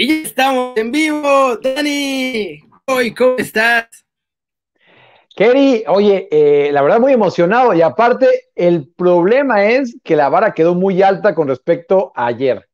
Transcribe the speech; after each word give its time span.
Y 0.00 0.06
ya 0.06 0.28
estamos 0.28 0.76
en 0.76 0.92
vivo, 0.92 1.56
Dani. 1.56 2.62
Hoy, 2.84 3.12
¿cómo 3.12 3.36
estás? 3.36 3.88
Kerry, 5.34 5.82
oye, 5.88 6.28
eh, 6.30 6.70
la 6.70 6.82
verdad 6.82 7.00
muy 7.00 7.12
emocionado 7.12 7.74
y 7.74 7.82
aparte 7.82 8.44
el 8.54 8.86
problema 8.94 9.64
es 9.64 9.96
que 10.04 10.14
la 10.14 10.28
vara 10.28 10.54
quedó 10.54 10.76
muy 10.76 11.02
alta 11.02 11.34
con 11.34 11.48
respecto 11.48 12.12
a 12.14 12.26
ayer. 12.26 12.68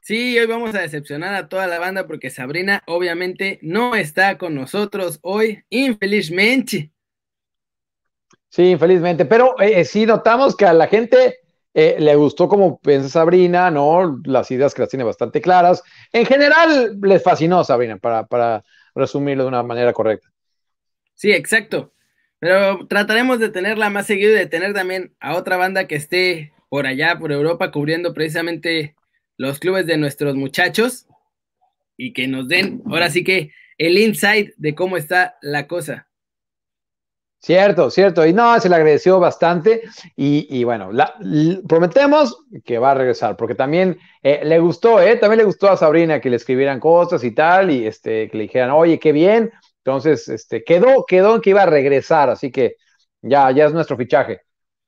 Sí, 0.00 0.36
hoy 0.36 0.46
vamos 0.46 0.74
a 0.74 0.80
decepcionar 0.80 1.36
a 1.36 1.48
toda 1.48 1.68
la 1.68 1.78
banda 1.78 2.08
porque 2.08 2.30
Sabrina 2.30 2.82
obviamente 2.88 3.60
no 3.62 3.94
está 3.94 4.36
con 4.36 4.56
nosotros 4.56 5.20
hoy, 5.22 5.62
infelizmente. 5.70 6.90
Sí, 8.48 8.70
infelizmente, 8.70 9.24
pero 9.24 9.54
eh, 9.60 9.78
eh, 9.78 9.84
sí 9.84 10.04
notamos 10.04 10.56
que 10.56 10.66
a 10.66 10.72
la 10.72 10.88
gente 10.88 11.43
eh, 11.74 11.96
le 11.98 12.14
gustó 12.14 12.48
como 12.48 12.78
piensa 12.78 13.08
Sabrina, 13.08 13.70
¿no? 13.70 14.20
Las 14.24 14.50
ideas 14.52 14.72
que 14.72 14.82
las 14.82 14.88
tiene 14.88 15.04
bastante 15.04 15.40
claras. 15.40 15.82
En 16.12 16.24
general, 16.24 16.98
les 17.02 17.22
fascinó 17.22 17.64
Sabrina, 17.64 17.98
para, 17.98 18.26
para 18.26 18.64
resumirlo 18.94 19.42
de 19.42 19.48
una 19.48 19.62
manera 19.64 19.92
correcta. 19.92 20.28
Sí, 21.14 21.32
exacto. 21.32 21.92
Pero 22.38 22.86
trataremos 22.86 23.40
de 23.40 23.48
tenerla 23.48 23.90
más 23.90 24.06
seguido 24.06 24.32
y 24.32 24.36
de 24.36 24.46
tener 24.46 24.72
también 24.72 25.14
a 25.18 25.34
otra 25.34 25.56
banda 25.56 25.86
que 25.86 25.96
esté 25.96 26.52
por 26.68 26.86
allá, 26.86 27.18
por 27.18 27.32
Europa, 27.32 27.70
cubriendo 27.70 28.14
precisamente 28.14 28.94
los 29.36 29.58
clubes 29.58 29.86
de 29.86 29.96
nuestros 29.96 30.36
muchachos 30.36 31.06
y 31.96 32.12
que 32.12 32.28
nos 32.28 32.48
den, 32.48 32.82
ahora 32.86 33.10
sí 33.10 33.24
que, 33.24 33.50
el 33.78 33.98
insight 33.98 34.52
de 34.56 34.74
cómo 34.74 34.96
está 34.96 35.36
la 35.42 35.66
cosa. 35.66 36.06
Cierto, 37.44 37.90
cierto. 37.90 38.24
Y 38.24 38.32
no, 38.32 38.58
se 38.58 38.70
le 38.70 38.76
agradeció 38.76 39.20
bastante. 39.20 39.82
Y, 40.16 40.64
bueno, 40.64 40.88
prometemos 41.68 42.38
que 42.64 42.78
va 42.78 42.92
a 42.92 42.94
regresar, 42.94 43.36
porque 43.36 43.54
también 43.54 43.98
eh, 44.22 44.40
le 44.44 44.58
gustó, 44.60 44.98
¿eh? 44.98 45.16
También 45.16 45.40
le 45.40 45.44
gustó 45.44 45.68
a 45.68 45.76
Sabrina 45.76 46.22
que 46.22 46.30
le 46.30 46.36
escribieran 46.36 46.80
cosas 46.80 47.22
y 47.22 47.32
tal, 47.32 47.70
y 47.70 47.86
este, 47.86 48.30
que 48.30 48.38
le 48.38 48.44
dijeran, 48.44 48.70
oye, 48.70 48.98
qué 48.98 49.12
bien. 49.12 49.52
Entonces, 49.84 50.26
este, 50.30 50.64
quedó, 50.64 51.04
quedó 51.06 51.34
en 51.34 51.42
que 51.42 51.50
iba 51.50 51.64
a 51.64 51.66
regresar, 51.66 52.30
así 52.30 52.50
que 52.50 52.76
ya, 53.20 53.50
ya 53.50 53.66
es 53.66 53.74
nuestro 53.74 53.98
fichaje. 53.98 54.40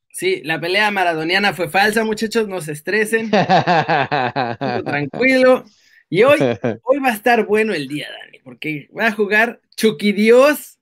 Sí, 0.08 0.40
la 0.42 0.58
pelea 0.58 0.90
maradoniana 0.90 1.52
fue 1.52 1.68
falsa, 1.68 2.04
muchachos, 2.04 2.48
no 2.48 2.62
se 2.62 2.72
estresen. 2.72 3.30
Tranquilo. 4.84 5.64
Y 6.08 6.22
hoy, 6.22 6.38
hoy 6.84 6.98
va 7.00 7.08
a 7.08 7.14
estar 7.14 7.44
bueno 7.44 7.74
el 7.74 7.86
día, 7.86 8.08
Dani, 8.10 8.38
porque 8.38 8.88
va 8.98 9.08
a 9.08 9.12
jugar 9.12 9.60
Chucky 9.76 10.12
Dios 10.12 10.75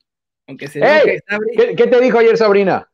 aunque 0.46 0.68
se 0.68 0.80
¿qué, 1.76 1.86
te 1.86 2.00
dijo 2.00 2.18
ayer 2.18 2.36
Sabrina? 2.36 2.90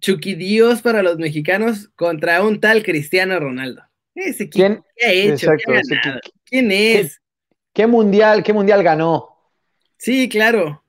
Chucky 0.00 0.34
Dios 0.34 0.82
para 0.82 1.02
los 1.02 1.18
mexicanos 1.18 1.88
contra 1.94 2.42
un 2.42 2.60
tal 2.60 2.82
Cristiano 2.82 3.38
Ronaldo. 3.38 3.82
Ese 4.14 4.48
¿Quién? 4.48 4.82
¿Qué 4.96 5.06
ha 5.06 5.12
hecho? 5.12 5.50
¿Quién 6.44 6.70
es? 6.72 7.20
¿Qué, 7.72 7.86
mundial, 7.86 8.42
¿Qué 8.42 8.52
mundial 8.52 8.82
ganó? 8.82 9.28
Sí, 9.96 10.28
claro. 10.28 10.82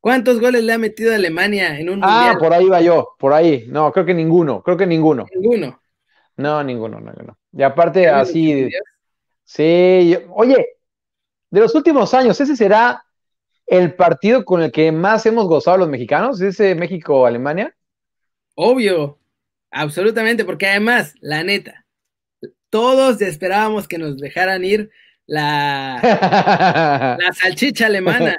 ¿Cuántos 0.00 0.38
goles 0.38 0.62
le 0.62 0.72
ha 0.72 0.78
metido 0.78 1.12
a 1.12 1.16
Alemania 1.16 1.78
en 1.78 1.88
un 1.88 2.04
ah, 2.04 2.06
mundial? 2.06 2.36
Ah, 2.36 2.38
por 2.38 2.52
ahí 2.52 2.66
va 2.66 2.80
yo, 2.80 3.14
por 3.18 3.32
ahí. 3.32 3.64
No, 3.68 3.90
creo 3.92 4.04
que 4.04 4.14
ninguno, 4.14 4.62
creo 4.62 4.76
que 4.76 4.86
ninguno. 4.86 5.26
Ninguno. 5.34 5.80
No, 6.36 6.62
ninguno, 6.62 7.00
no, 7.00 7.12
no. 7.12 7.38
Y 7.52 7.62
aparte 7.62 8.08
así. 8.08 8.68
Sí, 9.44 10.16
oye, 10.30 10.76
de 11.50 11.60
los 11.60 11.74
últimos 11.74 12.12
años, 12.14 12.40
ese 12.40 12.56
será 12.56 13.03
el 13.66 13.94
partido 13.94 14.44
con 14.44 14.62
el 14.62 14.72
que 14.72 14.92
más 14.92 15.26
hemos 15.26 15.46
gozado 15.46 15.78
los 15.78 15.88
mexicanos, 15.88 16.40
ese 16.40 16.74
México-Alemania. 16.74 17.74
Obvio, 18.54 19.18
absolutamente, 19.70 20.44
porque 20.44 20.66
además, 20.66 21.14
la 21.20 21.42
neta, 21.42 21.86
todos 22.70 23.20
esperábamos 23.22 23.88
que 23.88 23.98
nos 23.98 24.18
dejaran 24.18 24.64
ir 24.64 24.90
la, 25.26 25.98
la 27.20 27.32
salchicha 27.32 27.86
alemana. 27.86 28.36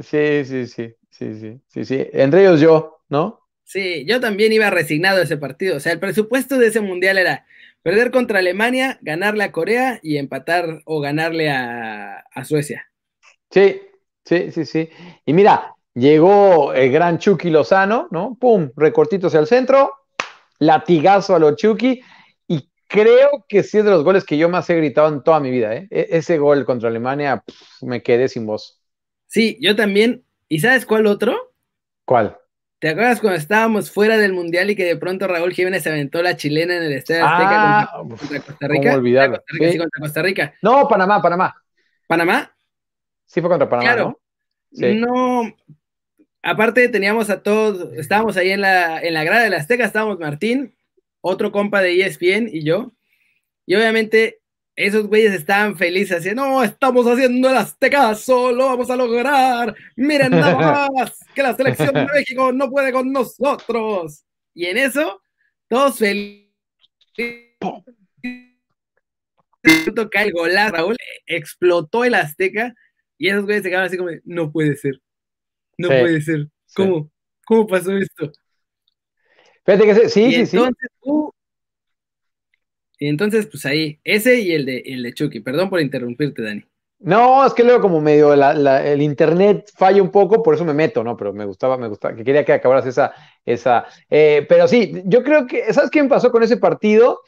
Sí, 0.00 0.44
sí, 0.44 0.66
sí, 0.66 0.94
sí, 1.10 1.34
sí, 1.34 1.60
sí, 1.66 1.84
sí. 1.84 2.06
Entre 2.12 2.42
ellos 2.42 2.60
yo, 2.60 3.02
¿no? 3.08 3.40
Sí, 3.64 4.04
yo 4.04 4.20
también 4.20 4.52
iba 4.52 4.70
resignado 4.70 5.20
a 5.20 5.24
ese 5.24 5.36
partido. 5.36 5.76
O 5.76 5.80
sea, 5.80 5.92
el 5.92 6.00
presupuesto 6.00 6.58
de 6.58 6.68
ese 6.68 6.80
mundial 6.80 7.18
era 7.18 7.46
perder 7.82 8.10
contra 8.10 8.40
Alemania, 8.40 8.98
ganarle 9.00 9.44
a 9.44 9.52
Corea 9.52 10.00
y 10.02 10.16
empatar 10.16 10.82
o 10.84 11.00
ganarle 11.00 11.50
a, 11.50 12.24
a 12.32 12.44
Suecia. 12.44 12.90
Sí, 13.50 13.80
Sí, 14.24 14.52
sí, 14.52 14.64
sí. 14.64 14.88
Y 15.24 15.32
mira, 15.32 15.74
llegó 15.94 16.72
el 16.72 16.92
gran 16.92 17.18
Chucky 17.18 17.50
Lozano, 17.50 18.08
¿no? 18.10 18.36
Pum, 18.38 18.70
recortito 18.76 19.26
hacia 19.26 19.40
el 19.40 19.46
centro, 19.46 19.92
latigazo 20.58 21.34
a 21.34 21.38
los 21.38 21.56
Chucky. 21.56 22.00
Y 22.46 22.70
creo 22.86 23.44
que 23.48 23.62
sí 23.62 23.78
es 23.78 23.84
de 23.84 23.90
los 23.90 24.04
goles 24.04 24.24
que 24.24 24.38
yo 24.38 24.48
más 24.48 24.68
he 24.70 24.76
gritado 24.76 25.08
en 25.08 25.22
toda 25.22 25.40
mi 25.40 25.50
vida, 25.50 25.74
¿eh? 25.74 25.88
E-, 25.90 26.08
ese 26.10 26.38
gol 26.38 26.64
contra 26.64 26.88
Alemania, 26.88 27.42
me 27.82 28.02
quedé 28.02 28.28
sin 28.28 28.46
voz. 28.46 28.80
Sí, 29.26 29.58
yo 29.60 29.76
también. 29.76 30.24
¿Y 30.48 30.58
sabes 30.58 30.84
cuál 30.84 31.06
otro? 31.06 31.52
¿Cuál? 32.04 32.36
¿Te 32.80 32.88
acuerdas 32.88 33.20
cuando 33.20 33.38
estábamos 33.38 33.90
fuera 33.90 34.16
del 34.16 34.32
Mundial 34.32 34.70
y 34.70 34.74
que 34.74 34.84
de 34.84 34.96
pronto 34.96 35.28
Raúl 35.28 35.52
Jiménez 35.52 35.82
se 35.82 35.90
aventó 35.90 36.22
la 36.22 36.36
chilena 36.36 36.76
en 36.76 36.84
el 36.84 36.92
Estadio 36.94 37.26
Azteca 37.26 37.80
ah, 37.82 37.90
contra, 37.92 38.40
Costa 38.40 38.68
Rica? 38.68 38.92
contra 38.94 40.00
Costa 40.00 40.22
Rica. 40.22 40.54
No, 40.62 40.88
Panamá, 40.88 41.20
Panamá. 41.20 41.54
¿Panamá? 42.06 42.50
Sí 43.30 43.40
fue 43.40 43.48
contra 43.48 43.68
Panamá, 43.68 43.94
¿no? 43.94 44.18
No, 44.72 45.56
aparte 46.42 46.88
teníamos 46.88 47.30
a 47.30 47.44
todos, 47.44 47.92
estábamos 47.94 48.36
ahí 48.36 48.50
en 48.50 48.60
la, 48.60 49.00
en 49.00 49.14
la 49.14 49.22
grada 49.22 49.44
de 49.44 49.50
la 49.50 49.58
Azteca, 49.58 49.84
estábamos 49.84 50.18
Martín, 50.18 50.74
otro 51.20 51.52
compa 51.52 51.80
de 51.80 52.00
ESPN 52.00 52.48
y 52.52 52.64
yo, 52.64 52.90
y 53.66 53.76
obviamente 53.76 54.40
esos 54.74 55.06
güeyes 55.06 55.32
estaban 55.32 55.76
felices, 55.76 56.18
así, 56.18 56.34
no, 56.34 56.64
estamos 56.64 57.06
haciendo 57.06 57.48
el 57.48 57.56
Azteca, 57.56 58.16
solo 58.16 58.66
vamos 58.66 58.90
a 58.90 58.96
lograr, 58.96 59.76
miren 59.94 60.32
nada 60.32 60.88
más, 60.92 61.16
que 61.32 61.44
la 61.44 61.54
selección 61.54 61.94
de 61.94 62.06
México 62.12 62.50
no 62.50 62.68
puede 62.68 62.92
con 62.92 63.12
nosotros. 63.12 64.24
Y 64.54 64.66
en 64.66 64.76
eso, 64.76 65.22
todos 65.68 65.98
felices. 65.98 66.50
Cae 70.10 70.24
el 70.24 70.32
golazo, 70.32 70.72
Raúl, 70.72 70.96
explotó 71.26 72.04
el 72.04 72.14
Azteca 72.14 72.74
y 73.20 73.28
esos 73.28 73.44
güeyes 73.44 73.62
se 73.62 73.68
quedaron 73.68 73.86
así 73.86 73.98
como, 73.98 74.10
no 74.24 74.50
puede 74.50 74.74
ser, 74.76 74.98
no 75.76 75.88
puede 75.88 76.22
ser. 76.22 76.48
¿Cómo? 76.74 77.10
¿Cómo 77.44 77.66
pasó 77.66 77.94
esto? 77.94 78.32
Fíjate 79.66 79.84
que 79.84 80.08
sí, 80.08 80.32
sí, 80.32 80.46
sí. 80.46 80.58
Uh, 81.02 81.30
y 82.98 83.08
entonces, 83.08 83.46
pues 83.46 83.66
ahí, 83.66 84.00
ese 84.04 84.40
y 84.40 84.52
el 84.52 84.64
de, 84.64 84.78
el 84.86 85.02
de 85.02 85.12
Chucky. 85.12 85.40
Perdón 85.40 85.68
por 85.68 85.82
interrumpirte, 85.82 86.42
Dani. 86.42 86.64
No, 86.98 87.46
es 87.46 87.52
que 87.52 87.62
luego 87.62 87.82
como 87.82 88.00
medio 88.00 88.32
el 88.32 89.02
internet 89.02 89.70
falla 89.76 90.02
un 90.02 90.10
poco, 90.10 90.42
por 90.42 90.54
eso 90.54 90.64
me 90.64 90.72
meto, 90.72 91.04
¿no? 91.04 91.14
Pero 91.14 91.34
me 91.34 91.44
gustaba, 91.44 91.76
me 91.76 91.88
gustaba, 91.88 92.16
que 92.16 92.24
quería 92.24 92.44
que 92.46 92.54
acabaras 92.54 92.86
esa, 92.86 93.12
esa. 93.44 93.84
Eh, 94.08 94.46
pero 94.48 94.66
sí, 94.66 95.02
yo 95.04 95.22
creo 95.22 95.46
que, 95.46 95.72
¿sabes 95.74 95.90
qué 95.90 96.02
me 96.02 96.08
pasó 96.08 96.32
con 96.32 96.42
ese 96.42 96.56
partido? 96.56 97.20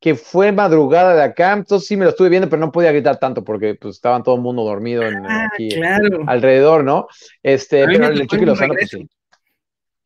Que 0.00 0.14
fue 0.14 0.52
madrugada 0.52 1.14
de 1.14 1.22
acá, 1.22 1.52
entonces 1.52 1.88
sí 1.88 1.96
me 1.96 2.04
lo 2.04 2.10
estuve 2.10 2.28
viendo, 2.28 2.48
pero 2.48 2.60
no 2.60 2.70
podía 2.70 2.92
gritar 2.92 3.18
tanto 3.18 3.42
porque 3.42 3.74
pues 3.74 3.96
estaban 3.96 4.22
todo 4.22 4.36
el 4.36 4.42
mundo 4.42 4.62
dormido 4.64 5.02
en, 5.02 5.26
ah, 5.26 5.48
aquí 5.52 5.70
claro. 5.70 6.24
alrededor, 6.26 6.84
¿no? 6.84 7.08
Este, 7.42 7.84
pero 7.84 8.06
el 8.06 8.26
Chucky 8.26 8.44
Lozano, 8.44 8.74
pues 8.74 8.90
sí. 8.90 9.08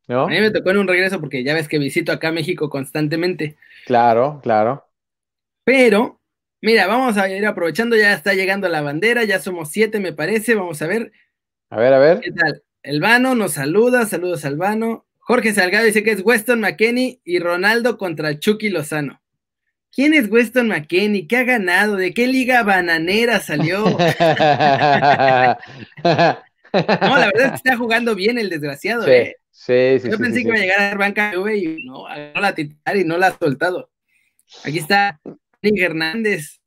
¿No? 0.08 0.24
A 0.24 0.28
mí 0.28 0.40
me 0.40 0.50
tocó 0.50 0.70
en 0.70 0.78
un 0.78 0.88
regreso 0.88 1.20
porque 1.20 1.44
ya 1.44 1.54
ves 1.54 1.68
que 1.68 1.78
visito 1.78 2.10
acá 2.10 2.32
México 2.32 2.68
constantemente. 2.68 3.56
Claro, 3.86 4.40
claro. 4.42 4.86
Pero, 5.64 6.20
mira, 6.60 6.86
vamos 6.86 7.16
a 7.18 7.28
ir 7.28 7.46
aprovechando, 7.46 7.96
ya 7.96 8.12
está 8.12 8.34
llegando 8.34 8.68
la 8.68 8.82
bandera, 8.82 9.24
ya 9.24 9.38
somos 9.38 9.70
siete, 9.70 10.00
me 10.00 10.12
parece, 10.12 10.54
vamos 10.54 10.82
a 10.82 10.86
ver. 10.86 11.12
A 11.70 11.76
ver, 11.76 11.94
a 11.94 11.98
ver. 11.98 12.20
¿Qué 12.20 12.32
tal? 12.32 12.62
Elvano 12.82 13.34
nos 13.34 13.52
saluda, 13.52 14.06
saludos 14.06 14.44
Albano. 14.44 15.06
Jorge 15.18 15.54
Salgado 15.54 15.84
dice 15.84 16.02
que 16.02 16.10
es 16.10 16.22
Weston 16.24 16.60
McKenney 16.60 17.20
y 17.24 17.38
Ronaldo 17.38 17.96
contra 17.96 18.38
Chucky 18.38 18.70
Lozano. 18.70 19.21
¿Quién 19.94 20.14
es 20.14 20.30
Weston 20.30 20.68
McKenney? 20.68 21.26
¿Qué 21.26 21.36
ha 21.36 21.44
ganado? 21.44 21.96
¿De 21.96 22.14
qué 22.14 22.26
liga 22.26 22.62
bananera 22.62 23.40
salió? 23.40 23.84
no, 23.84 23.98
la 26.02 26.38
verdad 26.72 27.44
es 27.44 27.50
que 27.50 27.56
está 27.56 27.76
jugando 27.76 28.14
bien 28.14 28.38
el 28.38 28.48
desgraciado. 28.48 29.04
Sí, 29.04 29.10
¿eh? 29.10 29.36
sí, 29.50 29.98
sí. 30.00 30.10
Yo 30.10 30.16
pensé 30.16 30.40
que 30.40 30.48
iba 30.48 30.56
a 30.56 30.60
llegar 30.60 30.80
a 30.80 30.96
banca 30.96 31.34
y 31.34 31.84
no, 31.84 32.06
no 32.08 32.40
la 32.40 32.54
titular 32.54 32.96
y 32.96 33.04
no 33.04 33.18
la 33.18 33.26
ha 33.26 33.38
soltado. 33.38 33.90
Aquí 34.64 34.78
está 34.78 35.20
Nick 35.60 35.78
Hernández. 35.78 36.61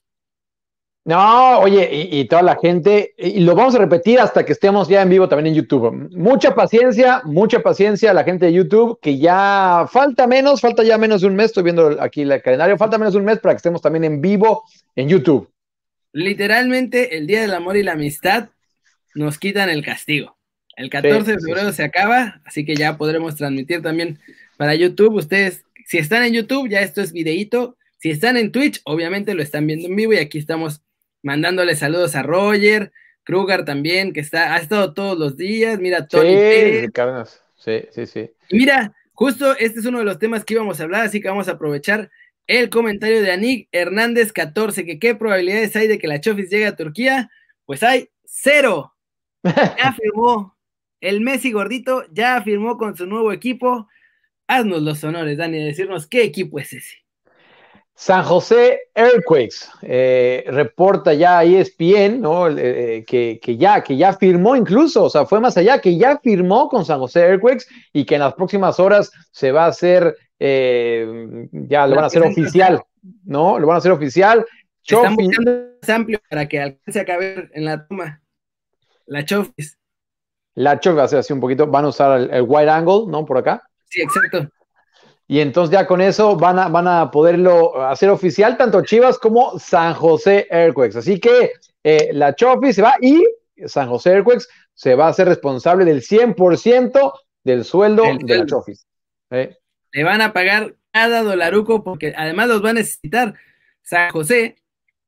No, 1.05 1.59
oye, 1.59 1.87
y, 2.11 2.25
toda 2.25 2.41
la 2.41 2.57
gente, 2.59 3.13
y 3.15 3.41
lo 3.41 3.53
vamos 3.53 3.75
a 3.75 3.77
repetir 3.77 4.19
hasta 4.19 4.43
que 4.43 4.53
estemos 4.53 4.87
ya 4.87 5.03
en 5.03 5.09
vivo 5.11 5.29
también 5.29 5.53
en 5.53 5.61
YouTube. 5.61 6.09
Mucha 6.17 6.55
paciencia, 6.55 7.21
mucha 7.25 7.59
paciencia 7.59 8.09
a 8.09 8.13
la 8.15 8.23
gente 8.23 8.47
de 8.47 8.53
YouTube, 8.53 8.99
que 8.99 9.19
ya 9.19 9.85
falta 9.91 10.25
menos, 10.25 10.61
falta 10.61 10.83
ya 10.83 10.97
menos 10.97 11.21
de 11.21 11.27
un 11.27 11.35
mes, 11.35 11.47
estoy 11.47 11.61
viendo 11.61 12.01
aquí 12.01 12.23
el 12.23 12.41
calendario, 12.41 12.75
falta 12.79 12.97
menos 12.97 13.13
de 13.13 13.19
un 13.19 13.25
mes 13.25 13.37
para 13.37 13.53
que 13.53 13.57
estemos 13.57 13.83
también 13.83 14.03
en 14.03 14.19
vivo 14.19 14.63
en 14.95 15.07
YouTube. 15.07 15.47
Literalmente, 16.11 17.15
el 17.15 17.27
Día 17.27 17.41
del 17.41 17.53
Amor 17.53 17.77
y 17.77 17.83
la 17.83 17.91
Amistad 17.91 18.49
nos 19.13 19.37
quitan 19.37 19.69
el 19.69 19.85
castigo. 19.85 20.35
El 20.75 20.89
14 20.89 21.33
de 21.33 21.39
febrero 21.39 21.71
se 21.71 21.83
acaba, 21.83 22.41
así 22.45 22.65
que 22.65 22.75
ya 22.75 22.97
podremos 22.97 23.35
transmitir 23.35 23.83
también 23.83 24.17
para 24.57 24.73
YouTube. 24.73 25.13
Ustedes, 25.13 25.65
si 25.85 25.99
están 25.99 26.23
en 26.23 26.33
YouTube, 26.33 26.67
ya 26.67 26.81
esto 26.81 27.01
es 27.01 27.13
videíto. 27.13 27.77
Si 27.99 28.09
están 28.09 28.37
en 28.37 28.51
Twitch, 28.51 28.81
obviamente 28.85 29.35
lo 29.35 29.43
están 29.43 29.67
viendo 29.67 29.87
en 29.87 29.95
vivo 29.95 30.13
y 30.13 30.17
aquí 30.17 30.39
estamos 30.39 30.81
mandándole 31.25 31.75
saludos 31.75 32.15
a 32.15 32.21
Roger, 32.21 32.93
Kruger 33.23 33.65
también, 33.65 34.13
que 34.13 34.19
está, 34.19 34.53
ha 34.53 34.59
estado 34.59 34.93
todos 34.93 35.17
los 35.17 35.35
días, 35.35 35.79
mira, 35.79 36.07
Tony 36.07 36.35
sí, 36.35 36.87
sí, 37.55 37.81
sí, 37.91 38.05
sí. 38.05 38.31
Y 38.49 38.57
mira, 38.57 38.93
justo 39.11 39.57
este 39.57 39.79
es 39.79 39.85
uno 39.87 39.99
de 39.99 40.05
los 40.05 40.19
temas 40.19 40.45
que 40.45 40.53
íbamos 40.53 40.79
a 40.79 40.83
hablar, 40.83 41.01
así 41.01 41.19
que 41.19 41.27
vamos 41.27 41.47
a 41.47 41.53
aprovechar 41.53 42.11
el 42.45 42.69
comentario 42.69 43.23
de 43.23 43.31
Anik 43.31 43.69
Hernández 43.71 44.31
14, 44.31 44.85
que 44.85 44.99
qué 44.99 45.15
probabilidades 45.15 45.75
hay 45.75 45.87
de 45.87 45.97
que 45.97 46.07
la 46.07 46.21
Chofis 46.21 46.51
llegue 46.51 46.67
a 46.67 46.75
Turquía, 46.75 47.31
pues 47.65 47.81
hay 47.83 48.09
cero. 48.23 48.93
Ya 49.77 49.93
firmó 49.93 50.55
el 51.01 51.21
Messi 51.21 51.51
gordito, 51.51 52.03
ya 52.11 52.41
firmó 52.43 52.77
con 52.77 52.95
su 52.95 53.05
nuevo 53.05 53.31
equipo. 53.31 53.87
Haznos 54.47 54.81
los 54.81 55.03
honores, 55.03 55.37
Dani, 55.37 55.57
de 55.57 55.65
decirnos 55.65 56.07
qué 56.07 56.23
equipo 56.23 56.59
es 56.59 56.73
ese. 56.73 57.04
San 57.97 58.23
José 58.23 58.89
Earthquakes 58.93 59.69
eh, 59.81 60.43
reporta 60.47 61.13
ya 61.13 61.45
ESPN, 61.45 62.19
¿no? 62.19 62.49
Eh, 62.49 63.05
que, 63.07 63.57
ya, 63.57 63.81
que 63.81 63.95
ya 63.95 64.11
firmó 64.13 64.53
incluso, 64.57 65.05
o 65.05 65.09
sea, 65.09 65.25
fue 65.25 65.39
más 65.39 65.55
allá, 65.55 65.79
que 65.79 65.97
ya 65.97 66.19
firmó 66.19 66.67
con 66.67 66.83
San 66.83 66.99
José 66.99 67.21
Earthquakes 67.21 67.65
y 67.93 68.05
que 68.05 68.15
en 68.15 68.21
las 68.21 68.33
próximas 68.33 68.81
horas 68.81 69.11
se 69.31 69.53
va 69.53 69.63
a 69.63 69.69
hacer, 69.69 70.13
eh, 70.39 71.47
ya 71.53 71.87
lo 71.87 71.95
van 71.95 72.03
a 72.03 72.07
hacer 72.07 72.23
oficial, 72.23 72.83
¿no? 73.23 73.57
Lo 73.59 73.67
van 73.67 73.75
a 73.75 73.77
hacer 73.77 73.93
oficial. 73.93 74.45
Están 74.83 75.15
buscando 75.15 75.51
más 75.81 75.89
amplio 75.89 76.19
para 76.29 76.47
que 76.49 76.59
alcance 76.59 76.99
a 76.99 77.05
caber 77.05 77.49
en 77.53 77.63
la 77.63 77.87
toma. 77.87 78.21
La 79.05 79.23
Chofis. 79.23 79.79
La 80.53 80.81
Chofis 80.81 80.99
va 80.99 81.03
a 81.03 81.07
ser 81.07 81.19
así 81.19 81.31
un 81.31 81.39
poquito, 81.39 81.65
van 81.65 81.85
a 81.85 81.87
usar 81.87 82.19
el, 82.19 82.29
el 82.29 82.41
wide 82.41 82.69
angle, 82.69 83.05
¿no? 83.07 83.25
Por 83.25 83.37
acá. 83.37 83.63
Sí, 83.87 84.01
exacto 84.01 84.49
y 85.27 85.39
entonces 85.39 85.73
ya 85.73 85.87
con 85.87 86.01
eso 86.01 86.35
van 86.35 86.59
a, 86.59 86.67
van 86.67 86.87
a 86.87 87.09
poderlo 87.09 87.83
hacer 87.83 88.09
oficial 88.09 88.57
tanto 88.57 88.83
Chivas 88.83 89.17
como 89.17 89.57
San 89.57 89.93
José 89.95 90.47
Airquakes. 90.51 90.97
Así 90.97 91.19
que 91.19 91.53
eh, 91.83 92.09
la 92.13 92.35
Chofi 92.35 92.73
se 92.73 92.83
va 92.83 92.95
y 93.01 93.25
San 93.65 93.89
José 93.89 94.11
Airquakes 94.11 94.45
se 94.73 94.93
va 94.93 95.07
a 95.07 95.09
hacer 95.09 95.27
responsable 95.27 95.85
del 95.85 96.01
100% 96.01 97.13
del 97.43 97.63
sueldo 97.63 98.03
de 98.19 98.37
la 98.37 98.45
Chofi. 98.45 98.73
¿eh? 99.31 99.57
Le 99.91 100.03
van 100.03 100.21
a 100.21 100.31
pagar 100.31 100.75
cada 100.91 101.23
dolaruco 101.23 101.83
porque 101.83 102.13
además 102.15 102.47
los 102.47 102.63
va 102.63 102.69
a 102.69 102.73
necesitar. 102.73 103.33
San 103.81 104.11
José 104.11 104.57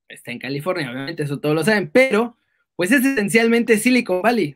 está 0.07 0.31
en 0.31 0.39
California, 0.39 0.89
obviamente 0.89 1.23
eso 1.23 1.39
todos 1.39 1.53
lo 1.53 1.63
saben, 1.63 1.89
pero 1.91 2.37
pues 2.75 2.91
es 2.91 3.05
esencialmente 3.05 3.77
Silicon 3.77 4.21
Valley. 4.21 4.55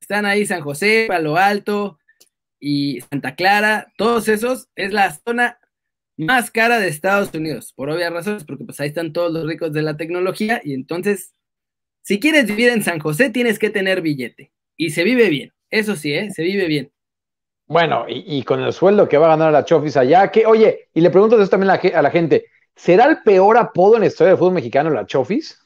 Están 0.00 0.26
ahí 0.26 0.44
San 0.44 0.60
José, 0.60 1.06
Palo 1.08 1.36
Alto, 1.36 1.98
y 2.64 3.00
Santa 3.00 3.34
Clara, 3.34 3.92
todos 3.96 4.28
esos, 4.28 4.68
es 4.76 4.92
la 4.92 5.12
zona 5.12 5.58
más 6.16 6.52
cara 6.52 6.78
de 6.78 6.86
Estados 6.86 7.34
Unidos, 7.34 7.72
por 7.74 7.90
obvias 7.90 8.12
razones, 8.12 8.44
porque 8.44 8.64
pues 8.64 8.78
ahí 8.80 8.88
están 8.88 9.12
todos 9.12 9.32
los 9.32 9.44
ricos 9.48 9.72
de 9.72 9.82
la 9.82 9.96
tecnología 9.96 10.60
y 10.62 10.72
entonces, 10.72 11.34
si 12.02 12.20
quieres 12.20 12.46
vivir 12.46 12.68
en 12.68 12.84
San 12.84 13.00
José, 13.00 13.30
tienes 13.30 13.58
que 13.58 13.70
tener 13.70 14.00
billete 14.00 14.52
y 14.76 14.90
se 14.90 15.02
vive 15.02 15.28
bien, 15.28 15.52
eso 15.70 15.96
sí, 15.96 16.14
¿eh? 16.14 16.30
se 16.30 16.44
vive 16.44 16.68
bien. 16.68 16.92
Bueno, 17.66 18.04
y, 18.08 18.44
con 18.44 18.62
el 18.62 18.72
sueldo 18.72 19.08
que 19.08 19.18
va 19.18 19.26
a 19.26 19.36
ganar 19.36 19.50
la 19.50 19.64
Chofis 19.64 19.96
allá, 19.96 20.30
que, 20.30 20.46
oye, 20.46 20.88
y 20.94 21.00
le 21.00 21.10
pregunto 21.10 21.40
eso 21.40 21.50
también 21.50 21.70
a 21.70 22.02
la, 22.02 22.10
gente, 22.10 22.46
¿será 22.76 23.06
el 23.06 23.22
peor 23.22 23.56
apodo 23.56 23.96
en 23.96 24.02
la 24.02 24.06
historia 24.06 24.32
del 24.32 24.38
fútbol 24.38 24.54
mexicano 24.54 24.90
la 24.90 25.06
Chofis? 25.06 25.58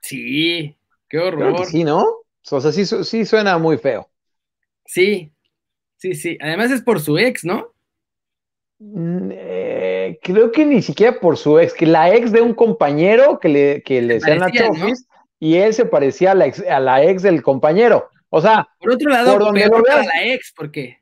Sí, 0.00 0.76
qué 1.08 1.18
horror. 1.18 1.64
sí, 1.66 1.84
¿no? 1.84 2.04
O 2.50 2.60
sea, 2.60 2.72
sí, 2.72 2.84
sí 2.86 3.24
suena 3.24 3.58
muy 3.58 3.78
feo. 3.78 4.10
Sí, 4.86 5.30
Sí, 5.98 6.14
sí. 6.14 6.38
Además 6.40 6.70
es 6.70 6.80
por 6.80 7.00
su 7.00 7.18
ex, 7.18 7.44
¿no? 7.44 7.72
Mm, 8.78 9.30
eh, 9.32 10.18
creo 10.22 10.52
que 10.52 10.64
ni 10.64 10.80
siquiera 10.80 11.18
por 11.18 11.36
su 11.36 11.58
ex, 11.58 11.74
que 11.74 11.86
la 11.86 12.14
ex 12.14 12.30
de 12.30 12.40
un 12.40 12.54
compañero 12.54 13.40
que 13.40 13.48
le, 13.48 13.82
que 13.82 14.00
le 14.00 14.14
decían 14.14 14.42
a 14.42 14.50
Chofis 14.52 15.06
y 15.40 15.56
él 15.56 15.74
se 15.74 15.84
parecía 15.84 16.32
a 16.32 16.34
la, 16.36 16.46
ex, 16.46 16.60
a 16.60 16.78
la 16.78 17.02
ex 17.02 17.22
del 17.22 17.42
compañero. 17.42 18.08
O 18.30 18.40
sea, 18.40 18.68
por 18.78 18.92
otro 18.92 19.10
lado, 19.10 19.32
por 19.32 19.44
donde 19.46 19.66
lo 19.66 19.82
veas, 19.82 20.06
la 20.06 20.24
ex, 20.26 20.52
porque, 20.54 20.98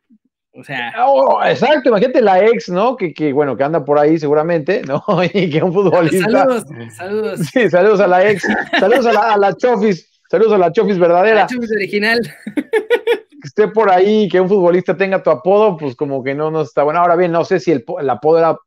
o 0.52 0.64
sea. 0.64 0.94
Oh, 1.06 1.42
exacto, 1.44 1.90
imagínate 1.90 2.22
la 2.22 2.42
ex, 2.46 2.70
¿no? 2.70 2.96
Que, 2.96 3.12
que, 3.12 3.34
bueno, 3.34 3.54
que 3.56 3.64
anda 3.64 3.84
por 3.84 3.98
ahí 3.98 4.18
seguramente, 4.18 4.80
¿no? 4.86 5.02
Y 5.24 5.50
que 5.50 5.62
un 5.62 5.74
futbolista. 5.74 6.30
Saludos, 6.30 6.64
saludos. 6.96 7.40
Sí, 7.52 7.68
saludos 7.68 8.00
a 8.00 8.06
la 8.06 8.30
ex, 8.30 8.46
saludos 8.78 9.04
a 9.04 9.12
la, 9.12 9.32
a 9.34 9.36
la 9.36 9.54
Chofis, 9.54 10.08
saludos 10.30 10.54
a 10.54 10.58
la 10.58 10.72
Chofis 10.72 10.98
verdadera. 10.98 11.42
La 11.42 11.46
Chofis 11.46 11.72
original. 11.72 12.20
esté 13.46 13.68
por 13.68 13.90
ahí, 13.90 14.28
que 14.28 14.40
un 14.40 14.48
futbolista 14.48 14.96
tenga 14.96 15.22
tu 15.22 15.30
apodo, 15.30 15.76
pues 15.76 15.94
como 15.96 16.22
que 16.22 16.34
no, 16.34 16.50
no 16.50 16.62
está 16.62 16.82
bueno. 16.82 17.00
Ahora 17.00 17.16
bien, 17.16 17.32
no 17.32 17.44
sé 17.44 17.60
si 17.60 17.72
el, 17.72 17.84
apodo 18.08 18.38
era, 18.38 18.58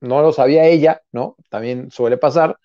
no 0.00 0.22
lo 0.22 0.32
sabía 0.32 0.66
ella, 0.66 1.00
¿no? 1.12 1.36
También 1.48 1.90
suele 1.90 2.16
pasar. 2.16 2.58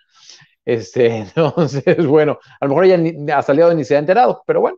Este, 0.65 1.07
entonces, 1.17 2.05
bueno, 2.05 2.39
a 2.59 2.65
lo 2.65 2.69
mejor 2.69 2.85
ella 2.85 2.97
ni, 2.97 3.31
ha 3.31 3.41
salido 3.41 3.73
ni 3.73 3.83
se 3.83 3.95
ha 3.95 3.99
enterado, 3.99 4.43
pero 4.45 4.61
bueno. 4.61 4.77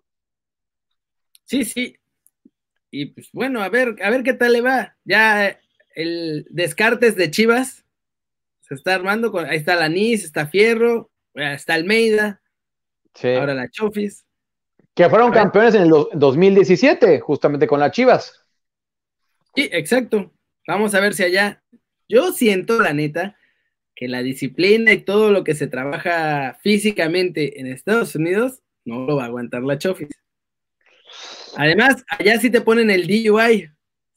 Sí, 1.45 1.65
sí. 1.65 1.95
Y 2.89 3.07
pues 3.07 3.29
bueno, 3.33 3.61
a 3.61 3.69
ver, 3.69 3.95
a 4.03 4.09
ver 4.09 4.23
qué 4.23 4.33
tal 4.33 4.53
le 4.53 4.61
va. 4.61 4.95
Ya 5.03 5.59
el 5.95 6.45
Descartes 6.51 7.15
de 7.15 7.31
Chivas 7.31 7.85
se 8.61 8.75
está 8.75 8.93
armando. 8.93 9.31
Con, 9.31 9.45
ahí 9.45 9.57
está 9.57 9.75
Lanís, 9.75 10.23
está 10.23 10.47
Fierro, 10.47 11.11
está 11.33 11.73
Almeida. 11.73 12.41
Ahora 13.23 13.55
la 13.55 13.69
Chofis. 13.69 14.25
Que 14.95 15.09
fueron 15.09 15.31
campeones 15.31 15.73
en 15.75 15.83
el 15.83 15.91
2017, 16.13 17.19
justamente 17.19 17.65
con 17.67 17.79
las 17.79 17.91
Chivas. 17.91 18.45
Sí, 19.55 19.69
exacto. 19.71 20.31
Vamos 20.67 20.93
a 20.93 20.99
ver 20.99 21.13
si 21.13 21.23
allá. 21.23 21.63
Yo 22.07 22.31
siento, 22.31 22.79
la 22.79 22.93
neta, 22.93 23.37
que 23.95 24.07
la 24.07 24.21
disciplina 24.21 24.93
y 24.93 25.01
todo 25.01 25.31
lo 25.31 25.43
que 25.43 25.55
se 25.55 25.67
trabaja 25.67 26.57
físicamente 26.61 27.59
en 27.59 27.67
Estados 27.67 28.15
Unidos 28.15 28.61
no 28.85 29.05
lo 29.05 29.15
va 29.15 29.23
a 29.23 29.27
aguantar 29.27 29.63
la 29.63 29.77
Chofis. 29.77 30.09
Además, 31.55 32.03
allá 32.07 32.39
sí 32.39 32.49
te 32.49 32.61
ponen 32.61 32.89
el 32.89 33.07
DUI. 33.07 33.69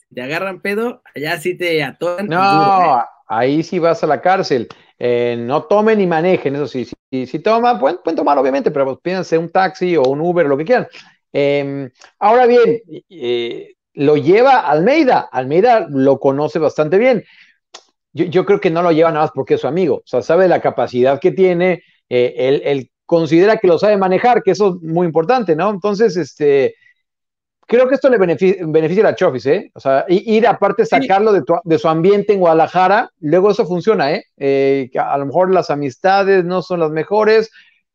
Si 0.09 0.15
te 0.15 0.23
agarran 0.23 0.61
pedo, 0.61 1.03
allá 1.15 1.39
sí 1.39 1.55
te 1.55 1.83
atoran. 1.83 2.27
No, 2.27 3.01
¿eh? 3.01 3.05
Ahí 3.27 3.63
sí 3.63 3.79
vas 3.79 4.03
a 4.03 4.07
la 4.07 4.21
cárcel. 4.21 4.69
Eh, 4.99 5.37
no 5.39 5.65
tomen 5.65 5.99
ni 5.99 6.07
manejen, 6.07 6.55
eso 6.55 6.67
sí, 6.67 6.87
si, 7.11 7.27
si 7.27 7.39
toman, 7.41 7.79
pueden, 7.79 7.99
tomar 8.17 8.39
obviamente, 8.39 8.71
pero 8.71 8.87
pues, 8.87 8.99
pídanse 9.03 9.37
un 9.37 9.51
taxi 9.51 9.97
o 9.97 10.03
un 10.05 10.21
Uber, 10.21 10.47
lo 10.47 10.57
que 10.57 10.65
quieran. 10.65 10.87
Em, 11.33 11.91
ahora 12.19 12.47
bien, 12.47 12.81
eh, 13.11 13.75
lo 13.95 14.17
lleva 14.17 14.61
Almeida, 14.61 15.29
Almeida 15.31 15.87
lo 15.91 16.19
conoce 16.19 16.59
bastante 16.59 16.99
bien. 16.99 17.25
Yo, 18.13 18.47
creo 18.47 18.61
que 18.61 18.71
no 18.71 18.81
lo 18.83 18.93
lleva 18.93 19.11
nada 19.11 19.27
más 19.27 19.33
porque 19.35 19.55
es 19.55 19.61
su 19.61 19.67
amigo, 19.67 19.97
o 19.97 20.03
sea, 20.07 20.23
sabe 20.23 20.49
la 20.49 20.63
capacidad 20.63 21.21
que 21.21 21.33
tiene, 21.33 21.83
eh, 22.09 22.35
él, 22.39 22.63
él, 22.65 22.91
considera 23.05 23.59
que 23.59 23.69
lo 23.69 23.79
sabe 23.79 23.99
manejar, 23.99 24.43
que 24.43 24.53
eso 24.53 24.81
es 24.83 24.83
muy 24.83 25.07
importante, 25.07 25.55
¿no? 25.55 25.71
Entonces, 25.71 26.17
este, 26.17 26.75
creo 27.67 27.89
que 27.89 27.97
esto 27.97 28.09
le 28.09 28.19
beneficia, 28.19 29.03
a 29.03 29.11
la 29.11 29.15
Chofis, 29.15 29.47
¿eh? 29.47 29.71
O 29.75 29.81
sea, 29.81 30.05
ir 30.09 30.47
aparte 30.47 30.87
sacarlo 30.87 31.33
de, 31.33 31.79
su 31.79 31.89
ambiente 31.89 32.33
en 32.33 32.41
Guadalajara, 32.41 33.11
luego 33.21 33.51
eso 33.51 33.67
funciona, 33.67 34.13
¿eh? 34.15 34.25
¿eh? 34.37 34.91
A 34.99 35.19
lo 35.19 35.27
mejor 35.27 35.53
las 35.53 35.71
amistades 35.71 36.45
no 36.45 36.63
son 36.63 36.81
las 36.81 36.91
mejores, 36.91 37.51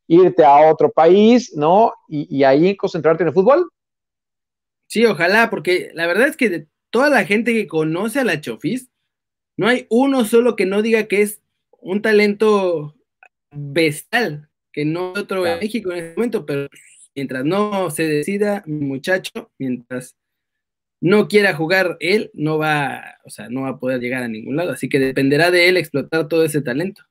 irte 0.06 0.44
a 0.44 0.70
otro 0.70 0.90
país, 0.90 1.52
¿no? 1.56 1.94
Y, 2.06 2.44
ahí 2.44 2.76
concentrarte 2.76 3.22
en 3.22 3.28
el 3.28 3.34
fútbol. 3.34 3.70
Sí, 4.86 5.06
ojalá, 5.06 5.48
porque 5.48 5.90
la 5.94 6.06
verdad 6.06 6.28
es 6.28 6.36
que 6.36 6.50
de 6.50 6.66
toda 6.90 7.08
la 7.08 7.24
gente 7.24 7.54
que 7.54 7.66
conoce 7.66 8.20
a 8.20 8.24
la 8.24 8.40
Chofis, 8.40 8.90
no 9.56 9.68
hay 9.68 9.86
uno 9.88 10.24
solo 10.26 10.54
que 10.54 10.66
no 10.66 10.82
diga 10.82 11.04
que 11.04 11.22
es 11.22 11.40
un 11.80 12.02
talento 12.02 12.94
bestial, 13.50 14.50
que 14.70 14.84
no 14.84 15.12
otro 15.12 15.46
en 15.46 15.60
México 15.60 15.92
en 15.92 15.98
este 15.98 16.14
momento, 16.14 16.44
pero 16.44 16.68
mientras 17.14 17.44
no 17.44 17.90
se 17.90 18.06
decida, 18.08 18.62
mi 18.66 18.84
muchacho, 18.86 19.50
mientras 19.58 20.16
no 21.00 21.26
quiera 21.26 21.54
jugar 21.54 21.96
él, 21.98 22.30
no 22.32 22.58
va, 22.58 23.02
o 23.24 23.30
sea, 23.30 23.48
no 23.48 23.62
va 23.62 23.70
a 23.70 23.78
poder 23.78 24.00
llegar 24.00 24.22
a 24.22 24.28
ningún 24.28 24.56
lado. 24.56 24.70
Así 24.70 24.88
que 24.88 25.00
dependerá 25.00 25.50
de 25.50 25.68
él 25.68 25.76
explotar 25.76 26.28
todo 26.28 26.44
ese 26.44 26.62
talento. 26.62 27.02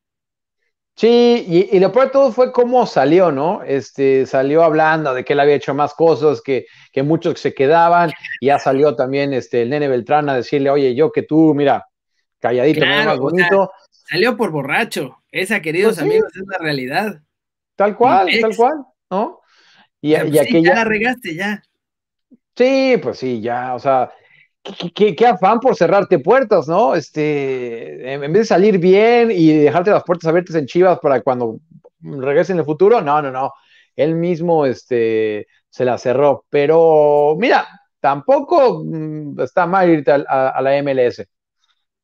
Sí, 0.95 1.67
y, 1.71 1.79
lo 1.79 1.91
peor 1.91 2.05
de 2.05 2.11
todo 2.11 2.31
fue 2.31 2.51
cómo 2.51 2.85
salió, 2.85 3.31
¿no? 3.31 3.63
Este, 3.63 4.25
salió 4.25 4.63
hablando 4.63 5.13
de 5.13 5.25
que 5.25 5.33
él 5.33 5.39
había 5.39 5.55
hecho 5.55 5.73
más 5.73 5.93
cosas, 5.93 6.41
que, 6.41 6.67
que 6.91 7.01
muchos 7.01 7.39
se 7.39 7.53
quedaban, 7.53 8.11
y 8.39 8.47
ya 8.47 8.59
salió 8.59 8.95
también 8.95 9.33
este, 9.33 9.63
el 9.63 9.69
nene 9.69 9.87
Beltrán 9.87 10.29
a 10.29 10.35
decirle, 10.35 10.69
oye, 10.69 10.93
yo 10.93 11.11
que 11.11 11.23
tú, 11.23 11.53
mira, 11.55 11.85
calladito, 12.39 12.85
más 12.85 13.17
bonito. 13.17 13.71
salió 13.89 14.37
por 14.37 14.51
borracho, 14.51 15.17
esa, 15.31 15.61
queridos 15.61 15.95
pues 15.95 16.05
amigos, 16.05 16.31
es 16.35 16.43
la 16.47 16.57
realidad. 16.59 17.21
Tal 17.75 17.97
cual, 17.97 18.29
tal 18.39 18.55
cual, 18.55 18.85
¿no? 19.09 19.40
Y, 20.01 20.15
pues 20.15 20.63
ya 20.63 20.75
la 20.75 20.83
regaste, 20.83 21.35
ya. 21.35 21.61
Sí, 22.55 22.95
pues 23.01 23.19
sí, 23.19 23.39
ya, 23.39 23.75
o 23.75 23.79
sea, 23.79 24.11
qué, 24.95 25.15
afán 25.25 25.59
por 25.59 25.75
cerrarte 25.75 26.19
puertas, 26.19 26.67
¿no? 26.67 26.95
Este, 26.95 28.13
en 28.13 28.21
vez 28.21 28.41
de 28.41 28.45
salir 28.45 28.77
bien 28.77 29.31
y 29.31 29.53
dejarte 29.53 29.91
las 29.91 30.03
puertas 30.03 30.27
abiertas 30.27 30.55
en 30.55 30.65
Chivas 30.65 30.99
para 30.99 31.21
cuando 31.21 31.59
regrese 32.01 32.51
en 32.53 32.59
el 32.59 32.65
futuro, 32.65 33.01
no, 33.01 33.21
no, 33.21 33.31
no. 33.31 33.53
Él 33.95 34.15
mismo, 34.15 34.65
este, 34.65 35.47
se 35.69 35.85
la 35.85 35.97
cerró. 35.97 36.45
Pero, 36.49 37.35
mira, 37.39 37.67
tampoco 37.99 38.83
mm, 38.85 39.39
está 39.39 39.65
mal 39.65 39.89
irte 39.89 40.11
a, 40.11 40.61
la 40.61 40.77
MLS. 40.77 41.25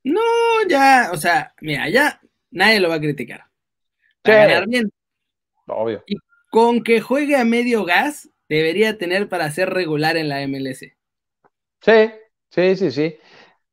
No, 0.04 0.22
ya, 0.68 1.10
o 1.12 1.18
sea, 1.18 1.54
mira, 1.62 1.89
ya 1.89 2.20
nadie 2.51 2.80
lo 2.80 2.89
va 2.89 2.96
a 2.96 3.01
criticar. 3.01 3.44
Va 4.27 4.34
a 4.34 4.36
ganar 4.48 4.68
bien. 4.68 4.89
obvio. 5.68 6.04
Y 6.08 6.16
con 6.58 6.82
que 6.82 7.02
juegue 7.02 7.36
a 7.36 7.46
medio 7.46 7.86
gas, 7.86 8.32
debería 8.50 8.98
tener 8.98 9.30
para 9.30 9.52
ser 9.52 9.70
regular 9.70 10.18
en 10.18 10.28
la 10.28 10.42
MLS. 10.48 10.80
Sí, 10.80 12.12
sí, 12.50 12.76
sí, 12.76 12.90
sí. 12.90 13.16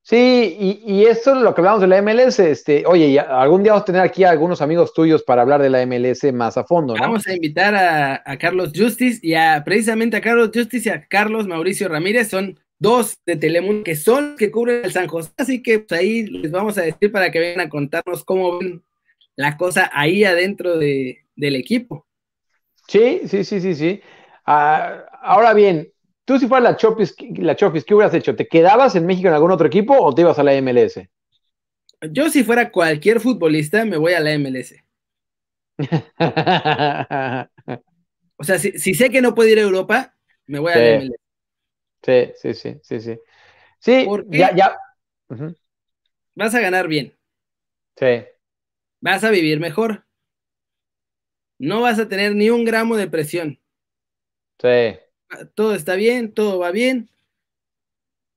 Sí, 0.03 0.55
y, 0.61 0.83
y 0.85 1.07
esto 1.07 1.35
es 1.35 1.41
lo 1.41 1.55
que 1.55 1.63
hablamos 1.63 1.81
de 1.81 1.87
la 1.87 2.03
MLS. 2.03 2.41
Este, 2.41 2.85
oye, 2.85 3.19
algún 3.19 3.63
día 3.63 3.73
vamos 3.73 3.85
a 3.85 3.87
tener 3.87 4.03
aquí 4.03 4.25
a 4.25 4.31
algunos 4.33 4.61
amigos 4.61 4.93
tuyos 4.93 5.23
para 5.23 5.41
hablar 5.41 5.63
de 5.63 5.71
la 5.71 5.87
MLS 5.87 6.31
más 6.35 6.59
a 6.59 6.65
fondo, 6.65 6.95
¿no? 6.95 7.01
Vamos 7.01 7.27
a 7.27 7.33
invitar 7.33 7.75
a, 7.75 8.23
a 8.23 8.37
Carlos 8.37 8.73
Justice 8.77 9.19
y 9.23 9.33
a 9.33 9.63
precisamente 9.65 10.19
a 10.19 10.21
Carlos 10.21 10.51
Justice 10.53 10.87
y 10.87 10.93
a 10.93 11.07
Carlos 11.09 11.47
Mauricio 11.47 11.89
Ramírez. 11.89 12.29
Son 12.29 12.61
dos 12.79 13.17
de 13.25 13.37
Telemundo 13.37 13.83
que 13.83 13.97
son 13.97 14.37
que 14.37 14.51
cubren 14.51 14.85
el 14.85 14.93
San 14.93 15.07
José. 15.07 15.33
Así 15.39 15.63
que 15.63 15.79
pues, 15.79 15.99
ahí 15.99 16.27
les 16.27 16.51
vamos 16.51 16.77
a 16.77 16.83
decir 16.83 17.11
para 17.11 17.31
que 17.31 17.39
vengan 17.39 17.69
a 17.69 17.71
contarnos 17.71 18.25
cómo 18.25 18.59
ven 18.59 18.83
la 19.37 19.57
cosa 19.57 19.91
ahí 19.91 20.23
adentro 20.25 20.77
de, 20.77 21.25
del 21.35 21.57
equipo. 21.57 22.07
Sí, 22.89 23.23
sí, 23.27 23.45
sí, 23.45 23.61
sí, 23.61 23.75
sí. 23.75 24.03
Ah, 24.47 25.05
ahora 25.23 25.55
bien, 25.55 25.95
Tú 26.25 26.39
si 26.39 26.47
fueras 26.49 26.71
la 26.71 26.77
Chofis, 26.77 27.15
la 27.37 27.55
Chofis, 27.55 27.85
¿qué 27.85 27.95
hubieras 27.95 28.15
hecho? 28.15 28.35
¿Te 28.35 28.49
quedabas 28.49 28.97
en 28.97 29.05
México 29.05 29.29
en 29.29 29.35
algún 29.35 29.51
otro 29.51 29.67
equipo 29.67 29.95
o 29.99 30.15
te 30.15 30.23
ibas 30.23 30.39
a 30.39 30.43
la 30.43 30.55
MLS? 30.55 31.11
Yo 32.11 32.31
si 32.31 32.45
fuera 32.45 32.71
cualquier 32.71 33.21
futbolista 33.21 33.85
me 33.85 33.99
voy 33.99 34.15
a 34.15 34.21
la 34.21 34.33
MLS. 34.33 34.83
o 38.37 38.45
sea, 38.45 38.59
si, 38.59 38.95
sé 38.95 39.11
que 39.11 39.21
no 39.21 39.35
puedo 39.35 39.51
ir 39.51 39.59
a 39.59 39.63
Europa, 39.63 40.15
me 40.47 40.59
voy 40.61 40.73
a 40.73 40.77
la 40.77 40.89
MLS. 40.89 41.21
Sí, 42.03 42.33
sí, 42.37 42.55
sí, 42.55 42.81
sí, 42.83 43.01
sí. 43.01 43.19
Sí, 43.79 44.07
ya, 44.29 44.55
ya. 44.55 44.79
Vas 46.35 46.55
a 46.55 46.61
ganar 46.61 46.89
bien. 46.89 47.15
Sí. 47.97 48.25
Vas 49.01 49.25
a 49.25 49.31
vivir 49.31 49.61
mejor. 49.61 50.07
No 51.59 51.81
vas 51.81 51.99
a 51.99 52.09
tener 52.09 52.35
ni 52.35 52.51
un 52.51 52.65
gramo 52.65 52.97
de 52.97 53.09
presión. 53.09 53.59
Sí 54.61 54.99
todo 55.55 55.75
está 55.75 55.95
bien, 55.95 56.33
todo 56.33 56.59
va 56.59 56.71
bien, 56.71 57.11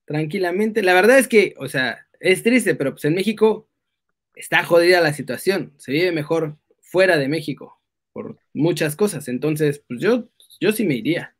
tranquilamente. 0.05 0.81
La 0.81 0.93
verdad 0.93 1.17
es 1.17 1.27
que, 1.27 1.55
o 1.57 1.67
sea, 1.67 2.05
es 2.19 2.43
triste, 2.43 2.75
pero 2.75 2.91
pues 2.91 3.05
en 3.05 3.15
México 3.15 3.67
está 4.35 4.63
jodida 4.63 5.01
la 5.01 5.13
situación, 5.13 5.73
se 5.77 5.91
vive 5.91 6.11
mejor 6.11 6.57
fuera 6.81 7.17
de 7.17 7.27
México 7.27 7.79
por 8.13 8.37
muchas 8.53 8.95
cosas, 8.95 9.27
entonces, 9.27 9.83
pues 9.87 9.99
yo, 9.99 10.25
yo 10.59 10.71
sí 10.71 10.85
me 10.85 10.95
iría. 10.95 11.35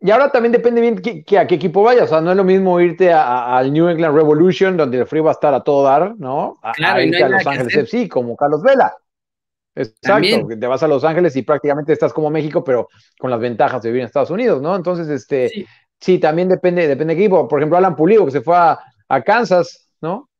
Y 0.00 0.10
ahora 0.10 0.30
también 0.30 0.52
depende 0.52 0.80
bien 0.80 0.96
que, 0.98 1.38
a 1.38 1.46
qué 1.46 1.54
equipo 1.54 1.82
vayas, 1.82 2.04
o 2.04 2.08
sea, 2.08 2.20
no 2.20 2.30
es 2.30 2.36
lo 2.36 2.44
mismo 2.44 2.80
irte 2.80 3.12
al 3.12 3.72
New 3.72 3.88
England 3.88 4.14
Revolution, 4.14 4.76
donde 4.76 4.98
el 4.98 5.06
frío 5.06 5.24
va 5.24 5.30
a 5.30 5.34
estar 5.34 5.54
a 5.54 5.62
todo 5.62 5.84
dar, 5.84 6.14
¿no? 6.18 6.58
A, 6.62 6.72
claro, 6.72 7.02
irte 7.02 7.22
a 7.22 7.28
Los 7.28 7.46
Ángeles 7.46 7.74
FC, 7.74 8.08
como 8.08 8.36
Carlos 8.36 8.62
Vela. 8.62 8.94
Exacto, 9.76 10.48
te 10.58 10.66
vas 10.66 10.82
a 10.82 10.88
Los 10.88 11.04
Ángeles 11.04 11.36
y 11.36 11.42
prácticamente 11.42 11.92
estás 11.92 12.12
como 12.12 12.30
México, 12.30 12.64
pero 12.64 12.88
con 13.18 13.30
las 13.30 13.38
ventajas 13.38 13.82
de 13.82 13.90
vivir 13.90 14.00
en 14.00 14.06
Estados 14.06 14.30
Unidos, 14.30 14.62
¿no? 14.62 14.74
Entonces, 14.74 15.06
este, 15.08 15.66
sí, 16.00 16.18
también 16.18 16.48
depende, 16.48 16.88
depende 16.88 17.14
de 17.14 17.20
equipo. 17.20 17.46
Por 17.46 17.60
ejemplo, 17.60 17.76
Alan 17.76 17.94
Pulido, 17.94 18.24
que 18.24 18.30
se 18.30 18.40
fue 18.40 18.56
a, 18.56 18.78
Kansas, 19.22 19.90
¿no? 20.00 20.30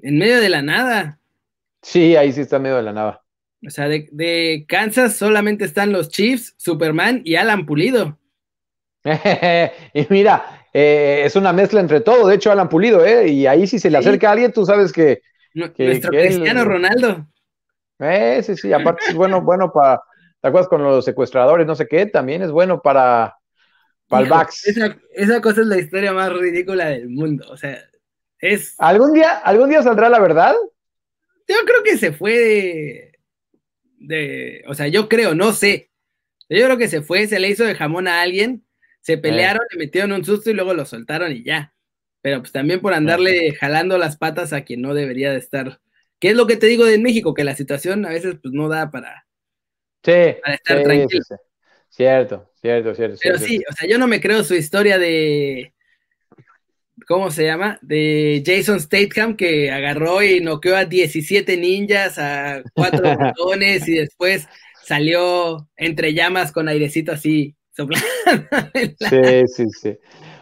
En 0.00 0.16
medio 0.16 0.40
de 0.40 0.48
la 0.48 0.62
nada. 0.62 1.18
Sí, 1.82 2.14
ahí 2.14 2.32
sí 2.32 2.42
está 2.42 2.56
en 2.56 2.62
medio 2.62 2.76
de 2.76 2.84
la 2.84 2.92
nada. 2.92 3.24
O 3.66 3.70
sea, 3.70 3.88
de, 3.88 4.64
Kansas 4.68 5.16
solamente 5.16 5.64
están 5.64 5.92
los 5.92 6.08
Chiefs, 6.08 6.54
Superman 6.56 7.22
y 7.24 7.34
Alan 7.34 7.66
Pulido. 7.66 8.16
y 9.04 10.06
mira, 10.08 10.68
eh, 10.72 11.22
es 11.24 11.34
una 11.34 11.52
mezcla 11.52 11.80
entre 11.80 12.00
todo. 12.00 12.28
De 12.28 12.36
hecho, 12.36 12.52
Alan 12.52 12.68
Pulido, 12.68 13.04
¿eh? 13.04 13.26
Y 13.26 13.46
ahí 13.48 13.66
si 13.66 13.80
se 13.80 13.90
le 13.90 13.98
acerca 13.98 14.28
a 14.28 14.32
alguien, 14.32 14.52
tú 14.52 14.64
sabes 14.64 14.92
que. 14.92 15.20
Nuestro 15.52 16.10
Cristiano 16.10 16.64
Ronaldo. 16.64 17.26
Eh, 17.98 18.42
sí, 18.42 18.56
sí, 18.56 18.72
aparte 18.72 19.04
es 19.08 19.14
bueno, 19.14 19.42
bueno 19.42 19.72
para, 19.72 20.02
¿te 20.40 20.48
acuerdas 20.48 20.68
con 20.68 20.82
los 20.82 21.04
secuestradores, 21.04 21.66
no 21.66 21.74
sé 21.74 21.86
qué? 21.86 22.06
También 22.06 22.42
es 22.42 22.50
bueno 22.50 22.80
para, 22.80 23.36
para 24.08 24.22
el 24.22 24.28
Bax. 24.28 24.66
Esa, 25.14 25.40
cosa 25.40 25.62
es 25.62 25.66
la 25.66 25.78
historia 25.78 26.12
más 26.12 26.32
ridícula 26.32 26.86
del 26.86 27.08
mundo, 27.08 27.46
o 27.50 27.56
sea, 27.56 27.78
es... 28.40 28.74
¿Algún 28.78 29.12
día, 29.12 29.38
algún 29.38 29.68
día 29.68 29.82
saldrá 29.82 30.08
la 30.08 30.20
verdad? 30.20 30.54
Yo 31.48 31.56
creo 31.64 31.82
que 31.82 31.98
se 31.98 32.12
fue 32.12 33.12
de, 33.98 34.64
o 34.66 34.74
sea, 34.74 34.88
yo 34.88 35.08
creo, 35.08 35.34
no 35.34 35.52
sé, 35.52 35.90
yo 36.48 36.64
creo 36.64 36.78
que 36.78 36.88
se 36.88 37.02
fue, 37.02 37.26
se 37.26 37.40
le 37.40 37.48
hizo 37.48 37.64
de 37.64 37.74
jamón 37.74 38.08
a 38.08 38.22
alguien, 38.22 38.64
se 39.00 39.14
eh. 39.14 39.18
pelearon, 39.18 39.62
le 39.70 39.78
metieron 39.78 40.12
un 40.12 40.24
susto 40.24 40.50
y 40.50 40.54
luego 40.54 40.74
lo 40.74 40.84
soltaron 40.86 41.32
y 41.32 41.42
ya. 41.42 41.74
Pero 42.20 42.40
pues 42.40 42.52
también 42.52 42.80
por 42.80 42.94
andarle 42.94 43.54
jalando 43.54 43.96
las 43.96 44.16
patas 44.16 44.52
a 44.52 44.62
quien 44.62 44.82
no 44.82 44.92
debería 44.94 45.30
de 45.30 45.38
estar 45.38 45.80
¿Qué 46.20 46.30
es 46.30 46.36
lo 46.36 46.46
que 46.46 46.56
te 46.56 46.66
digo 46.66 46.84
de 46.84 46.98
México? 46.98 47.34
Que 47.34 47.44
la 47.44 47.54
situación 47.54 48.04
a 48.06 48.10
veces 48.10 48.36
pues, 48.42 48.52
no 48.52 48.68
da 48.68 48.90
para, 48.90 49.26
sí, 50.02 50.12
estar 50.12 50.82
tranquilo. 50.82 51.24
Cierto, 51.88 52.50
cierto, 52.60 52.94
cierto. 52.94 53.18
Pero 53.22 53.38
sí, 53.38 53.62
o 53.68 53.72
sea, 53.72 53.88
yo 53.88 53.98
no 53.98 54.06
me 54.06 54.20
creo 54.20 54.44
su 54.44 54.54
historia 54.54 54.98
de. 54.98 55.72
¿Cómo 57.06 57.30
se 57.30 57.44
llama? 57.44 57.78
De 57.80 58.42
Jason 58.44 58.80
Statham 58.80 59.36
que 59.36 59.70
agarró 59.70 60.22
y 60.22 60.40
noqueó 60.40 60.76
a 60.76 60.84
17 60.84 61.56
ninjas, 61.56 62.18
a 62.18 62.62
cuatro 62.74 63.02
botones 63.18 63.88
y 63.88 63.94
después 63.94 64.46
salió 64.84 65.68
entre 65.76 66.12
llamas 66.12 66.52
con 66.52 66.68
airecito 66.68 67.12
así 67.12 67.56
soplando. 67.70 68.06
Sí, 68.98 69.42
sí, 69.46 69.64
sí. 69.70 69.98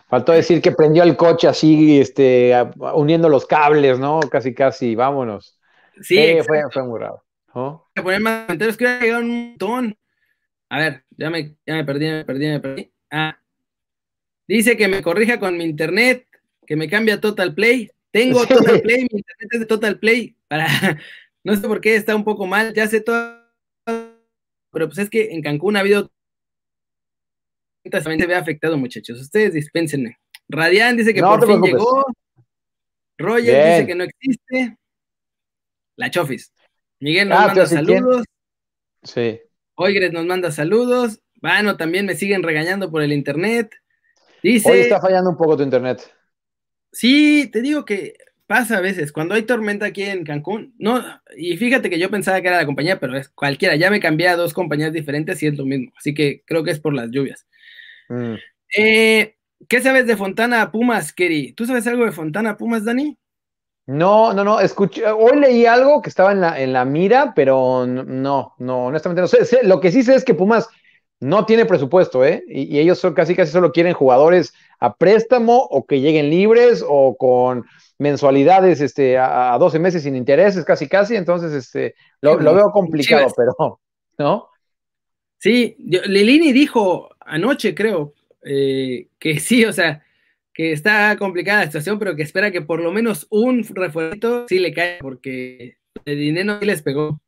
Faltó 0.09 0.33
decir 0.33 0.62
que 0.62 0.73
prendió 0.73 1.02
el 1.02 1.16
coche 1.16 1.49
así, 1.49 2.00
este, 2.00 2.52
uniendo 2.95 3.28
los 3.28 3.45
cables, 3.45 3.99
¿no? 3.99 4.21
Casi, 4.21 4.54
casi, 4.54 4.95
vámonos. 4.95 5.56
Sí, 6.00 6.38
fue, 6.47 6.62
fue, 6.71 6.83
muy 6.83 7.00
raro. 7.00 7.23
¿Oh? 7.55 7.87
poner 7.95 8.21
más 8.21 8.47
comentarios 8.47 8.76
que 8.76 8.85
llegar 8.85 9.23
un 9.23 9.49
montón. 9.49 9.99
A 10.69 10.79
ver, 10.79 11.05
ya 11.17 11.31
me, 11.31 11.57
ya 11.65 11.75
me 11.75 11.85
perdí, 11.85 12.07
me 12.07 12.25
perdí, 12.25 12.47
me 12.49 12.61
perdí. 12.61 12.93
Ah. 13.11 13.38
Dice 14.47 14.76
que 14.76 14.88
me 14.88 15.03
corrija 15.03 15.38
con 15.38 15.57
mi 15.57 15.65
internet, 15.65 16.26
que 16.67 16.76
me 16.76 16.88
cambia 16.88 17.21
Total 17.21 17.55
Play. 17.55 17.91
Tengo 18.11 18.47
Total 18.47 18.81
Play, 18.83 19.07
mi 19.11 19.19
internet 19.19 19.49
es 19.50 19.61
de 19.61 19.67
Total 19.67 19.99
Play. 19.99 20.37
Para, 20.49 20.67
no 21.45 21.55
sé 21.55 21.67
por 21.67 21.81
qué 21.81 21.97
está 21.97 22.15
un 22.15 22.25
poco 22.25 22.47
mal, 22.47 22.75
ya 22.75 22.87
sé 22.87 23.00
todo. 23.00 23.43
Pero 23.85 24.88
pues 24.88 24.99
es 24.99 25.11
que 25.11 25.33
en 25.33 25.43
Cancún 25.43 25.76
ha 25.76 25.81
habido. 25.81 26.11
También 27.91 28.21
se 28.21 28.26
ve 28.26 28.35
afectado, 28.35 28.76
muchachos. 28.76 29.21
Ustedes 29.21 29.55
dispénsenme. 29.55 30.19
Radián 30.49 30.97
dice 30.97 31.15
que 31.15 31.23
por 31.23 31.47
fin 31.47 31.62
llegó. 31.62 32.05
Roger 33.19 33.79
dice 33.79 33.87
que 33.87 33.95
no 33.95 34.05
existe. 34.05 34.76
La 35.97 36.11
Chofis. 36.11 36.53
Miguel 37.00 37.29
nos 37.29 37.38
ah, 37.38 37.47
manda 37.49 37.67
saludos. 37.67 38.25
Sí. 39.03 39.41
Oigres 39.75 40.12
nos 40.12 40.25
manda 40.25 40.50
saludos. 40.53 41.21
Bueno, 41.41 41.76
también 41.76 42.07
me 42.07 42.15
siguen 42.15 42.43
regañando 42.43 42.91
por 42.91 43.03
el 43.03 43.12
internet. 43.12 43.75
Dice. 44.43 44.71
Hoy 44.71 44.79
está 44.81 45.00
fallando 45.00 45.31
un 45.31 45.37
poco 45.37 45.57
tu 45.57 45.62
internet. 45.62 46.11
Sí, 46.93 47.50
te 47.53 47.61
digo 47.61 47.85
que 47.85 48.17
pasa 48.47 48.79
a 48.79 48.81
veces. 48.81 49.12
Cuando 49.12 49.35
hay 49.35 49.43
tormenta 49.43 49.87
aquí 49.87 50.03
en 50.03 50.25
Cancún, 50.25 50.75
no, 50.79 51.03
y 51.37 51.57
fíjate 51.57 51.91
que 51.91 51.99
yo 51.99 52.11
pensaba 52.11 52.41
que 52.41 52.49
era 52.49 52.57
la 52.57 52.67
compañía, 52.67 52.99
pero 52.99 53.17
es 53.17 53.29
cualquiera. 53.29 53.76
Ya 53.76 53.91
me 53.91 54.00
cambié 54.00 54.29
a 54.29 54.37
dos 54.37 54.55
compañías 54.55 54.93
diferentes 54.93 55.43
y 55.43 55.47
es 55.49 55.57
lo 55.57 55.65
mismo. 55.65 55.93
Así 55.97 56.15
que 56.15 56.43
creo 56.47 56.65
que 56.65 56.71
es 56.71 56.81
por 56.81 56.95
las 56.95 57.11
lluvias. 57.11 57.47
Mm. 58.09 58.35
Eh, 58.76 59.37
¿Qué 59.69 59.81
sabes 59.81 60.07
de 60.07 60.17
Fontana 60.17 60.71
Pumas, 60.71 61.12
Keri? 61.12 61.53
¿Tú 61.53 61.67
sabes 61.67 61.87
algo 61.87 62.05
de 62.05 62.12
Fontana 62.12 62.57
Pumas, 62.57 62.85
Dani? 62.85 63.19
No, 63.87 64.33
no, 64.33 64.43
no, 64.43 64.59
escuché, 64.59 65.07
hoy 65.07 65.38
leí 65.38 65.64
algo 65.64 66.02
que 66.02 66.09
estaba 66.09 66.33
en 66.33 66.40
la, 66.40 66.61
en 66.61 66.73
la 66.73 66.85
mira, 66.85 67.33
pero 67.37 67.87
no, 67.87 68.55
no, 68.59 68.87
honestamente 68.87 69.21
no 69.21 69.28
sé, 69.28 69.61
Lo 69.62 69.81
que 69.81 69.93
sí 69.93 70.02
sé 70.02 70.16
es 70.16 70.25
que 70.25 70.35
Pumas 70.35 70.69
no 71.21 71.47
tiene 71.47 71.66
presupuesto, 71.66 72.25
¿eh? 72.25 72.45
Y, 72.49 72.78
ellos 72.78 72.99
son, 72.99 73.14
casi 73.14 73.37
casi 73.37 73.52
solo 73.52 73.71
quieren 73.71 73.95
jugadores 73.95 74.52
a 74.81 74.97
préstamo 74.97 75.62
o 75.71 75.87
que 75.87 76.00
lleguen 76.00 76.31
libres 76.31 76.85
o 76.87 77.16
con 77.16 77.64
mensualidades 77.99 78.81
este, 78.81 79.16
a, 79.19 79.57
12 79.59 79.78
meses 79.78 80.02
sin 80.02 80.16
intereses, 80.16 80.64
casi 80.64 80.88
casi, 80.88 81.14
entonces 81.14 81.52
este, 81.52 81.95
lo, 82.21 82.37
veo 82.38 82.71
complicado, 82.73 83.28
pero, 83.37 83.81
¿no? 84.19 84.49
Sí, 85.38 85.76
Lilini 85.78 86.52
dijo 86.52 87.11
anoche, 87.21 87.75
creo, 87.75 88.14
eh, 88.43 89.09
que 89.19 89.38
sí, 89.38 89.64
o 89.64 89.73
sea, 89.73 90.02
que 90.57 90.73
está 90.73 91.17
complicada 91.19 91.61
la 91.61 91.67
situación, 91.67 91.99
pero 91.99 92.17
que 92.17 92.23
espera 92.23 92.51
que 92.51 92.63
por 92.63 92.81
lo 92.81 92.91
menos 92.91 93.27
un 93.29 93.63
refuerzo 93.63 94.47
sí 94.49 94.59
le 94.59 94.73
caiga, 94.73 94.99
porque 95.01 95.77
el 96.07 96.19
dinero 96.19 96.59
sí 96.59 96.67
les 96.67 96.83
pegó. 96.83 97.21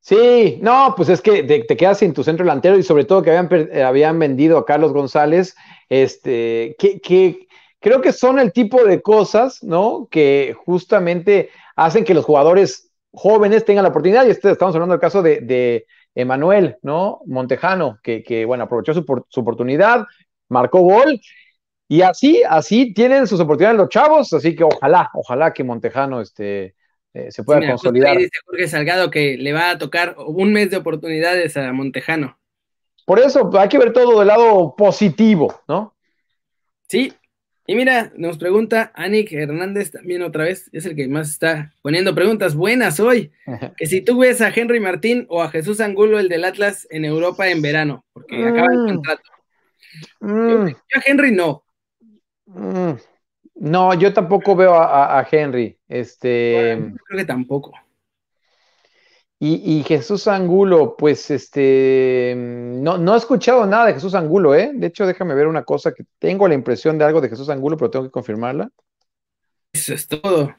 Sí, 0.00 0.58
no, 0.62 0.94
pues 0.96 1.10
es 1.10 1.20
que 1.20 1.42
te, 1.42 1.76
quedas 1.76 1.98
sin 1.98 2.14
tu 2.14 2.24
centro 2.24 2.44
delantero 2.44 2.78
y 2.78 2.82
sobre 2.82 3.04
todo 3.04 3.22
que 3.22 3.30
habían, 3.36 3.68
eh, 3.70 3.82
habían 3.82 4.18
vendido 4.18 4.56
a 4.56 4.64
Carlos 4.64 4.94
González, 4.94 5.54
este, 5.90 6.74
que, 6.78 7.46
creo 7.80 8.00
que 8.00 8.12
son 8.12 8.38
el 8.38 8.52
tipo 8.52 8.82
de 8.82 9.02
cosas, 9.02 9.62
¿no? 9.62 10.08
Que 10.10 10.56
justamente 10.64 11.50
hacen 11.76 12.04
que 12.04 12.14
los 12.14 12.24
jugadores 12.24 12.90
jóvenes 13.12 13.66
tengan 13.66 13.82
la 13.82 13.90
oportunidad, 13.90 14.26
y 14.26 14.30
este, 14.30 14.50
estamos 14.50 14.74
hablando 14.74 14.94
del 14.94 15.00
caso 15.00 15.20
de, 15.20 15.40
de 15.42 15.86
Emanuel, 16.14 16.78
¿no? 16.80 17.20
Montejano, 17.26 17.98
que, 18.02 18.22
que, 18.22 18.46
bueno, 18.46 18.64
aprovechó 18.64 18.94
su, 18.94 19.04
su 19.28 19.40
oportunidad, 19.40 20.06
marcó 20.50 20.80
gol. 20.80 21.20
Y 21.88 22.02
así, 22.02 22.42
así 22.48 22.92
tienen 22.92 23.26
sus 23.26 23.40
oportunidades 23.40 23.78
los 23.78 23.88
chavos, 23.88 24.32
así 24.32 24.54
que 24.54 24.62
ojalá, 24.62 25.10
ojalá 25.14 25.52
que 25.52 25.64
Montejano 25.64 26.20
este, 26.20 26.76
eh, 27.14 27.32
se 27.32 27.42
pueda 27.42 27.66
consolidar. 27.66 28.16
Dice 28.16 28.38
Jorge 28.46 28.68
Salgado 28.68 29.10
que 29.10 29.36
le 29.36 29.52
va 29.52 29.70
a 29.70 29.78
tocar 29.78 30.14
un 30.18 30.52
mes 30.52 30.70
de 30.70 30.76
oportunidades 30.76 31.56
a 31.56 31.72
Montejano. 31.72 32.38
Por 33.06 33.18
eso 33.18 33.50
hay 33.58 33.68
que 33.68 33.78
ver 33.78 33.92
todo 33.92 34.20
del 34.20 34.28
lado 34.28 34.76
positivo, 34.76 35.62
¿no? 35.66 35.96
Sí, 36.86 37.12
y 37.70 37.76
mira, 37.76 38.12
nos 38.16 38.36
pregunta 38.36 38.90
Anik 38.96 39.32
Hernández 39.32 39.92
también 39.92 40.22
otra 40.22 40.42
vez, 40.42 40.68
es 40.72 40.86
el 40.86 40.96
que 40.96 41.06
más 41.06 41.30
está 41.30 41.72
poniendo 41.82 42.14
preguntas 42.14 42.56
buenas 42.56 42.98
hoy. 42.98 43.30
Que 43.76 43.86
si 43.86 44.00
tú 44.00 44.18
ves 44.18 44.40
a 44.40 44.48
Henry 44.48 44.80
Martín 44.80 45.24
o 45.28 45.42
a 45.42 45.50
Jesús 45.50 45.80
Angulo, 45.80 46.18
el 46.18 46.28
del 46.28 46.44
Atlas, 46.44 46.88
en 46.90 47.04
Europa 47.04 47.48
en 47.48 47.62
verano, 47.62 48.04
porque 48.12 48.44
acaba 48.44 48.72
el 48.72 48.78
mm. 48.80 48.86
contrato. 48.86 49.22
Mm. 50.20 50.72
Henry 51.04 51.32
no. 51.32 51.64
Mm. 52.46 52.92
No, 53.56 53.94
yo 53.94 54.12
tampoco 54.12 54.56
veo 54.56 54.74
a, 54.74 55.26
Henry. 55.30 55.78
Este. 55.86 56.92
creo 57.06 57.18
que 57.18 57.24
tampoco. 57.24 57.72
Y, 59.42 59.82
Jesús 59.84 60.28
Angulo, 60.28 60.96
pues 60.98 61.30
este, 61.30 62.34
no, 62.36 62.98
no 62.98 63.14
he 63.14 63.16
escuchado 63.16 63.64
nada 63.64 63.86
de 63.86 63.94
Jesús 63.94 64.14
Angulo, 64.14 64.54
¿eh? 64.54 64.70
De 64.74 64.88
hecho, 64.88 65.06
déjame 65.06 65.34
ver 65.34 65.46
una 65.46 65.64
cosa 65.64 65.94
que 65.94 66.04
tengo 66.18 66.46
la 66.46 66.52
impresión 66.52 66.98
de 66.98 67.06
algo 67.06 67.22
de 67.22 67.30
Jesús 67.30 67.48
Angulo, 67.48 67.78
pero 67.78 67.90
tengo 67.90 68.04
que 68.04 68.10
confirmarla. 68.10 68.68
Eso 69.72 69.94
es 69.94 70.06
todo. 70.06 70.54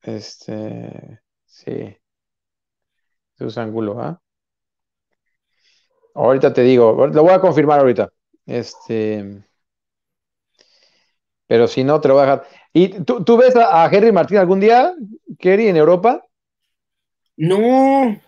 Este, 0.00 1.20
sí. 1.44 1.94
Jesús 3.36 3.58
Angulo, 3.58 4.00
¿ah? 4.00 4.18
Ahorita 6.14 6.50
te 6.50 6.62
digo, 6.62 7.06
lo 7.06 7.22
voy 7.22 7.32
a 7.32 7.40
confirmar 7.40 7.80
ahorita. 7.80 8.10
Este, 8.46 9.42
pero 11.52 11.68
si 11.68 11.84
no, 11.84 12.00
te 12.00 12.08
lo 12.08 12.14
voy 12.14 12.22
a 12.22 12.26
dejar. 12.26 12.48
¿Y 12.72 12.88
tú, 13.04 13.36
ves 13.36 13.54
a, 13.56 13.84
a 13.84 13.90
Henry 13.90 14.10
Martín 14.10 14.38
algún 14.38 14.58
día, 14.58 14.94
Kerry, 15.38 15.68
en 15.68 15.76
Europa? 15.76 16.24
No. 17.36 18.18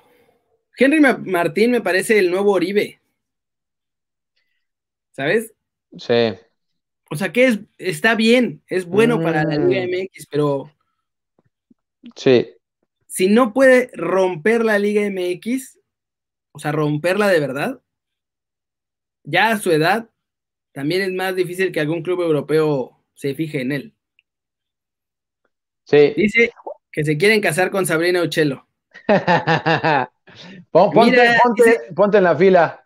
Henry 0.77 1.01
Martín 1.01 1.71
me 1.71 1.81
parece 1.81 2.19
el 2.19 2.31
nuevo 2.31 2.53
Oribe. 2.53 3.01
¿Sabes? 5.13 5.55
Sí. 5.97 6.35
O 7.11 7.17
sea 7.17 7.33
que 7.33 7.47
es, 7.47 7.61
está 7.79 8.15
bien, 8.15 8.63
es 8.67 8.85
bueno 8.85 9.21
para 9.21 9.45
la 9.45 9.57
Liga 9.57 9.85
MX, 9.85 10.25
mm. 10.25 10.29
pero. 10.31 10.71
Sí. 12.17 12.51
Si 13.07 13.29
no 13.29 13.55
puede 13.55 13.91
romper 13.95 14.65
la 14.65 14.79
Liga 14.79 15.03
MX, 15.09 15.79
o 16.53 16.59
sea, 16.59 16.73
romperla 16.73 17.29
de 17.29 17.41
verdad, 17.41 17.81
ya 19.25 19.51
a 19.51 19.59
su 19.59 19.73
edad, 19.73 20.09
también 20.73 21.03
es 21.03 21.13
más 21.13 21.35
difícil 21.35 21.73
que 21.73 21.81
algún 21.81 22.03
club 22.03 22.23
europeo 22.23 23.03
se 23.15 23.35
fije 23.35 23.61
en 23.61 23.73
él. 23.73 23.95
Sí. 25.85 26.15
Dice 26.17 26.53
que 26.93 27.05
se 27.05 27.17
quieren 27.17 27.41
casar 27.41 27.71
con 27.71 27.87
Sabrina 27.87 28.23
Uchelo. 28.23 28.69
ponte, 30.71 32.19
en 32.19 32.25
la 32.25 32.37
fila. 32.37 32.85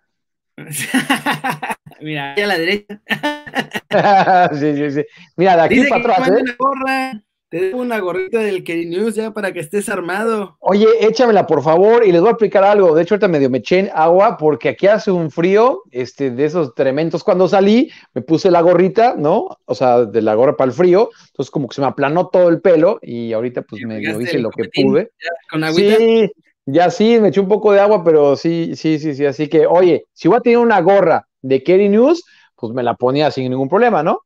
Mira, 2.00 2.34
a 2.34 2.46
la 2.46 2.58
derecha. 2.58 3.00
sí, 4.54 4.76
sí, 4.76 4.90
sí. 4.90 5.04
Mira, 5.36 5.56
de 5.56 5.62
aquí 5.62 5.84
para 5.88 6.00
atrás. 6.00 6.30
¿eh? 6.30 7.22
Te 7.50 7.60
dejo 7.60 7.78
una 7.78 7.98
gorrita 7.98 8.40
del 8.40 8.62
Keri 8.62 8.84
News 8.84 9.14
ya 9.14 9.30
para 9.30 9.52
que 9.52 9.60
estés 9.60 9.88
armado. 9.88 10.58
Oye, 10.60 10.86
échamela 11.00 11.46
por 11.46 11.62
favor 11.62 12.06
y 12.06 12.12
les 12.12 12.20
voy 12.20 12.28
a 12.28 12.32
explicar 12.32 12.62
algo. 12.62 12.94
De 12.94 13.02
hecho, 13.02 13.14
ahorita 13.14 13.26
medio 13.26 13.48
me 13.48 13.58
eché 13.58 13.78
en 13.78 13.90
agua 13.94 14.36
porque 14.36 14.68
aquí 14.68 14.86
hace 14.86 15.10
un 15.10 15.30
frío 15.30 15.82
este, 15.90 16.30
de 16.30 16.44
esos 16.44 16.74
tremendos. 16.74 17.24
Cuando 17.24 17.48
salí, 17.48 17.90
me 18.12 18.20
puse 18.20 18.50
la 18.50 18.60
gorrita, 18.60 19.14
¿no? 19.16 19.48
O 19.64 19.74
sea, 19.74 20.04
de 20.04 20.20
la 20.20 20.34
gorra 20.34 20.58
para 20.58 20.68
el 20.68 20.76
frío. 20.76 21.08
Entonces, 21.28 21.50
como 21.50 21.68
que 21.68 21.76
se 21.76 21.80
me 21.80 21.86
aplanó 21.86 22.28
todo 22.28 22.50
el 22.50 22.60
pelo 22.60 22.98
y 23.00 23.32
ahorita, 23.32 23.62
pues 23.62 23.82
me 23.82 23.98
hice 23.98 24.40
lo 24.40 24.50
que 24.50 24.68
pude. 24.68 25.12
¿Con 25.50 25.64
agüita? 25.64 25.96
Sí, 25.96 26.30
ya 26.66 26.90
sí, 26.90 27.18
me 27.18 27.28
eché 27.28 27.40
un 27.40 27.48
poco 27.48 27.72
de 27.72 27.80
agua, 27.80 28.04
pero 28.04 28.36
sí, 28.36 28.72
sí, 28.74 28.98
sí, 28.98 29.14
sí. 29.14 29.24
Así 29.24 29.48
que, 29.48 29.66
oye, 29.66 30.04
si 30.12 30.28
voy 30.28 30.36
a 30.36 30.40
tener 30.40 30.58
una 30.58 30.82
gorra 30.82 31.26
de 31.40 31.62
Kerry 31.62 31.88
News, 31.88 32.26
pues 32.56 32.74
me 32.74 32.82
la 32.82 32.92
ponía 32.92 33.30
sin 33.30 33.48
ningún 33.48 33.70
problema, 33.70 34.02
¿no? 34.02 34.20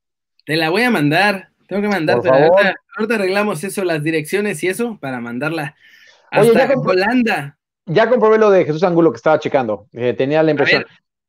Te 0.45 0.57
la 0.57 0.71
voy 0.71 0.83
a 0.83 0.91
mandar. 0.91 1.52
Tengo 1.73 1.89
que 1.89 1.89
mandarte. 1.89 2.29
Ahorita, 2.29 3.15
arreglamos 3.15 3.65
eso, 3.65 3.83
las 3.83 4.03
direcciones 4.03 4.63
y 4.63 4.69
eso, 4.69 4.99
para 5.01 5.21
mandarla 5.21 5.75
hasta 6.31 6.69
ya 6.69 6.75
Holanda. 6.77 7.59
Ya 7.87 8.11
comprobé 8.11 8.37
lo 8.37 8.51
de 8.51 8.67
Jesús 8.67 8.83
Angulo 8.83 9.11
que 9.11 9.17
estaba 9.17 9.39
checando. 9.39 9.87
Eh, 9.95 10.13
tenía 10.13 10.43
la 10.43 10.51
impresión. 10.51 10.85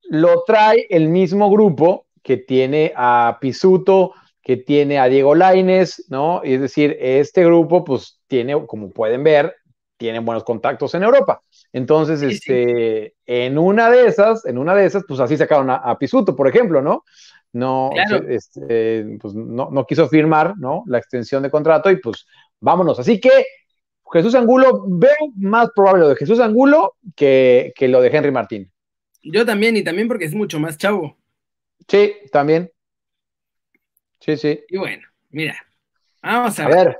Lo 0.10 0.44
trae 0.46 0.86
el 0.90 1.08
mismo 1.08 1.50
grupo 1.50 2.08
que 2.22 2.36
tiene 2.36 2.92
a 2.98 3.38
Pisuto, 3.40 4.16
que 4.42 4.58
tiene 4.58 5.00
a 5.00 5.06
Diego 5.06 5.34
Laines, 5.34 6.08
¿no? 6.10 6.42
es 6.44 6.60
decir, 6.60 6.98
este 7.00 7.46
grupo, 7.46 7.86
pues 7.86 8.20
tiene, 8.28 8.68
como 8.68 8.90
pueden 8.90 9.24
ver, 9.24 9.56
tiene 9.96 10.20
buenos 10.20 10.44
contactos 10.44 10.94
en 10.94 11.04
Europa. 11.04 11.42
Entonces, 11.72 12.22
este, 12.22 13.14
en 13.26 13.58
una 13.58 13.90
de 13.90 14.08
esas, 14.08 14.46
en 14.46 14.58
una 14.58 14.76
de 14.76 14.88
esas, 14.88 15.06
pues 15.08 15.22
así 15.22 15.38
sacaron 15.38 15.70
a 15.70 15.98
Pisuto, 15.98 16.36
por 16.36 16.50
ejemplo, 16.50 16.82
¿no? 16.82 17.06
No, 17.54 17.92
este, 18.28 19.18
pues 19.22 19.34
no, 19.36 19.86
quiso 19.86 20.10
firmar 20.10 20.56
¿no? 20.58 20.84
la 20.88 20.98
extensión 20.98 21.44
de 21.44 21.52
contrato 21.52 21.90
y 21.92 21.98
pues 21.98 22.26
vámonos. 22.60 23.00
Así 23.00 23.20
que 23.20 23.46
Jesús 24.12 24.36
Angulo, 24.36 24.86
veo 24.88 25.16
más 25.36 25.70
probable 25.76 26.02
lo 26.02 26.10
de 26.10 26.16
Jesús 26.16 26.40
Angulo 26.40 26.96
que, 27.16 27.74
lo 27.80 28.02
de 28.02 28.10
Henry 28.10 28.32
Martín. 28.32 28.72
Yo 29.22 29.46
también, 29.46 29.78
y 29.78 29.84
también 29.84 30.08
porque 30.08 30.26
es 30.26 30.34
mucho 30.34 30.60
más 30.60 30.78
chavo. 30.78 31.18
Sí, 31.88 32.14
también. 32.32 32.72
Sí, 34.20 34.38
sí. 34.38 34.64
Y 34.68 34.78
bueno, 34.78 35.08
mira, 35.30 35.56
vamos 36.22 36.60
a, 36.60 36.68
ver. 36.68 36.98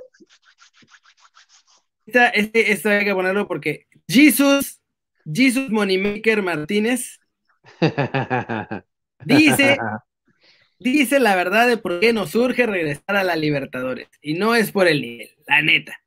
este, 2.06 2.72
esto 2.72 2.88
hay 2.88 3.04
que 3.04 3.14
ponerlo 3.14 3.46
porque 3.46 3.86
Jesus, 4.08 4.80
Jesus 5.24 5.70
Moneymaker 5.70 6.42
Martínez 6.42 7.20
dice 9.24 9.78
dice 10.78 11.20
la 11.20 11.36
verdad 11.36 11.68
de 11.68 11.76
por 11.76 12.00
qué 12.00 12.12
nos 12.12 12.30
surge 12.30 12.66
regresar 12.66 13.16
a 13.16 13.24
la 13.24 13.36
Libertadores. 13.36 14.08
Y 14.20 14.34
no 14.34 14.54
es 14.54 14.72
por 14.72 14.88
el 14.88 15.00
nivel, 15.00 15.30
la 15.46 15.62
neta. 15.62 16.00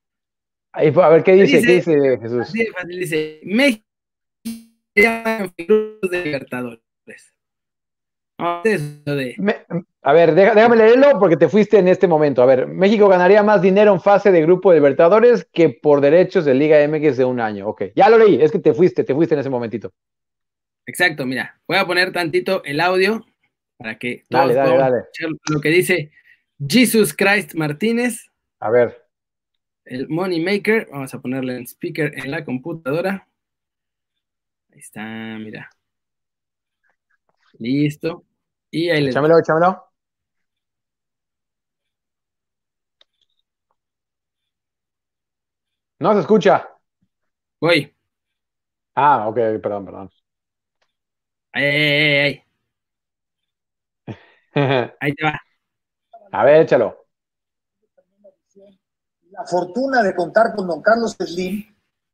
Ahí, 0.71 0.93
a 0.95 1.09
ver, 1.09 1.23
¿qué 1.23 1.33
dice, 1.33 1.61
¿qué 1.61 1.73
dice 1.73 2.19
Jesús? 2.21 2.53
dice, 2.87 3.39
México 3.43 3.83
de 4.95 6.21
Libertadores. 6.23 6.79
a 8.37 10.13
ver, 10.13 10.35
déjame 10.35 10.75
leerlo 10.75 11.19
porque 11.19 11.37
te 11.37 11.49
fuiste 11.49 11.79
en 11.79 11.87
este 11.87 12.07
momento. 12.07 12.43
A 12.43 12.45
ver, 12.45 12.67
México 12.67 13.07
ganaría 13.07 13.41
más 13.41 13.61
dinero 13.61 13.91
en 13.93 14.01
fase 14.01 14.31
de 14.31 14.41
grupo 14.41 14.71
de 14.71 14.77
Libertadores 14.77 15.47
que 15.51 15.69
por 15.69 16.01
derechos 16.01 16.45
de 16.45 16.53
Liga 16.53 16.87
MX 16.87 17.17
de 17.17 17.25
un 17.25 17.39
año. 17.39 17.67
Ok, 17.67 17.85
ya 17.95 18.09
lo 18.09 18.17
leí, 18.19 18.39
es 18.41 18.51
que 18.51 18.59
te 18.59 18.73
fuiste, 18.73 19.03
te 19.03 19.15
fuiste 19.15 19.33
en 19.33 19.39
ese 19.39 19.49
momentito. 19.49 19.91
Exacto, 20.85 21.25
mira, 21.25 21.59
voy 21.67 21.77
a 21.77 21.85
poner 21.85 22.13
tantito 22.13 22.63
el 22.63 22.79
audio 22.79 23.25
para 23.77 23.97
que 23.97 24.25
todos 24.29 24.53
dale, 24.53 24.77
dale, 24.77 25.05
lo 25.49 25.61
que 25.61 25.69
dice 25.69 26.11
Jesus 26.59 27.15
Christ 27.15 27.53
Martínez. 27.53 28.31
A 28.59 28.69
ver. 28.69 29.07
El 29.85 30.09
Money 30.09 30.43
Maker, 30.43 30.89
vamos 30.91 31.13
a 31.13 31.21
ponerle 31.21 31.55
en 31.55 31.67
speaker 31.67 32.11
en 32.17 32.31
la 32.31 32.43
computadora. 32.43 33.27
Ahí 34.73 34.79
está, 34.79 35.03
mira. 35.39 35.69
Listo. 37.59 38.25
Y 38.69 38.89
ahí 38.89 39.01
le. 39.01 39.09
Échamelo, 39.11 39.39
échamelo. 39.39 39.83
No 45.99 46.13
se 46.13 46.19
escucha. 46.19 46.67
Voy. 47.59 47.95
Ah, 48.93 49.27
ok, 49.27 49.35
perdón, 49.61 49.85
perdón. 49.85 50.11
Ay, 51.51 51.65
ay, 51.65 52.17
ay, 52.19 52.46
Ahí 54.99 55.13
te 55.13 55.23
va. 55.23 55.39
A 56.31 56.43
ver, 56.43 56.61
échalo. 56.61 57.05
La 59.31 59.45
fortuna 59.45 60.01
de 60.01 60.15
contar 60.15 60.55
con 60.55 60.67
don 60.67 60.81
Carlos 60.81 61.15
Slim, 61.19 61.63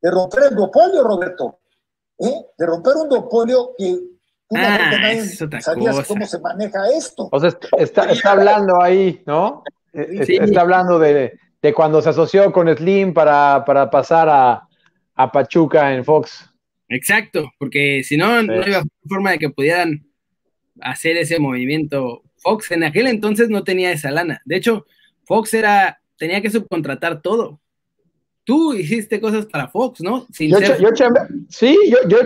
de 0.00 0.10
romper 0.10 0.44
el 0.50 0.54
duopolio, 0.54 1.02
Roberto. 1.02 1.60
¿eh? 2.18 2.46
De 2.56 2.66
romper 2.66 2.96
un 2.96 3.08
duopolio 3.08 3.70
que 3.78 3.98
ah, 4.54 5.60
sabías 5.60 6.06
cómo 6.06 6.26
se 6.26 6.38
maneja 6.38 6.86
esto. 6.94 7.28
O 7.32 7.40
sea, 7.40 7.50
está, 7.78 8.10
está 8.10 8.32
hablando 8.32 8.80
ahí, 8.82 9.22
¿no? 9.26 9.62
Sí. 9.92 10.36
Está 10.36 10.60
hablando 10.60 10.98
de, 10.98 11.38
de, 11.62 11.72
cuando 11.72 12.02
se 12.02 12.10
asoció 12.10 12.52
con 12.52 12.68
Slim 12.76 13.14
para, 13.14 13.64
para 13.64 13.88
pasar 13.88 14.28
a, 14.28 14.68
a, 15.14 15.32
Pachuca 15.32 15.94
en 15.94 16.04
Fox. 16.04 16.50
Exacto, 16.88 17.50
porque 17.58 18.02
si 18.04 18.16
no, 18.16 18.42
no 18.42 18.66
iba 18.66 18.82
forma 19.08 19.30
de 19.30 19.38
que 19.38 19.50
pudieran 19.50 20.04
hacer 20.80 21.16
ese 21.16 21.38
movimiento 21.38 22.22
Fox 22.44 22.70
en 22.72 22.84
aquel 22.84 23.06
entonces 23.06 23.48
no 23.48 23.64
tenía 23.64 23.90
esa 23.90 24.10
lana. 24.10 24.42
De 24.44 24.56
hecho, 24.56 24.86
Fox 25.24 25.54
era, 25.54 26.00
tenía 26.18 26.42
que 26.42 26.50
subcontratar 26.50 27.22
todo. 27.22 27.58
Tú 28.44 28.74
hiciste 28.74 29.18
cosas 29.20 29.46
para 29.46 29.68
Fox, 29.68 30.02
¿no? 30.02 30.26
sí, 30.30 30.52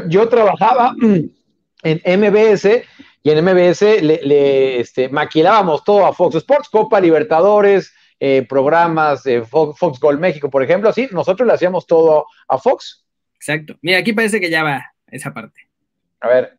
yo, 0.08 0.28
trabajaba 0.28 0.96
en 1.84 2.20
MBS 2.20 2.82
y 3.22 3.30
en 3.30 3.44
MBS 3.44 4.02
le, 4.02 4.80
este, 4.80 5.08
maquilábamos 5.08 5.84
todo 5.84 6.04
a 6.04 6.12
Fox 6.12 6.34
Sports, 6.34 6.68
Copa 6.68 7.00
Libertadores, 7.00 7.92
eh, 8.18 8.44
programas 8.48 9.22
de 9.22 9.42
Fox, 9.42 9.78
Fox 9.78 10.00
Gold 10.00 10.18
México, 10.18 10.50
por 10.50 10.64
ejemplo, 10.64 10.92
sí, 10.92 11.08
nosotros 11.12 11.46
le 11.46 11.54
hacíamos 11.54 11.86
todo 11.86 12.26
a 12.48 12.58
Fox. 12.58 13.04
Exacto. 13.36 13.76
Mira, 13.82 13.98
aquí 13.98 14.12
parece 14.12 14.40
que 14.40 14.50
ya 14.50 14.64
va 14.64 14.84
esa 15.06 15.32
parte. 15.32 15.68
A 16.20 16.26
ver. 16.26 16.58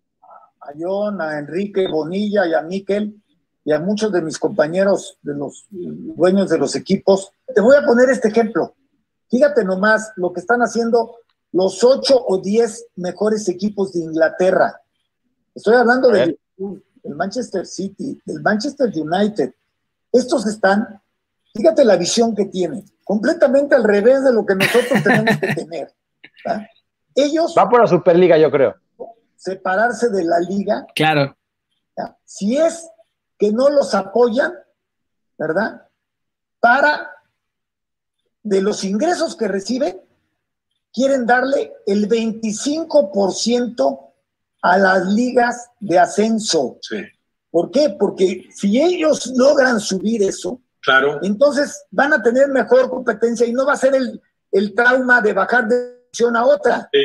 A 0.62 0.72
John, 0.80 1.22
a 1.22 1.40
Enrique 1.40 1.88
Bonilla 1.90 2.48
y 2.48 2.54
a 2.54 2.62
Miquel 2.62 3.22
y 3.64 3.72
a 3.72 3.80
muchos 3.80 4.12
de 4.12 4.22
mis 4.22 4.38
compañeros, 4.38 5.18
de 5.22 5.34
los 5.34 5.68
dueños 5.70 6.50
de 6.50 6.58
los 6.58 6.76
equipos. 6.76 7.32
Te 7.54 7.62
voy 7.62 7.76
a 7.76 7.86
poner 7.86 8.10
este 8.10 8.30
ejemplo. 8.30 8.76
Fíjate 9.30 9.64
nomás 9.64 10.12
lo 10.16 10.34
que 10.34 10.40
están 10.40 10.62
haciendo 10.62 11.18
los 11.52 11.84
ocho 11.84 12.24
o 12.26 12.40
diez 12.40 12.88
mejores 12.96 13.48
equipos 13.50 13.94
de 13.94 14.00
Inglaterra. 14.00 14.82
Estoy 15.54 15.76
hablando 15.76 16.10
del 16.10 16.40
Manchester 17.04 17.66
City, 17.66 18.22
del 18.26 18.42
Manchester 18.42 18.92
United. 18.96 19.54
Estos 20.12 20.48
están, 20.48 21.02
fíjate 21.54 21.86
la 21.86 21.98
visión 21.98 22.36
que 22.36 22.46
tienen, 22.46 22.86
completamente 23.04 23.76
al 23.76 23.84
revés 23.84 24.24
de 24.24 24.34
lo 24.34 24.46
que 24.46 24.56
nosotros 24.56 25.04
tenemos 25.04 25.38
que 25.38 25.48
tener. 25.56 25.94
Ellos. 27.16 27.56
Va 27.58 27.70
por 27.70 27.82
la 27.82 27.88
Superliga, 27.88 28.38
yo 28.38 28.50
creo. 28.50 28.76
Separarse 29.36 30.10
de 30.10 30.24
la 30.24 30.40
liga. 30.40 30.86
Claro. 30.96 31.36
Si 32.24 32.58
es 32.58 32.88
que 33.40 33.54
no 33.54 33.70
los 33.70 33.96
apoyan, 33.96 34.54
¿verdad? 35.38 35.88
Para 36.60 37.10
de 38.44 38.62
los 38.62 38.84
ingresos 38.84 39.36
que 39.36 39.48
reciben, 39.48 40.02
quieren 40.94 41.26
darle 41.26 41.74
el 41.88 42.10
25% 42.10 44.00
a 44.62 44.78
las 44.78 45.06
ligas 45.08 45.72
de 45.80 45.98
ascenso. 45.98 46.78
Sí. 46.82 46.98
¿Por 47.50 47.72
qué? 47.72 47.96
Porque 47.98 48.50
si 48.54 48.82
ellos 48.82 49.32
logran 49.36 49.80
subir 49.80 50.22
eso, 50.22 50.62
claro. 50.82 51.20
entonces 51.24 51.86
van 51.92 52.14
a 52.14 52.22
tener 52.22 52.50
mejor 52.50 52.90
competencia 52.90 53.48
y 53.48 53.54
no 53.54 53.66
va 53.66 53.74
a 53.74 53.78
ser 53.78 53.96
el, 53.96 54.22
el 54.52 54.76
trauma 54.76 55.22
de 55.22 55.34
bajar 55.34 55.68
de 55.68 56.02
división 56.04 56.36
a 56.36 56.46
otra. 56.46 56.90
Sí. 56.92 57.00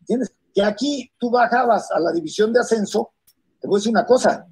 ¿Entiendes? 0.00 0.32
Que 0.54 0.62
aquí 0.62 1.10
tú 1.18 1.30
bajabas 1.30 1.90
a 1.90 1.98
la 1.98 2.12
división 2.12 2.52
de 2.52 2.60
ascenso, 2.60 3.12
te 3.60 3.66
voy 3.66 3.76
a 3.76 3.78
decir 3.78 3.90
una 3.90 4.06
cosa, 4.06 4.46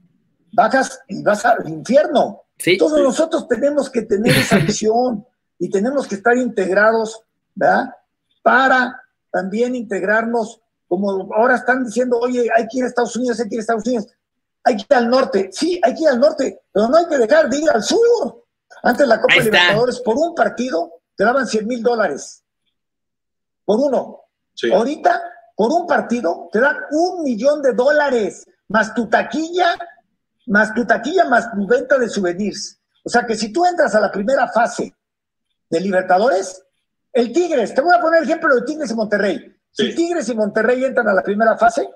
bajas 0.57 1.01
y 1.07 1.23
vas 1.23 1.45
al 1.45 1.69
infierno. 1.69 2.45
Sí. 2.59 2.79
Todos 2.79 3.01
nosotros 3.01 3.47
tenemos 3.47 3.91
que 3.91 4.03
tener 4.03 4.35
esa 4.35 4.57
visión 4.71 5.25
y 5.59 5.71
tenemos 5.71 6.09
que 6.09 6.17
estar 6.17 6.37
integrados, 6.37 7.23
¿verdad? 7.55 7.91
Para 8.43 9.01
también 9.31 9.75
integrarnos, 9.75 10.61
como 10.89 11.29
ahora 11.35 11.57
están 11.57 11.85
diciendo, 11.85 12.19
oye, 12.19 12.49
hay 12.57 12.67
que 12.69 12.79
ir 12.79 12.85
a 12.85 12.87
Estados 12.87 13.15
Unidos, 13.17 13.39
hay 13.39 13.49
que 13.49 13.57
ir 13.57 13.59
a 13.59 13.63
Estados 13.63 13.87
Unidos, 13.87 14.07
hay 14.65 14.77
que 14.77 14.87
ir 14.89 14.97
al 14.97 15.11
norte. 15.11 15.51
Sí, 15.53 15.79
hay 15.83 15.95
que 15.95 16.03
ir 16.03 16.09
al 16.09 16.21
norte, 16.21 16.63
pero 16.73 16.89
no 16.89 16.97
hay 16.97 17.07
que 17.07 17.19
dejar 17.19 17.51
de 17.51 17.59
ir 17.59 17.71
al 17.71 17.83
sur. 17.83 18.45
Antes 18.83 19.07
la 19.07 19.21
Copa 19.21 19.35
está. 19.35 19.45
Libertadores, 19.45 20.01
por 20.01 20.17
un 20.17 20.35
partido, 20.35 20.91
te 21.15 21.25
daban 21.25 21.47
100 21.47 21.67
mil 21.67 21.83
dólares. 21.83 22.43
Por 23.65 23.79
uno. 23.79 24.23
Sí. 24.55 24.73
Ahorita, 24.73 25.21
por 25.55 25.71
un 25.71 25.87
partido, 25.87 26.49
te 26.51 26.61
dan 26.61 26.77
un 26.93 27.23
millón 27.25 27.61
de 27.61 27.73
dólares, 27.73 28.47
más 28.69 28.95
tu 28.95 29.07
taquilla, 29.09 29.77
más 30.47 30.75
tu 30.75 30.85
taquilla, 30.87 31.25
más 31.25 31.51
tu 31.53 31.67
venta 31.67 31.99
de 31.99 32.09
souvenirs. 32.09 32.81
O 33.05 33.09
sea 33.09 33.27
que 33.27 33.37
si 33.37 33.53
tú 33.53 33.65
entras 33.65 33.95
a 33.95 34.01
la 34.01 34.11
primera 34.11 34.49
fase 34.49 34.95
de 35.69 35.81
Libertadores, 35.81 36.63
el 37.13 37.33
Tigres, 37.33 37.75
te 37.75 37.81
voy 37.81 37.95
a 37.97 38.01
poner 38.01 38.23
ejemplo 38.23 38.55
de 38.55 38.63
Tigres 38.63 38.91
y 38.91 38.95
Monterrey. 38.95 39.57
Si. 39.71 39.95
Tigres 39.95 40.29
y 40.29 40.35
Monterrey 40.35 40.85
entran 40.85 41.09
a 41.09 41.15
la 41.15 41.23
primera 41.23 41.57
fase, 41.57 41.89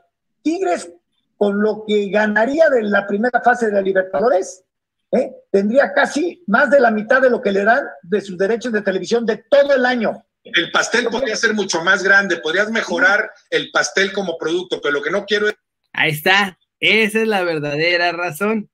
Tigres, 0.42 0.90
con 1.36 1.60
lo 1.62 1.84
que 1.86 2.10
ganaría 2.10 2.68
de 2.68 2.82
la 2.82 3.06
primera 3.06 3.40
fase 3.40 3.66
de 3.66 3.72
la 3.72 3.80
Libertadores, 3.80 4.64
¿eh? 5.12 5.32
tendría 5.50 5.92
casi 5.92 6.42
más 6.46 6.70
de 6.70 6.80
la 6.80 6.90
mitad 6.90 7.22
de 7.22 7.30
lo 7.30 7.40
que 7.40 7.52
le 7.52 7.64
dan 7.64 7.84
de 8.02 8.20
sus 8.20 8.36
derechos 8.36 8.72
de 8.72 8.82
televisión 8.82 9.24
de 9.24 9.44
todo 9.48 9.74
el 9.74 9.86
año. 9.86 10.24
El 10.42 10.70
pastel 10.70 11.08
podría 11.08 11.36
ser 11.36 11.54
mucho 11.54 11.82
más 11.82 12.02
grande, 12.02 12.38
podrías 12.38 12.70
mejorar 12.70 13.30
el 13.50 13.70
pastel 13.70 14.12
como 14.12 14.38
producto, 14.38 14.80
pero 14.82 14.94
lo 14.94 15.02
que 15.02 15.10
no 15.10 15.24
quiero 15.24 15.48
es 15.48 15.54
Ahí 15.92 16.10
está. 16.10 16.58
Esa 16.80 17.20
es 17.22 17.28
la 17.28 17.42
verdadera 17.42 18.12
razón. 18.12 18.68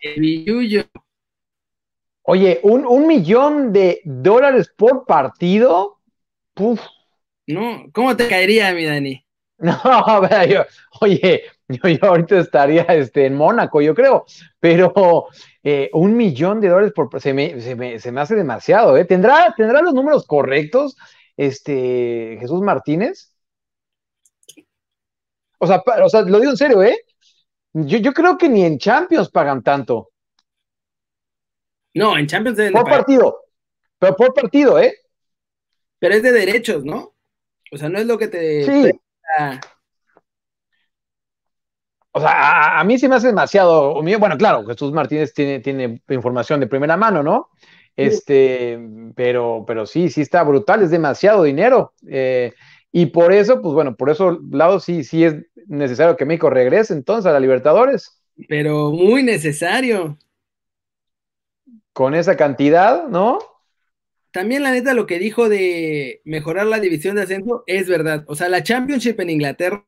El 0.00 0.20
billuyo. 0.20 0.84
Oye, 2.22 2.60
un, 2.62 2.86
un 2.86 3.06
millón 3.08 3.72
de 3.72 4.00
dólares 4.04 4.72
por 4.76 5.04
partido. 5.06 5.98
Puf. 6.54 6.80
No, 7.48 7.86
¿cómo 7.92 8.16
te 8.16 8.28
caería, 8.28 8.72
mi 8.74 8.84
Dani? 8.84 9.24
No, 9.58 10.46
yo, 10.46 10.64
oye, 11.00 11.42
yo, 11.68 11.88
yo 11.88 11.98
ahorita 12.04 12.38
estaría 12.38 12.82
este, 12.82 13.26
en 13.26 13.34
Mónaco, 13.34 13.80
yo 13.80 13.94
creo, 13.94 14.24
pero 14.60 15.26
eh, 15.64 15.90
un 15.94 16.16
millón 16.16 16.60
de 16.60 16.68
dólares 16.68 16.92
por 16.94 17.20
se 17.20 17.34
me, 17.34 17.60
se 17.60 17.74
me, 17.74 17.98
se 17.98 18.12
me 18.12 18.20
hace 18.20 18.36
demasiado, 18.36 18.96
¿eh? 18.96 19.04
¿Tendrá, 19.04 19.52
¿Tendrá 19.56 19.82
los 19.82 19.94
números 19.94 20.26
correctos, 20.26 20.96
este, 21.36 22.36
Jesús 22.40 22.60
Martínez? 22.62 23.34
O 25.60 25.66
sea, 25.66 25.78
pa- 25.82 26.04
o 26.04 26.08
sea, 26.08 26.22
lo 26.22 26.38
digo 26.40 26.52
en 26.52 26.56
serio, 26.56 26.82
¿eh? 26.82 26.96
Yo, 27.72 27.98
yo 27.98 28.12
creo 28.12 28.38
que 28.38 28.48
ni 28.48 28.64
en 28.64 28.78
Champions 28.78 29.30
pagan 29.30 29.62
tanto. 29.62 30.10
No, 31.94 32.16
en 32.16 32.26
Champions 32.26 32.56
deben 32.56 32.72
de 32.72 32.80
Por 32.80 32.88
partido. 32.88 33.44
Pero 33.98 34.16
por 34.16 34.34
partido, 34.34 34.78
¿eh? 34.78 34.94
pero 35.98 36.14
es 36.14 36.22
de 36.22 36.32
derechos, 36.32 36.84
¿no? 36.84 37.14
O 37.72 37.76
sea, 37.76 37.88
no 37.88 37.98
es 37.98 38.06
lo 38.06 38.16
que 38.18 38.28
te 38.28 38.64
Sí. 38.64 38.90
O 42.12 42.20
sea, 42.20 42.30
a, 42.30 42.80
a 42.80 42.84
mí 42.84 42.98
se 42.98 43.08
me 43.08 43.16
hace 43.16 43.28
demasiado. 43.28 44.02
Bueno, 44.02 44.36
claro, 44.38 44.64
Jesús 44.66 44.92
Martínez 44.92 45.34
tiene, 45.34 45.60
tiene 45.60 46.00
información 46.08 46.60
de 46.60 46.66
primera 46.66 46.96
mano, 46.96 47.22
¿no? 47.22 47.50
Este, 47.94 48.78
pero, 49.16 49.64
pero 49.66 49.84
sí, 49.84 50.08
sí 50.08 50.20
está 50.20 50.44
brutal, 50.44 50.82
es 50.82 50.90
demasiado 50.90 51.42
dinero. 51.42 51.94
Eh, 52.06 52.54
y 52.92 53.06
por 53.06 53.32
eso, 53.32 53.60
pues 53.62 53.74
bueno, 53.74 53.96
por 53.96 54.10
eso 54.10 54.40
lado 54.50 54.80
sí, 54.80 55.04
sí 55.04 55.24
es 55.24 55.36
necesario 55.66 56.16
que 56.16 56.24
México 56.24 56.50
regrese 56.50 56.94
entonces 56.94 57.26
a 57.26 57.32
la 57.32 57.40
Libertadores 57.40 58.20
pero 58.48 58.90
muy 58.92 59.22
necesario. 59.22 60.18
con 61.92 62.14
esa 62.14 62.36
cantidad, 62.36 63.08
¿no? 63.08 63.38
También 64.32 64.62
la 64.62 64.72
neta 64.72 64.94
lo 64.94 65.06
que 65.06 65.18
dijo 65.18 65.48
de 65.50 66.22
mejorar 66.24 66.66
la 66.66 66.80
división 66.80 67.16
de 67.16 67.22
ascenso 67.22 67.64
es 67.66 67.88
verdad. 67.88 68.24
O 68.28 68.34
sea, 68.36 68.48
la 68.48 68.62
Championship 68.62 69.20
en 69.20 69.30
Inglaterra 69.30 69.84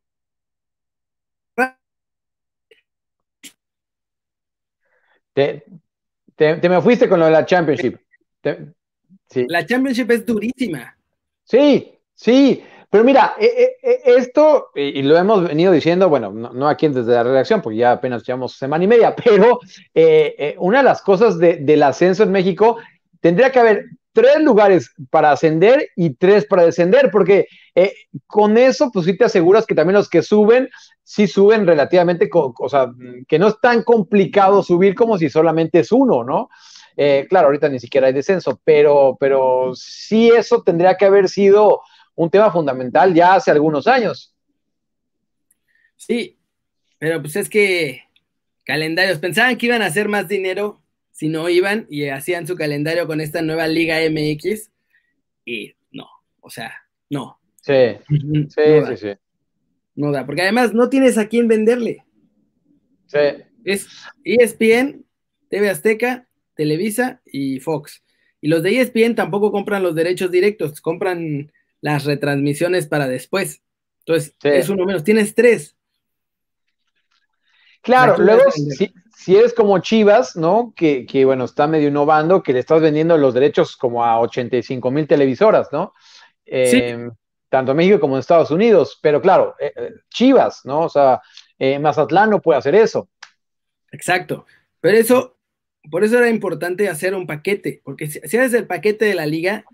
Te, 5.32 5.64
te, 6.36 6.56
te 6.56 6.68
me 6.68 6.80
fuiste 6.82 7.08
con 7.08 7.20
lo 7.20 7.26
de 7.26 7.32
la 7.32 7.46
Championship. 7.46 7.96
Te- 8.40 8.72
sí. 9.30 9.46
La 9.48 9.66
Championship 9.66 10.10
es 10.12 10.24
durísima. 10.24 10.96
Sí, 11.44 11.98
sí, 12.14 12.62
pero 12.90 13.04
mira, 13.04 13.34
eh, 13.38 13.76
eh, 13.82 14.00
esto, 14.04 14.68
y 14.74 15.02
lo 15.02 15.16
hemos 15.16 15.44
venido 15.46 15.72
diciendo, 15.72 16.08
bueno, 16.08 16.32
no, 16.32 16.52
no 16.52 16.68
aquí 16.68 16.88
desde 16.88 17.12
la 17.12 17.22
redacción, 17.22 17.62
porque 17.62 17.78
ya 17.78 17.92
apenas 17.92 18.24
llevamos 18.26 18.54
semana 18.56 18.82
y 18.82 18.88
media, 18.88 19.14
pero 19.24 19.60
eh, 19.94 20.34
eh, 20.38 20.54
una 20.58 20.78
de 20.78 20.84
las 20.84 21.00
cosas 21.02 21.38
de- 21.38 21.56
del 21.58 21.82
ascenso 21.84 22.24
en 22.24 22.32
México, 22.32 22.78
tendría 23.20 23.52
que 23.52 23.60
haber 23.60 23.84
tres 24.12 24.40
lugares 24.40 24.92
para 25.10 25.30
ascender 25.30 25.88
y 25.94 26.14
tres 26.14 26.44
para 26.46 26.64
descender, 26.64 27.10
porque 27.12 27.46
eh, 27.76 27.92
con 28.26 28.58
eso, 28.58 28.90
pues 28.92 29.06
sí 29.06 29.16
te 29.16 29.24
aseguras 29.24 29.66
que 29.66 29.74
también 29.76 29.94
los 29.94 30.08
que 30.08 30.22
suben, 30.22 30.68
sí 31.04 31.28
suben 31.28 31.66
relativamente, 31.66 32.28
o 32.32 32.68
sea, 32.68 32.90
que 33.28 33.38
no 33.38 33.46
es 33.48 33.60
tan 33.60 33.84
complicado 33.84 34.64
subir 34.64 34.96
como 34.96 35.16
si 35.16 35.30
solamente 35.30 35.78
es 35.80 35.92
uno, 35.92 36.24
¿no? 36.24 36.48
Eh, 36.96 37.26
claro, 37.30 37.46
ahorita 37.46 37.68
ni 37.68 37.78
siquiera 37.78 38.08
hay 38.08 38.12
descenso, 38.12 38.60
pero, 38.64 39.16
pero 39.18 39.70
sí 39.74 40.28
eso 40.30 40.62
tendría 40.62 40.96
que 40.96 41.04
haber 41.06 41.28
sido 41.28 41.80
un 42.20 42.28
tema 42.28 42.52
fundamental 42.52 43.14
ya 43.14 43.34
hace 43.34 43.50
algunos 43.50 43.86
años. 43.86 44.34
Sí, 45.96 46.38
pero 46.98 47.22
pues 47.22 47.34
es 47.36 47.48
que 47.48 48.02
calendarios, 48.64 49.18
pensaban 49.18 49.56
que 49.56 49.66
iban 49.66 49.80
a 49.80 49.86
hacer 49.86 50.06
más 50.06 50.28
dinero 50.28 50.82
si 51.12 51.28
no 51.28 51.48
iban 51.48 51.86
y 51.88 52.08
hacían 52.08 52.46
su 52.46 52.56
calendario 52.56 53.06
con 53.06 53.22
esta 53.22 53.40
nueva 53.40 53.68
Liga 53.68 53.96
MX 54.02 54.70
y 55.46 55.74
no, 55.92 56.08
o 56.40 56.50
sea, 56.50 56.74
no. 57.08 57.40
Sí, 57.62 57.96
no, 58.10 58.50
sí, 58.50 58.60
da, 58.60 58.86
sí, 58.88 58.96
sí. 58.98 59.12
no 59.94 60.12
da, 60.12 60.26
porque 60.26 60.42
además 60.42 60.74
no 60.74 60.90
tienes 60.90 61.16
a 61.16 61.26
quién 61.26 61.48
venderle. 61.48 62.04
sí. 63.06 63.18
Es 63.64 63.88
ESPN, 64.24 65.04
TV 65.48 65.68
Azteca, 65.68 66.26
Televisa 66.54 67.20
y 67.26 67.60
Fox. 67.60 68.02
Y 68.40 68.48
los 68.48 68.62
de 68.62 68.78
ESPN 68.78 69.14
tampoco 69.14 69.52
compran 69.52 69.82
los 69.82 69.94
derechos 69.94 70.30
directos, 70.30 70.80
compran 70.80 71.50
las 71.80 72.04
retransmisiones 72.04 72.86
para 72.86 73.08
después. 73.08 73.62
Entonces, 74.00 74.34
Sí. 74.40 74.48
es 74.48 74.68
uno 74.68 74.84
menos. 74.84 75.04
Tienes 75.04 75.34
tres. 75.34 75.76
Claro, 77.82 78.18
luego 78.18 78.50
si, 78.50 78.92
si 79.16 79.36
eres 79.36 79.54
como 79.54 79.78
Chivas, 79.78 80.36
¿no? 80.36 80.74
Que, 80.76 81.06
que, 81.06 81.24
bueno, 81.24 81.44
está 81.44 81.66
medio 81.66 81.88
innovando, 81.88 82.42
que 82.42 82.52
le 82.52 82.58
estás 82.58 82.82
vendiendo 82.82 83.16
los 83.16 83.32
derechos 83.32 83.76
como 83.76 84.04
a 84.04 84.20
85 84.20 84.90
mil 84.90 85.06
televisoras, 85.06 85.68
¿no? 85.72 85.94
Eh, 86.44 87.08
Tanto 87.48 87.72
en 87.72 87.78
México 87.78 87.98
como 87.98 88.14
en 88.14 88.20
Estados 88.20 88.52
Unidos, 88.52 88.98
pero 89.02 89.20
claro, 89.20 89.56
eh, 89.58 89.72
eh, 89.74 89.90
Chivas, 90.08 90.60
¿no? 90.64 90.82
O 90.82 90.88
sea, 90.88 91.20
eh, 91.58 91.78
Mazatlán 91.80 92.30
no 92.30 92.40
puede 92.40 92.58
hacer 92.60 92.76
eso. 92.76 93.08
Exacto. 93.90 94.46
Pero 94.80 94.96
eso 94.96 95.36
por 95.90 96.04
eso 96.04 96.18
era 96.18 96.28
importante 96.28 96.88
hacer 96.88 97.14
un 97.14 97.26
paquete, 97.26 97.80
porque 97.82 98.06
si, 98.06 98.20
si 98.20 98.36
haces 98.36 98.54
el 98.54 98.66
paquete 98.66 99.06
de 99.06 99.14
la 99.14 99.26
liga, 99.26 99.64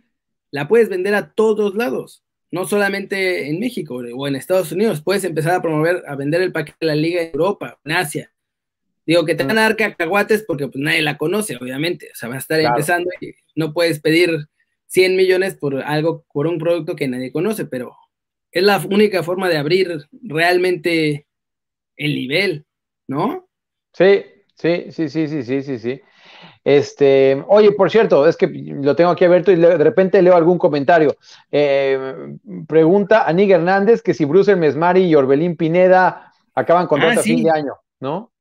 la 0.50 0.68
puedes 0.68 0.88
vender 0.88 1.14
a 1.14 1.32
todos 1.32 1.74
lados, 1.74 2.24
no 2.50 2.66
solamente 2.66 3.48
en 3.48 3.58
México 3.60 3.96
o 3.96 4.26
en 4.28 4.36
Estados 4.36 4.72
Unidos, 4.72 5.02
puedes 5.02 5.24
empezar 5.24 5.54
a 5.54 5.62
promover, 5.62 6.02
a 6.06 6.14
vender 6.16 6.42
el 6.42 6.52
paquete 6.52 6.78
de 6.80 6.86
la 6.86 6.94
liga 6.94 7.22
en 7.22 7.30
Europa, 7.32 7.78
en 7.84 7.92
Asia. 7.92 8.32
Digo 9.06 9.24
que 9.24 9.34
te 9.34 9.44
van 9.44 9.58
a 9.58 9.62
dar 9.62 9.76
cacahuates 9.76 10.42
porque 10.42 10.66
pues, 10.68 10.82
nadie 10.82 11.02
la 11.02 11.16
conoce, 11.16 11.56
obviamente, 11.56 12.08
o 12.12 12.14
sea, 12.16 12.28
va 12.28 12.36
a 12.36 12.38
estar 12.38 12.58
Claro. 12.58 12.74
empezando 12.74 13.10
y 13.20 13.34
no 13.54 13.72
puedes 13.72 14.00
pedir 14.00 14.46
100 14.86 15.16
millones 15.16 15.54
por 15.54 15.80
algo, 15.82 16.24
por 16.32 16.46
un 16.46 16.58
producto 16.58 16.96
que 16.96 17.08
nadie 17.08 17.30
conoce, 17.32 17.66
pero 17.66 17.96
es 18.50 18.62
la 18.62 18.78
única 18.90 19.22
forma 19.22 19.48
de 19.48 19.58
abrir 19.58 20.06
realmente 20.22 21.26
el 21.96 22.14
nivel, 22.14 22.66
¿no? 23.06 23.48
Sí, 23.92 24.24
sí, 24.54 24.86
sí, 24.90 25.08
sí, 25.08 25.28
sí, 25.28 25.42
sí, 25.42 25.62
sí, 25.62 25.78
sí. 25.78 26.00
Este, 26.64 27.44
oye, 27.48 27.72
por 27.72 27.90
cierto, 27.90 28.26
es 28.26 28.36
que 28.36 28.46
lo 28.48 28.96
tengo 28.96 29.10
aquí 29.10 29.24
abierto 29.24 29.52
y 29.52 29.56
de 29.56 29.76
repente 29.78 30.20
leo 30.22 30.34
algún 30.36 30.58
comentario. 30.58 31.16
Eh, 31.50 32.34
pregunta 32.66 33.26
a 33.28 33.32
Nick 33.32 33.50
Hernández 33.50 34.02
que 34.02 34.14
si 34.14 34.24
Bruce 34.24 34.56
Mesmari 34.56 35.04
y 35.04 35.14
Orbelín 35.14 35.56
Pineda 35.56 36.32
acaban 36.54 36.86
contrato 36.86 37.18
Ah, 37.18 37.20
a 37.20 37.24
fin 37.24 37.44
de 37.44 37.50
año, 37.50 37.74
¿no? 38.00 38.32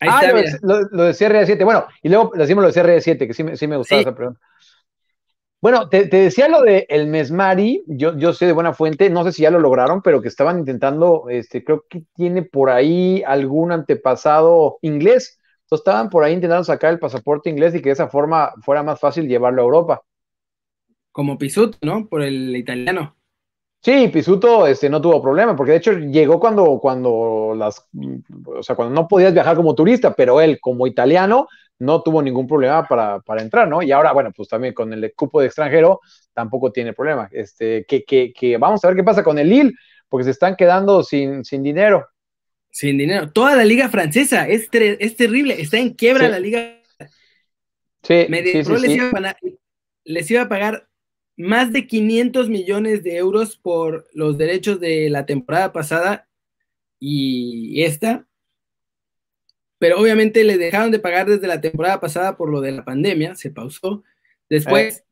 Ahí 0.00 0.08
ah, 0.12 0.20
está, 0.42 0.58
lo, 0.66 0.74
lo- 0.80 0.88
lo 0.90 1.02
de 1.04 1.12
CR7. 1.14 1.64
Bueno, 1.64 1.86
y 2.02 2.08
luego 2.08 2.32
decimos 2.34 2.62
lo 2.62 2.70
de 2.70 2.74
CR7, 2.74 3.26
que 3.26 3.34
sí, 3.34 3.44
me- 3.44 3.56
sí 3.56 3.66
me 3.66 3.76
gustaba 3.76 4.00
Sí. 4.00 4.08
esa 4.08 4.14
pregunta. 4.16 4.40
Bueno, 5.60 5.88
te, 5.88 6.06
te 6.08 6.18
decía 6.18 6.46
lo 6.48 6.60
de 6.60 6.84
el 6.90 7.06
Mesmari, 7.06 7.82
yo, 7.86 8.14
yo 8.18 8.34
sé 8.34 8.44
de 8.44 8.52
buena 8.52 8.74
fuente, 8.74 9.08
no 9.08 9.24
sé 9.24 9.32
si 9.32 9.42
ya 9.42 9.50
lo 9.50 9.58
lograron, 9.60 10.02
pero 10.02 10.20
que 10.20 10.28
estaban 10.28 10.58
intentando, 10.58 11.24
este, 11.30 11.64
creo 11.64 11.84
que 11.88 12.02
tiene 12.14 12.42
por 12.42 12.68
ahí 12.68 13.22
algún 13.26 13.72
antepasado 13.72 14.76
inglés. 14.82 15.40
Entonces 15.64 15.80
estaban 15.80 16.10
por 16.10 16.24
ahí 16.24 16.34
intentando 16.34 16.64
sacar 16.64 16.92
el 16.92 16.98
pasaporte 16.98 17.50
inglés 17.50 17.74
y 17.74 17.80
que 17.80 17.88
de 17.88 17.94
esa 17.94 18.08
forma 18.08 18.52
fuera 18.62 18.82
más 18.82 19.00
fácil 19.00 19.26
llevarlo 19.26 19.62
a 19.62 19.64
Europa. 19.64 20.02
Como 21.10 21.38
Pisuto, 21.38 21.78
¿no? 21.82 22.06
Por 22.06 22.22
el 22.22 22.54
italiano. 22.54 23.16
Sí, 23.80 24.08
Pisuto 24.08 24.66
este, 24.66 24.88
no 24.88 25.00
tuvo 25.00 25.20
problema, 25.22 25.54
porque 25.54 25.72
de 25.72 25.78
hecho 25.78 25.92
llegó 25.92 26.40
cuando, 26.40 26.78
cuando 26.80 27.54
las, 27.56 27.86
o 28.46 28.62
sea, 28.62 28.76
cuando 28.76 28.94
no 28.94 29.06
podías 29.06 29.34
viajar 29.34 29.56
como 29.56 29.74
turista, 29.74 30.14
pero 30.14 30.40
él 30.40 30.58
como 30.60 30.86
italiano 30.86 31.48
no 31.78 32.02
tuvo 32.02 32.22
ningún 32.22 32.46
problema 32.46 32.86
para, 32.88 33.20
para 33.20 33.42
entrar, 33.42 33.68
¿no? 33.68 33.82
Y 33.82 33.92
ahora, 33.92 34.12
bueno, 34.12 34.32
pues 34.34 34.48
también 34.48 34.74
con 34.74 34.92
el 34.92 35.12
cupo 35.14 35.40
de 35.40 35.46
extranjero 35.46 36.00
tampoco 36.32 36.72
tiene 36.72 36.92
problema. 36.94 37.28
Este, 37.30 37.84
que, 37.86 38.04
que, 38.04 38.32
que 38.32 38.56
vamos 38.56 38.84
a 38.84 38.88
ver 38.88 38.96
qué 38.96 39.04
pasa 39.04 39.22
con 39.22 39.38
el 39.38 39.48
Lille, 39.48 39.72
porque 40.08 40.24
se 40.24 40.30
están 40.30 40.56
quedando 40.56 41.02
sin, 41.02 41.44
sin 41.44 41.62
dinero. 41.62 42.06
Sin 42.74 42.98
dinero. 42.98 43.30
Toda 43.30 43.54
la 43.54 43.64
liga 43.64 43.88
francesa 43.88 44.48
es, 44.48 44.68
ter- 44.68 44.96
es 44.98 45.14
terrible. 45.14 45.60
Está 45.60 45.78
en 45.78 45.90
quiebra 45.94 46.26
Sí. 46.26 46.30
la 46.32 46.40
liga. 46.40 46.82
Sí, 48.02 48.26
sí, 48.28 48.64
sí, 48.64 48.72
les. 48.80 48.90
Iba 48.96 49.08
a 49.08 49.10
pagar, 49.12 49.36
les 50.04 50.30
iba 50.32 50.42
a 50.42 50.48
pagar 50.48 50.88
más 51.36 51.72
de 51.72 51.86
500 51.86 52.48
millones 52.48 53.04
de 53.04 53.16
euros 53.16 53.56
por 53.56 54.08
los 54.12 54.38
derechos 54.38 54.80
de 54.80 55.08
la 55.08 55.24
temporada 55.24 55.72
pasada 55.72 56.28
y 56.98 57.84
esta. 57.84 58.26
Pero 59.78 60.00
obviamente 60.00 60.42
les 60.42 60.58
dejaron 60.58 60.90
de 60.90 60.98
pagar 60.98 61.26
desde 61.28 61.46
la 61.46 61.60
temporada 61.60 62.00
pasada 62.00 62.36
por 62.36 62.50
lo 62.50 62.60
de 62.60 62.72
la 62.72 62.84
pandemia, 62.84 63.36
se 63.36 63.50
pausó. 63.52 64.02
Después 64.48 65.04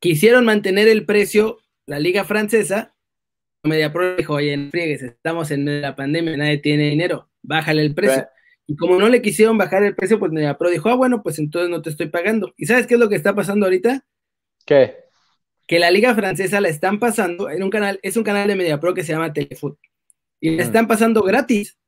quisieron 0.00 0.44
mantener 0.44 0.88
el 0.88 1.06
precio, 1.06 1.58
la 1.86 2.00
liga 2.00 2.24
francesa. 2.24 2.92
Mediapro 3.64 4.16
dijo, 4.16 4.34
oye, 4.34 4.56
no 4.56 4.70
friegues, 4.70 5.02
estamos 5.02 5.50
en 5.52 5.80
la 5.82 5.94
pandemia, 5.94 6.36
nadie 6.36 6.58
tiene 6.58 6.90
dinero, 6.90 7.30
bájale 7.42 7.82
el 7.82 7.94
precio. 7.94 8.26
Y 8.66 8.76
como 8.76 8.98
no 8.98 9.08
le 9.08 9.22
quisieron 9.22 9.56
bajar 9.58 9.84
el 9.84 9.94
precio, 9.94 10.18
pues 10.18 10.32
Mediapro 10.32 10.68
dijo, 10.70 10.88
ah, 10.88 10.94
bueno, 10.96 11.22
pues 11.22 11.38
entonces 11.38 11.70
no 11.70 11.80
te 11.82 11.90
estoy 11.90 12.08
pagando. 12.08 12.52
¿Y 12.56 12.66
sabes 12.66 12.86
qué 12.86 12.94
es 12.94 13.00
lo 13.00 13.08
que 13.08 13.16
está 13.16 13.34
pasando 13.34 13.66
ahorita? 13.66 14.04
¿Qué? 14.66 14.96
Que 15.66 15.78
la 15.78 15.90
liga 15.90 16.14
francesa 16.14 16.60
la 16.60 16.68
están 16.68 16.98
pasando 16.98 17.50
en 17.50 17.62
un 17.62 17.70
canal, 17.70 18.00
es 18.02 18.16
un 18.16 18.24
canal 18.24 18.48
de 18.48 18.56
Mediapro 18.56 18.94
que 18.94 19.04
se 19.04 19.12
llama 19.12 19.32
Telefoot. 19.32 19.78
Y 20.40 20.50
la 20.56 20.64
Mm. 20.64 20.66
están 20.66 20.88
pasando 20.88 21.22
gratis. 21.22 21.78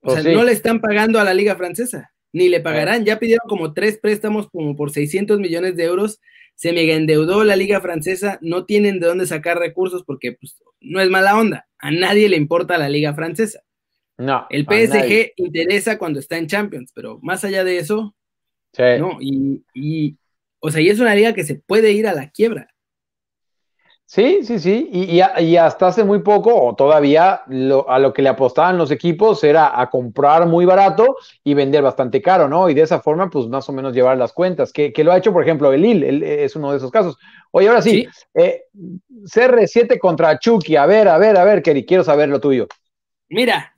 O 0.00 0.08
Pues 0.10 0.22
sea, 0.22 0.30
sí. 0.30 0.36
no 0.36 0.44
le 0.44 0.52
están 0.52 0.80
pagando 0.80 1.18
a 1.18 1.24
la 1.24 1.32
liga 1.32 1.56
francesa, 1.56 2.12
ni 2.32 2.48
le 2.50 2.60
pagarán. 2.60 3.04
Ya 3.06 3.18
pidieron 3.18 3.48
como 3.48 3.72
tres 3.72 3.98
préstamos 3.98 4.48
como 4.50 4.76
por 4.76 4.90
600 4.92 5.40
millones 5.40 5.74
de 5.76 5.84
euros. 5.84 6.20
Se 6.56 6.72
mega 6.72 6.94
endeudó 6.94 7.44
la 7.44 7.54
liga 7.54 7.80
francesa, 7.80 8.38
no 8.42 8.64
tienen 8.64 8.98
de 8.98 9.06
dónde 9.06 9.26
sacar 9.26 9.58
recursos 9.58 10.02
porque 10.04 10.32
pues, 10.32 10.56
no 10.80 11.00
es 11.00 11.08
mala 11.08 11.38
onda. 11.38 11.68
A 11.78 11.90
nadie 11.90 12.28
le 12.28 12.36
importa 12.36 12.78
la 12.78 12.88
liga 12.88 13.14
francesa. 13.14 13.60
No. 14.18 14.46
El. 14.50 14.64
PSG 14.64 15.32
interesa 15.36 15.98
cuando 15.98 16.18
está 16.18 16.38
en 16.38 16.46
Champions, 16.46 16.90
pero 16.94 17.18
más 17.22 17.44
allá 17.44 17.62
de 17.62 17.78
eso, 17.78 18.14
Sí. 18.72 18.82
no. 18.98 19.18
Y, 19.20 19.64
y, 19.74 20.18
o 20.58 20.70
sea, 20.70 20.80
y 20.82 20.88
es 20.88 21.00
una 21.00 21.14
liga 21.14 21.32
que 21.32 21.44
se 21.44 21.54
puede 21.54 21.92
ir 21.92 22.06
a 22.06 22.12
la 22.14 22.30
quiebra. 22.30 22.68
Sí, 24.08 24.44
sí, 24.44 24.60
sí. 24.60 24.88
Y, 24.92 25.20
y, 25.20 25.44
y, 25.44 25.56
hasta 25.56 25.88
hace 25.88 26.04
muy 26.04 26.20
poco, 26.20 26.54
o 26.54 26.76
todavía, 26.76 27.42
lo, 27.48 27.90
a 27.90 27.98
lo 27.98 28.12
que 28.12 28.22
le 28.22 28.28
apostaban 28.28 28.78
los 28.78 28.92
equipos 28.92 29.42
era 29.42 29.80
a 29.80 29.90
comprar 29.90 30.46
muy 30.46 30.64
barato 30.64 31.16
y 31.42 31.54
vender 31.54 31.82
bastante 31.82 32.22
caro, 32.22 32.48
¿no? 32.48 32.70
Y 32.70 32.74
de 32.74 32.82
esa 32.82 33.00
forma, 33.00 33.28
pues 33.28 33.48
más 33.48 33.68
o 33.68 33.72
menos 33.72 33.94
llevar 33.94 34.16
las 34.16 34.32
cuentas, 34.32 34.72
que, 34.72 34.92
que 34.92 35.02
lo 35.02 35.10
ha 35.10 35.18
hecho, 35.18 35.32
por 35.32 35.42
ejemplo, 35.42 35.72
el 35.72 35.82
Lille, 35.82 36.08
el, 36.08 36.22
es 36.22 36.54
uno 36.54 36.70
de 36.70 36.76
esos 36.76 36.92
casos. 36.92 37.18
Oye, 37.50 37.66
ahora 37.66 37.82
sí, 37.82 38.06
¿Sí? 38.12 38.40
Eh, 38.40 38.62
CR7 39.24 39.98
contra 39.98 40.38
Chucky, 40.38 40.76
a 40.76 40.86
ver, 40.86 41.08
a 41.08 41.18
ver, 41.18 41.36
a 41.36 41.44
ver, 41.44 41.60
Kerry, 41.60 41.84
quiero 41.84 42.04
saber 42.04 42.28
lo 42.28 42.40
tuyo. 42.40 42.68
Mira, 43.28 43.76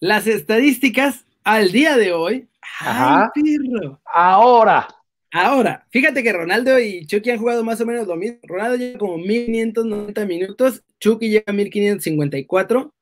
las 0.00 0.26
estadísticas 0.26 1.26
al 1.44 1.72
día 1.72 1.98
de 1.98 2.14
hoy. 2.14 2.48
Ajá. 2.80 3.30
¡Ay, 3.34 3.42
pirro! 3.42 4.00
Ahora. 4.06 4.88
Ahora, 5.30 5.86
fíjate 5.90 6.22
que 6.22 6.32
Ronaldo 6.32 6.78
y 6.80 7.06
Chucky 7.06 7.30
han 7.30 7.38
jugado 7.38 7.62
más 7.62 7.80
o 7.80 7.86
menos 7.86 8.06
lo 8.06 8.16
mismo. 8.16 8.38
Ronaldo 8.44 8.76
lleva 8.76 8.98
como 8.98 9.18
1590 9.18 10.24
minutos, 10.26 10.82
Chucky 11.00 11.28
lleva 11.28 11.52
1554. 11.52 12.94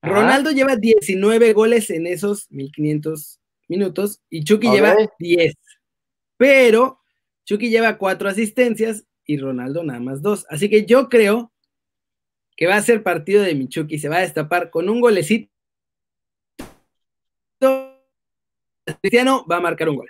Ajá. 0.00 0.12
Ronaldo 0.12 0.50
lleva 0.52 0.76
19 0.76 1.52
goles 1.52 1.90
en 1.90 2.06
esos 2.06 2.50
1500 2.50 3.40
minutos 3.68 4.20
y 4.30 4.44
Chucky 4.44 4.68
okay. 4.68 4.80
lleva 4.80 4.96
10. 5.18 5.54
Pero 6.36 7.00
Chucky 7.44 7.70
lleva 7.70 7.98
4 7.98 8.28
asistencias 8.28 9.04
y 9.24 9.38
Ronaldo 9.38 9.82
nada 9.82 10.00
más 10.00 10.22
2. 10.22 10.46
Así 10.50 10.68
que 10.68 10.86
yo 10.86 11.08
creo 11.08 11.52
que 12.56 12.66
va 12.66 12.76
a 12.76 12.82
ser 12.82 13.02
partido 13.02 13.42
de 13.42 13.54
mi 13.54 13.68
Chucky. 13.68 13.98
Se 13.98 14.08
va 14.08 14.18
a 14.18 14.20
destapar 14.20 14.70
con 14.70 14.88
un 14.88 15.00
golecito. 15.00 15.50
Cristiano 19.00 19.44
va 19.50 19.56
a 19.56 19.60
marcar 19.60 19.88
un 19.88 19.96
gol. 19.96 20.08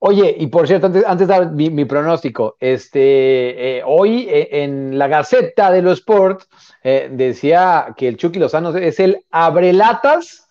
Oye, 0.00 0.36
y 0.38 0.46
por 0.46 0.68
cierto, 0.68 0.86
antes, 0.86 1.04
antes 1.04 1.26
de 1.26 1.34
dar 1.34 1.50
mi, 1.50 1.70
mi 1.70 1.84
pronóstico, 1.84 2.56
este, 2.60 3.78
eh, 3.78 3.82
hoy 3.84 4.28
eh, 4.28 4.62
en 4.62 4.96
la 4.96 5.08
Gaceta 5.08 5.72
de 5.72 5.82
los 5.82 5.98
Sport 5.98 6.42
eh, 6.84 7.08
decía 7.10 7.94
que 7.96 8.06
el 8.06 8.16
Chucky 8.16 8.38
Lozano 8.38 8.76
es 8.76 9.00
el 9.00 9.24
abrelatas 9.30 10.48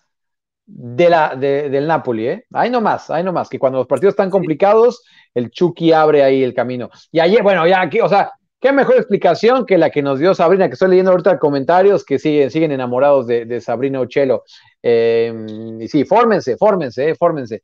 de 0.66 1.08
la, 1.08 1.34
de, 1.34 1.70
del 1.70 1.86
Napoli, 1.86 2.28
¿eh? 2.28 2.44
Ahí 2.52 2.68
nomás, 2.68 3.08
ahí 3.08 3.24
nomás, 3.24 3.48
que 3.48 3.58
cuando 3.58 3.78
los 3.78 3.86
partidos 3.86 4.12
están 4.12 4.28
complicados, 4.28 5.02
el 5.32 5.50
Chucky 5.50 5.92
abre 5.92 6.22
ahí 6.22 6.42
el 6.44 6.52
camino. 6.52 6.90
Y 7.10 7.20
ayer, 7.20 7.42
bueno, 7.42 7.66
ya 7.66 7.80
aquí, 7.80 8.00
o 8.02 8.08
sea, 8.08 8.32
qué 8.60 8.70
mejor 8.70 8.96
explicación 8.96 9.64
que 9.64 9.78
la 9.78 9.88
que 9.88 10.02
nos 10.02 10.18
dio 10.18 10.34
Sabrina, 10.34 10.68
que 10.68 10.74
estoy 10.74 10.90
leyendo 10.90 11.12
ahorita 11.12 11.38
comentarios 11.38 12.04
que 12.04 12.18
siguen, 12.18 12.50
siguen 12.50 12.72
enamorados 12.72 13.26
de, 13.26 13.46
de 13.46 13.62
Sabrina 13.62 14.00
Uchelo. 14.00 14.44
Eh, 14.82 15.32
y 15.80 15.88
sí, 15.88 16.04
fórmense, 16.04 16.56
fórmense, 16.58 17.14
fórmense. 17.14 17.62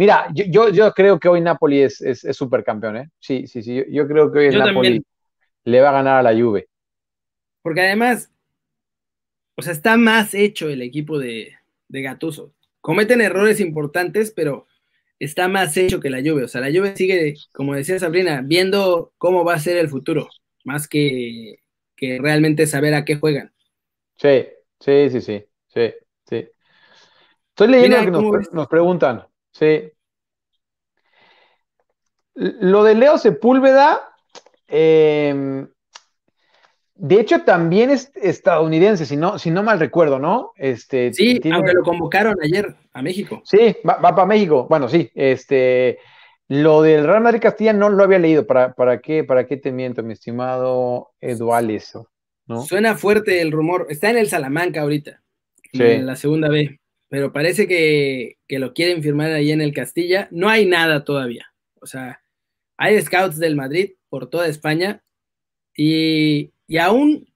Mira, 0.00 0.28
yo, 0.32 0.46
yo, 0.48 0.68
yo, 0.70 0.92
creo 0.94 1.20
que 1.20 1.28
hoy 1.28 1.42
Napoli 1.42 1.82
es, 1.82 2.00
es, 2.00 2.24
es 2.24 2.34
supercampeón, 2.34 2.96
¿eh? 2.96 3.10
Sí, 3.18 3.46
sí, 3.46 3.62
sí. 3.62 3.74
Yo, 3.74 3.82
yo 3.86 4.08
creo 4.08 4.32
que 4.32 4.38
hoy 4.38 4.46
el 4.46 4.58
Napoli 4.58 4.74
también. 4.74 5.04
le 5.64 5.80
va 5.82 5.90
a 5.90 5.92
ganar 5.92 6.16
a 6.16 6.22
la 6.22 6.32
Juve. 6.32 6.70
Porque 7.60 7.82
además, 7.82 8.32
o 9.56 9.60
sea, 9.60 9.74
está 9.74 9.98
más 9.98 10.32
hecho 10.32 10.70
el 10.70 10.80
equipo 10.80 11.18
de, 11.18 11.52
de 11.88 12.00
Gatuso. 12.00 12.54
Cometen 12.80 13.20
errores 13.20 13.60
importantes, 13.60 14.32
pero 14.34 14.66
está 15.18 15.48
más 15.48 15.76
hecho 15.76 16.00
que 16.00 16.08
la 16.08 16.22
Juve. 16.22 16.44
O 16.44 16.48
sea, 16.48 16.62
la 16.62 16.68
Juve 16.68 16.96
sigue, 16.96 17.34
como 17.52 17.74
decía 17.74 17.98
Sabrina, 17.98 18.40
viendo 18.42 19.12
cómo 19.18 19.44
va 19.44 19.52
a 19.52 19.60
ser 19.60 19.76
el 19.76 19.90
futuro, 19.90 20.30
más 20.64 20.88
que, 20.88 21.56
que 21.94 22.18
realmente 22.18 22.66
saber 22.66 22.94
a 22.94 23.04
qué 23.04 23.16
juegan. 23.16 23.52
Sí, 24.16 24.46
sí, 24.80 25.10
sí, 25.10 25.20
sí, 25.20 25.44
sí, 25.68 25.94
sí. 26.24 26.48
Estoy 27.50 27.68
leyendo 27.68 27.98
Mira, 27.98 28.10
lo 28.10 28.30
que 28.30 28.38
nos, 28.38 28.52
nos 28.54 28.66
preguntan. 28.66 29.26
Sí. 29.52 29.92
Lo 32.34 32.84
de 32.84 32.94
Leo 32.94 33.18
Sepúlveda, 33.18 34.00
eh, 34.68 35.66
de 37.02 37.18
hecho, 37.18 37.44
también 37.44 37.88
es 37.88 38.12
estadounidense, 38.14 39.06
si 39.06 39.16
no, 39.16 39.38
si 39.38 39.50
no 39.50 39.62
mal 39.62 39.80
recuerdo, 39.80 40.18
¿no? 40.18 40.52
Este, 40.56 41.14
sí, 41.14 41.40
tiene... 41.40 41.56
aunque 41.56 41.72
lo 41.72 41.82
convocaron 41.82 42.34
ayer 42.42 42.76
a 42.92 43.00
México. 43.00 43.40
Sí, 43.46 43.74
va, 43.88 43.94
va, 43.96 44.14
para 44.14 44.26
México. 44.26 44.66
Bueno, 44.68 44.86
sí, 44.86 45.10
este. 45.14 45.98
Lo 46.46 46.82
del 46.82 47.06
Real 47.06 47.22
Madrid 47.22 47.40
Castilla 47.40 47.72
no 47.72 47.88
lo 47.88 48.04
había 48.04 48.18
leído. 48.18 48.46
¿Para, 48.46 48.74
para, 48.74 49.00
qué, 49.00 49.24
¿Para 49.24 49.46
qué 49.46 49.56
te 49.56 49.72
miento, 49.72 50.02
mi 50.02 50.12
estimado 50.12 51.12
Eduales? 51.22 51.96
¿no? 52.46 52.62
Suena 52.64 52.96
fuerte 52.96 53.40
el 53.40 53.50
rumor. 53.50 53.86
Está 53.88 54.10
en 54.10 54.18
el 54.18 54.28
Salamanca 54.28 54.82
ahorita, 54.82 55.22
sí. 55.72 55.82
en 55.82 56.04
la 56.04 56.16
segunda 56.16 56.50
B. 56.50 56.80
pero 57.10 57.32
parece 57.32 57.66
que, 57.66 58.38
lo 58.48 58.72
quieren 58.72 59.02
firmar 59.02 59.32
ahí 59.32 59.50
en 59.50 59.60
el 59.60 59.74
Castilla. 59.74 60.28
No 60.30 60.48
hay 60.48 60.64
nada 60.64 61.04
todavía. 61.04 61.52
O 61.80 61.86
sea, 61.86 62.22
hay 62.76 63.00
scouts 63.02 63.36
del 63.38 63.56
Madrid 63.56 63.94
por 64.08 64.30
toda 64.30 64.46
España 64.46 65.02
y, 65.76 66.52
y 66.68 66.78
aún 66.78 67.28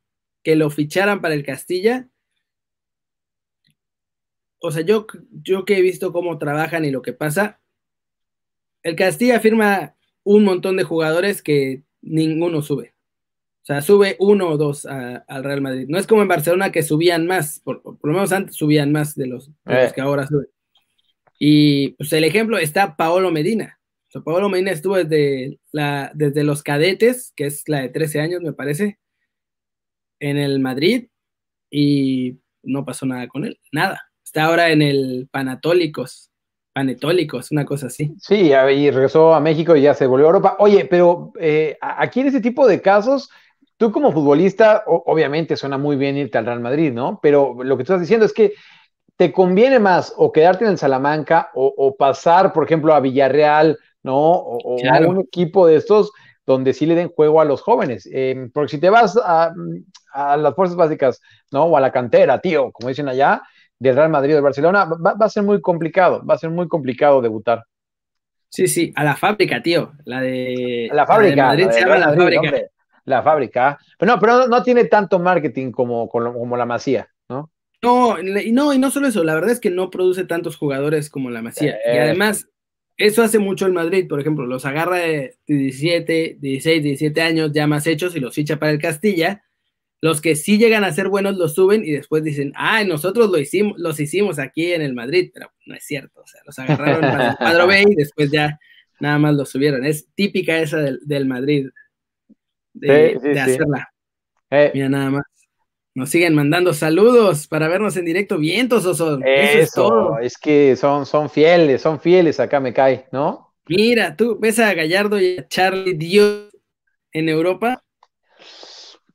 que 0.44 0.54
lo 0.54 0.70
ficharan 0.70 1.20
para 1.20 1.34
el 1.34 1.44
Castilla, 1.44 2.08
o 4.60 4.70
sea, 4.70 4.82
yo, 4.82 5.06
yo 5.42 5.64
que 5.64 5.76
he 5.76 5.82
visto 5.82 6.12
cómo 6.12 6.38
trabajan 6.38 6.84
y 6.84 6.92
lo 6.92 7.02
que 7.02 7.12
pasa, 7.12 7.60
el 8.84 8.94
Castilla 8.94 9.40
firma 9.40 9.96
un 10.22 10.44
montón 10.44 10.76
de 10.76 10.84
jugadores 10.84 11.42
que 11.42 11.82
ninguno 12.00 12.62
sube. 12.62 12.93
O 13.64 13.66
sea, 13.66 13.80
sube 13.80 14.14
uno 14.18 14.50
o 14.50 14.58
dos 14.58 14.84
al 14.84 15.42
Real 15.42 15.62
Madrid. 15.62 15.86
No 15.88 15.96
es 15.96 16.06
como 16.06 16.20
en 16.20 16.28
Barcelona 16.28 16.70
que 16.70 16.82
subían 16.82 17.26
más, 17.26 17.60
por, 17.60 17.80
lo 17.82 18.12
menos 18.12 18.30
antes 18.30 18.56
subían 18.56 18.92
más 18.92 19.14
de 19.14 19.26
los, 19.26 19.50
eh. 19.64 19.90
que 19.94 20.02
ahora 20.02 20.26
suben. 20.26 20.48
Y 21.38 21.92
pues 21.92 22.12
el 22.12 22.24
ejemplo 22.24 22.58
está 22.58 22.94
Paolo 22.94 23.30
Medina. 23.30 23.78
O 24.08 24.10
sea, 24.10 24.20
Paolo 24.20 24.50
Medina 24.50 24.70
estuvo 24.70 24.96
desde, 25.02 25.58
la, 25.72 26.12
desde 26.14 26.44
los 26.44 26.62
cadetes, 26.62 27.32
que 27.34 27.46
es 27.46 27.66
la 27.66 27.80
de 27.80 27.88
13 27.88 28.20
años, 28.20 28.42
me 28.42 28.52
parece, 28.52 28.98
en 30.20 30.36
el 30.36 30.60
Madrid 30.60 31.08
y 31.70 32.38
no 32.62 32.84
pasó 32.84 33.06
nada 33.06 33.28
con 33.28 33.46
él, 33.46 33.58
nada. 33.72 33.98
Está 34.22 34.44
ahora 34.44 34.72
en 34.72 34.82
el 34.82 35.26
Panatólicos, 35.32 36.30
Panetólicos, 36.74 37.50
una 37.50 37.64
cosa 37.64 37.86
así. 37.86 38.14
Sí, 38.18 38.52
y 38.52 38.90
regresó 38.90 39.34
a 39.34 39.40
México 39.40 39.74
y 39.74 39.82
ya 39.82 39.94
se 39.94 40.06
volvió 40.06 40.26
a 40.26 40.28
Europa. 40.28 40.56
Oye, 40.58 40.84
pero 40.84 41.32
eh, 41.40 41.78
aquí 41.80 42.20
en 42.20 42.26
ese 42.26 42.42
tipo 42.42 42.66
de 42.66 42.82
casos, 42.82 43.30
tú 43.76 43.92
como 43.92 44.12
futbolista, 44.12 44.84
obviamente 44.86 45.56
suena 45.56 45.78
muy 45.78 45.96
bien 45.96 46.16
irte 46.16 46.38
al 46.38 46.46
Real 46.46 46.60
Madrid, 46.60 46.92
¿no? 46.92 47.18
Pero 47.22 47.56
lo 47.62 47.76
que 47.76 47.84
tú 47.84 47.92
estás 47.92 48.00
diciendo 48.00 48.26
es 48.26 48.32
que 48.32 48.54
te 49.16 49.32
conviene 49.32 49.78
más 49.78 50.12
o 50.16 50.32
quedarte 50.32 50.64
en 50.64 50.72
el 50.72 50.78
Salamanca 50.78 51.50
o, 51.54 51.96
pasar, 51.96 52.52
por 52.52 52.64
ejemplo, 52.64 52.94
a 52.94 53.00
Villarreal, 53.00 53.78
¿no? 54.02 54.18
O, 54.18 54.76
a 54.90 55.00
un 55.00 55.20
equipo 55.20 55.66
de 55.66 55.76
estos 55.76 56.12
donde 56.46 56.74
sí 56.74 56.84
le 56.84 56.94
den 56.94 57.08
juego 57.08 57.40
a 57.40 57.44
los 57.44 57.62
jóvenes. 57.62 58.08
Em, 58.12 58.50
porque 58.50 58.72
si 58.72 58.78
te 58.78 58.90
vas 58.90 59.18
a, 59.22 59.52
las 60.36 60.54
fuerzas 60.54 60.76
básicas, 60.76 61.20
¿no? 61.52 61.64
O 61.64 61.76
a 61.76 61.80
la 61.80 61.92
cantera, 61.92 62.40
tío, 62.40 62.70
como 62.72 62.88
dicen 62.88 63.08
allá, 63.08 63.42
del 63.78 63.96
Real 63.96 64.10
Madrid 64.10 64.34
o 64.34 64.36
de 64.36 64.42
Barcelona, 64.42 64.84
va, 64.84 65.16
a 65.18 65.28
ser 65.28 65.42
muy 65.42 65.60
complicado, 65.60 66.24
va 66.24 66.34
a 66.34 66.38
ser 66.38 66.50
muy 66.50 66.68
complicado 66.68 67.22
debutar. 67.22 67.64
Sí, 68.48 68.68
sí, 68.68 68.92
a 68.94 69.04
la 69.04 69.16
fábrica, 69.16 69.62
tío. 69.62 69.92
La 70.04 70.20
de. 70.20 70.88
La 70.92 71.06
fábrica. 71.06 71.46
Madrid 71.46 71.70
se 71.70 71.80
llama 71.80 71.98
la 71.98 72.14
fábrica. 72.14 72.70
La 73.04 73.22
fábrica. 73.22 73.78
Pero 73.98 74.12
no, 74.12 74.20
pero 74.20 74.48
no, 74.48 74.62
tiene 74.62 74.84
tanto 74.84 75.18
marketing 75.18 75.70
como, 75.70 76.08
como, 76.08 76.56
la 76.56 76.66
Masía, 76.66 77.08
¿no? 77.28 77.50
No, 77.82 78.18
y 78.18 78.52
no, 78.52 78.72
y 78.72 78.78
no 78.78 78.90
solo 78.90 79.08
eso, 79.08 79.22
la 79.24 79.34
verdad 79.34 79.50
es 79.50 79.60
que 79.60 79.70
no 79.70 79.90
produce 79.90 80.24
tantos 80.24 80.56
jugadores 80.56 81.10
como 81.10 81.30
la 81.30 81.42
Masía. 81.42 81.76
Y 81.84 81.98
además, 81.98 82.48
eso 82.96 83.22
hace 83.22 83.38
mucho 83.38 83.66
el 83.66 83.72
Madrid, 83.72 84.06
por 84.08 84.20
ejemplo, 84.20 84.46
los 84.46 84.64
agarra 84.64 84.98
de 84.98 85.36
17, 85.46 86.38
16, 86.40 86.82
17 86.82 87.20
años 87.20 87.50
ya 87.52 87.66
más 87.66 87.86
hechos 87.86 88.14
y 88.16 88.20
los 88.20 88.34
ficha 88.34 88.58
para 88.58 88.72
el 88.72 88.78
Castilla. 88.78 89.42
Los 90.00 90.20
que 90.20 90.36
sí 90.36 90.58
llegan 90.58 90.84
a 90.84 90.92
ser 90.92 91.08
buenos 91.08 91.36
los 91.36 91.54
suben 91.54 91.82
y 91.84 91.90
después 91.90 92.22
dicen, 92.22 92.52
ah, 92.56 92.84
nosotros 92.84 93.30
lo 93.30 93.38
hicimos, 93.38 93.78
los 93.78 93.98
hicimos 93.98 94.38
aquí 94.38 94.72
en 94.72 94.82
el 94.82 94.94
Madrid, 94.94 95.30
pero 95.32 95.50
no 95.66 95.74
es 95.74 95.84
cierto, 95.84 96.20
o 96.20 96.26
sea, 96.26 96.40
los 96.44 96.58
agarraron 96.58 97.00
para 97.00 97.30
el 97.30 97.36
cuadro 97.38 97.66
B 97.66 97.84
y 97.88 97.94
después 97.94 98.30
ya 98.30 98.58
nada 99.00 99.18
más 99.18 99.34
los 99.34 99.48
subieron. 99.48 99.84
Es 99.84 100.08
típica 100.14 100.58
esa 100.58 100.78
del, 100.78 101.26
Madrid, 101.26 101.68
de, 102.74 103.40
hacerla. 103.40 103.88
Eh. 104.50 104.70
Mira, 104.74 104.88
nada 104.88 105.10
más. 105.10 105.22
Nos 105.94 106.10
siguen 106.10 106.34
mandando 106.34 106.74
saludos 106.74 107.46
para 107.46 107.68
vernos 107.68 107.96
en 107.96 108.04
directo. 108.04 108.36
Vientos, 108.36 108.84
Oso. 108.84 109.20
Eso, 109.20 109.24
Eso 109.24 109.58
es 109.58 109.70
todo. 109.70 110.18
Es 110.18 110.36
que 110.36 110.74
son, 110.74 111.06
son 111.06 111.30
fieles, 111.30 111.82
son 111.82 112.00
fieles, 112.00 112.40
acá 112.40 112.58
me 112.58 112.72
cae, 112.72 113.06
¿no? 113.12 113.54
Mira, 113.68 114.16
tú 114.16 114.36
ves 114.38 114.58
a 114.58 114.74
Gallardo 114.74 115.20
y 115.20 115.38
a 115.38 115.46
Charlie 115.46 115.94
Dios 115.94 116.48
en 117.12 117.28
Europa. 117.28 117.83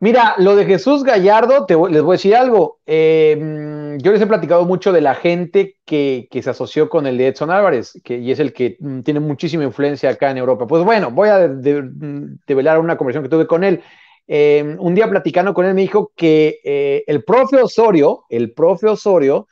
Mira, 0.02 0.36
lo 0.38 0.56
de 0.56 0.66
Jesús 0.66 1.04
Gallardo, 1.04 1.66
te, 1.66 1.74
les 1.74 2.02
voy 2.02 2.14
a 2.14 2.18
decir 2.18 2.34
algo. 2.34 2.80
Em, 2.86 3.98
yo 4.00 4.14
les 4.14 4.22
he 4.22 4.28
platicado 4.28 4.64
mucho 4.64 4.94
de 4.94 5.02
la 5.02 5.14
gente 5.14 5.76
que, 5.86 6.30
se 6.32 6.50
asoció 6.50 6.90
con 6.90 7.06
el 7.06 7.18
de 7.18 7.28
Edson 7.28 7.52
Álvarez, 7.52 8.00
que, 8.04 8.18
y 8.18 8.32
es 8.32 8.40
el 8.40 8.54
que 8.54 8.78
mm, 8.80 9.02
tiene 9.02 9.20
muchísima 9.20 9.66
influencia 9.66 10.10
acá 10.10 10.32
en 10.32 10.38
Europa. 10.38 10.68
Pues 10.68 10.86
bueno, 10.86 11.12
voy 11.12 11.28
a 11.28 11.50
develar 11.50 12.80
una 12.80 12.96
conversación 12.98 13.24
que 13.24 13.30
tuve 13.30 13.48
con 13.48 13.66
él. 13.66 13.82
Em, 14.26 14.78
un 14.80 14.96
día 14.96 15.10
platicando 15.10 15.54
con 15.54 15.66
él 15.66 15.74
me 15.74 15.82
dijo 15.82 16.14
que 16.16 16.60
eh, 16.64 17.04
el 17.08 17.24
profe 17.26 17.62
Osorio, 17.62 18.24
el 18.30 18.54
profe 18.54 18.88
Osorio, 18.88 19.48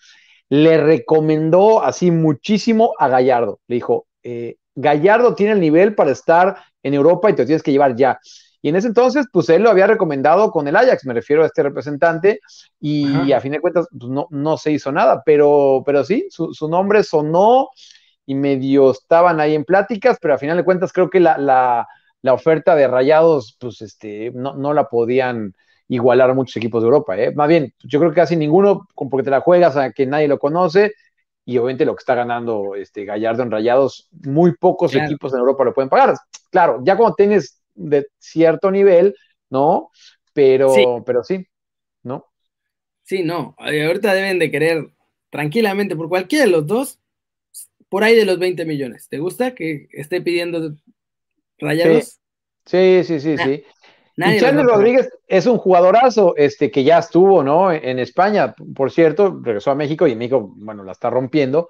le 0.49 0.77
recomendó 0.77 1.83
así 1.83 2.09
muchísimo 2.09 2.93
a 2.97 3.09
Gallardo. 3.09 3.59
Le 3.67 3.75
dijo, 3.75 4.07
eh, 4.23 4.55
Gallardo 4.75 5.35
tiene 5.35 5.53
el 5.53 5.59
nivel 5.59 5.93
para 5.93 6.11
estar 6.11 6.55
en 6.83 6.93
Europa 6.93 7.29
y 7.29 7.33
te 7.33 7.45
tienes 7.45 7.63
que 7.63 7.71
llevar 7.71 7.95
ya. 7.97 8.19
Y 8.61 8.69
en 8.69 8.75
ese 8.75 8.87
entonces, 8.87 9.27
pues 9.31 9.49
él 9.49 9.63
lo 9.63 9.69
había 9.69 9.87
recomendado 9.87 10.51
con 10.51 10.67
el 10.67 10.75
Ajax, 10.75 11.05
me 11.05 11.13
refiero 11.13 11.43
a 11.43 11.45
este 11.45 11.63
representante, 11.63 12.39
y 12.79 13.31
a 13.31 13.39
fin 13.39 13.51
de 13.51 13.59
cuentas, 13.59 13.87
pues 13.91 14.09
no, 14.11 14.27
no 14.31 14.57
se 14.57 14.71
hizo 14.71 14.91
nada, 14.91 15.21
pero, 15.25 15.83
pero 15.85 16.03
sí, 16.03 16.27
su, 16.29 16.53
su, 16.53 16.67
nombre 16.67 17.03
sonó 17.03 17.69
y 18.25 18.35
medio 18.35 18.91
estaban 18.91 19.39
ahí 19.39 19.55
en 19.55 19.63
pláticas, 19.63 20.17
pero 20.21 20.33
a 20.33 20.37
final 20.37 20.57
de 20.57 20.65
cuentas 20.65 20.91
creo 20.91 21.09
que 21.09 21.19
la, 21.19 21.37
la, 21.37 21.87
la 22.21 22.33
oferta 22.33 22.75
de 22.75 22.87
Rayados, 22.87 23.55
pues 23.59 23.81
este, 23.81 24.31
no, 24.33 24.55
no 24.55 24.73
la 24.73 24.89
podían 24.89 25.53
igualar 25.87 26.29
a 26.29 26.33
muchos 26.33 26.57
equipos 26.57 26.81
de 26.81 26.87
Europa. 26.87 27.17
¿eh? 27.17 27.33
Más 27.33 27.47
bien, 27.47 27.73
yo 27.83 27.99
creo 27.99 28.11
que 28.11 28.17
casi 28.17 28.35
ninguno, 28.35 28.87
porque 28.95 29.23
te 29.23 29.29
la 29.29 29.41
juegas 29.41 29.77
a 29.77 29.91
que 29.91 30.05
nadie 30.05 30.27
lo 30.27 30.39
conoce, 30.39 30.93
y 31.45 31.57
obviamente 31.57 31.85
lo 31.85 31.95
que 31.95 32.01
está 32.01 32.13
ganando 32.13 32.75
este 32.75 33.05
Gallardo 33.05 33.41
en 33.41 33.51
Rayados, 33.51 34.09
muy 34.25 34.57
pocos 34.57 34.93
equipos 34.93 35.31
en 35.31 35.39
Europa 35.39 35.63
lo 35.63 35.73
pueden 35.73 35.87
pagar. 35.87 36.15
Claro, 36.51 36.81
ya 36.83 36.97
cuando 36.97 37.15
tienes 37.15 37.56
de 37.77 38.07
cierto 38.19 38.71
nivel, 38.71 39.15
¿no? 39.49 39.91
Pero 40.33 40.73
sí. 40.73 40.85
pero 41.05 41.23
sí, 41.23 41.47
¿no? 42.03 42.25
Sí, 43.03 43.23
no. 43.23 43.55
Ahorita 43.57 44.13
deben 44.13 44.39
de 44.39 44.51
querer 44.51 44.89
tranquilamente 45.29 45.95
por 45.95 46.09
cualquiera 46.09 46.45
de 46.45 46.51
los 46.51 46.67
dos, 46.67 46.99
por 47.89 48.03
ahí 48.03 48.15
de 48.15 48.25
los 48.25 48.37
20 48.37 48.65
millones. 48.65 49.07
¿Te 49.07 49.19
gusta 49.19 49.55
que 49.55 49.87
esté 49.91 50.21
pidiendo 50.21 50.75
Rayados. 51.59 52.19
Sí, 52.65 53.01
sí, 53.03 53.19
sí, 53.19 53.37
sí. 53.37 53.63
y 54.17 54.39
Charlie 54.39 54.63
Rodríguez 54.63 55.09
es 55.27 55.45
un 55.45 55.57
jugadorazo, 55.57 56.35
este, 56.35 56.69
que 56.69 56.83
ya 56.83 56.99
estuvo, 56.99 57.43
¿no? 57.43 57.71
En 57.71 57.99
España, 57.99 58.53
por 58.75 58.91
cierto, 58.91 59.39
regresó 59.41 59.71
a 59.71 59.75
México 59.75 60.07
y 60.07 60.11
en 60.11 60.17
México, 60.17 60.53
bueno, 60.57 60.83
la 60.83 60.91
está 60.91 61.09
rompiendo. 61.09 61.69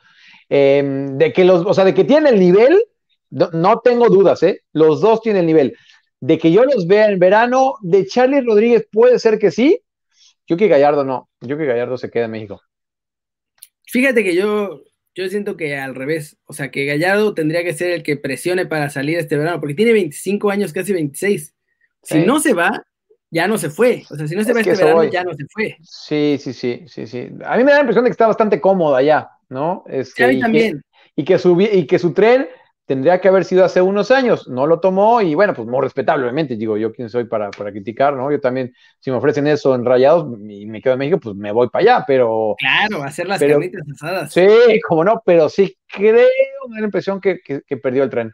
Em, 0.50 1.18
de 1.18 1.34
que 1.34 1.46
los, 1.46 1.66
o 1.66 1.74
sea, 1.74 1.86
de 1.86 1.94
que 1.94 2.04
tiene 2.04 2.30
el 2.30 2.40
nivel, 2.40 2.84
no, 3.30 3.80
tengo 3.80 4.10
dudas, 4.10 4.42
¿eh? 4.44 4.62
Los 4.72 5.02
dos 5.02 5.22
tienen 5.22 5.42
el 5.42 5.48
nivel. 5.48 5.78
De 6.20 6.38
que 6.38 6.52
yo 6.52 6.64
los 6.64 6.88
vea 6.88 7.10
en 7.10 7.20
verano, 7.20 7.76
de 7.82 8.06
Charlie 8.06 8.42
Rodríguez 8.42 8.88
puede 8.92 9.20
ser 9.20 9.38
que 9.38 9.52
sí. 9.52 9.82
Yo 10.48 10.58
que 10.58 10.68
Gallardo 10.68 11.04
no. 11.04 11.30
Yo 11.42 11.58
que 11.58 11.66
Gallardo 11.66 11.98
se 11.98 12.10
queda 12.10 12.26
en 12.26 12.32
México. 12.32 12.62
Fíjate 13.86 14.24
que 14.24 14.36
yo 14.36 14.82
yo 15.18 15.28
siento 15.30 15.58
que 15.58 15.76
al 15.76 15.96
revés, 15.96 16.38
o 16.46 16.54
sea, 16.54 16.70
que 16.70 16.86
Gallardo 16.86 17.34
tendría 17.34 17.64
que 17.64 17.74
ser 17.74 17.90
el 17.90 18.04
que 18.04 18.18
presione 18.18 18.68
para 18.68 18.92
salir 18.92 19.18
este 19.18 19.36
verano, 19.36 19.60
porque 19.60 19.74
tiene 19.74 19.92
25 19.92 20.52
años, 20.52 20.72
casi 20.72 20.94
26. 20.94 21.56
Si 22.04 22.20
no 22.20 22.40
se 22.40 22.54
va, 22.54 22.86
ya 23.32 23.48
no 23.48 23.58
se 23.58 23.72
fue. 23.72 24.04
O 24.12 24.16
sea, 24.16 24.28
si 24.28 24.36
no 24.36 24.44
se 24.44 24.54
va 24.54 24.62
este 24.62 24.76
verano, 24.76 25.04
ya 25.06 25.24
no 25.24 25.34
se 25.34 25.44
fue. 25.52 25.76
Sí, 25.82 26.38
sí, 26.40 26.54
sí, 26.54 26.84
sí, 26.86 27.08
sí. 27.08 27.30
A 27.44 27.58
mí 27.58 27.64
me 27.64 27.72
da 27.72 27.78
la 27.78 27.82
impresión 27.82 28.04
de 28.04 28.10
que 28.10 28.12
está 28.12 28.28
bastante 28.28 28.62
cómodo 28.62 28.96
allá, 28.96 29.28
¿no? 29.50 29.84
sí, 30.04 30.24
a 30.24 30.28
mí 30.28 30.40
también. 30.40 30.84
y, 31.16 31.26
que 31.26 31.40
su, 31.40 31.60
y 31.60 31.88
que 31.88 31.98
su 31.98 32.14
tren 32.14 32.48
tendría 32.88 33.20
que 33.20 33.28
haber 33.28 33.44
sido 33.44 33.66
hace 33.66 33.82
unos 33.82 34.12
años, 34.12 34.48
no 34.48 34.66
lo 34.66 34.80
tomó 34.80 35.22
y 35.22 35.36
bueno, 35.36 35.54
pues 35.54 35.68
muy 35.68 35.82
respetable, 35.82 36.24
obviamente, 36.24 36.56
digo, 36.56 36.78
yo 36.78 36.94
quién 36.94 37.10
soy 37.10 37.26
para, 37.26 37.52
para 37.52 37.70
criticar, 37.70 38.16
¿no? 38.16 38.32
Yo 38.32 38.40
también, 38.40 38.74
si 39.02 39.12
me 39.12 39.18
ofrecen 39.18 39.46
eso 39.46 39.76
en 39.76 39.84
Rayados 39.84 40.26
y 40.50 40.66
me 40.66 40.82
quedo 40.82 40.94
en 40.94 41.00
México, 41.00 41.20
pues 41.22 41.36
me 41.36 41.52
voy 41.52 41.70
para 41.70 41.82
allá, 41.84 42.06
pero... 42.08 42.56
Claro, 42.58 43.04
hacer 43.04 43.28
las 43.28 43.42
carnitas 43.42 43.82
asadas. 43.94 44.34
Sí, 44.34 44.48
como 44.88 45.04
no, 45.04 45.22
pero 45.26 45.50
sí 45.50 45.78
creo, 45.86 46.30
me 46.70 46.76
da 46.76 46.82
la 46.82 46.88
impresión 46.88 47.20
que, 47.20 47.40
que, 47.42 47.78
perdió 47.78 48.04
el 48.04 48.10
tren. 48.10 48.32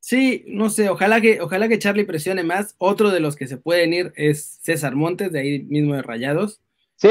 Sí, 0.00 0.44
no 0.48 0.68
sé, 0.68 0.90
ojalá 0.90 1.20
que, 1.20 1.40
ojalá 1.40 1.68
que 1.68 1.78
Charlie 1.78 2.04
presione 2.04 2.42
más. 2.42 2.74
Otro 2.78 3.10
de 3.10 3.20
los 3.20 3.36
que 3.36 3.46
se 3.46 3.58
pueden 3.58 3.92
ir 3.94 4.12
es 4.16 4.58
César 4.60 4.96
Montes, 4.96 5.30
de 5.30 5.38
ahí 5.38 5.62
mismo 5.62 5.94
de 5.94 6.02
Rayados. 6.02 6.60
Sí, 6.96 7.10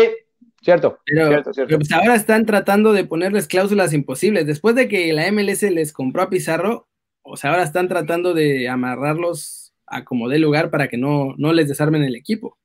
Cierto, 0.62 1.00
pero, 1.06 1.28
cierto, 1.28 1.54
cierto. 1.54 1.76
pues 1.78 1.92
ahora 1.92 2.16
están 2.16 2.46
tratando 2.46 2.94
de 2.94 3.04
ponerles 3.04 3.48
cláusulas 3.48 3.94
imposibles. 3.94 4.46
Después 4.46 4.76
de 4.76 4.88
que 4.88 5.12
la 5.12 5.32
MLS 5.32 5.64
les 5.64 5.92
compró 5.92 6.22
a 6.22 6.30
Pizarro, 6.30 6.88
o 7.24 7.36
sea, 7.36 7.52
ahora 7.52 7.64
están 7.64 7.88
tratando 7.88 8.34
de 8.34 8.70
amarrarlos 8.70 9.74
a 9.88 10.06
como 10.06 10.30
dé 10.30 10.38
lugar 10.38 10.70
para 10.70 10.88
que 10.88 10.98
no, 10.98 11.34
no 11.38 11.52
les 11.52 11.68
desarmen 11.68 12.04
el 12.04 12.16
equipo. 12.16 12.58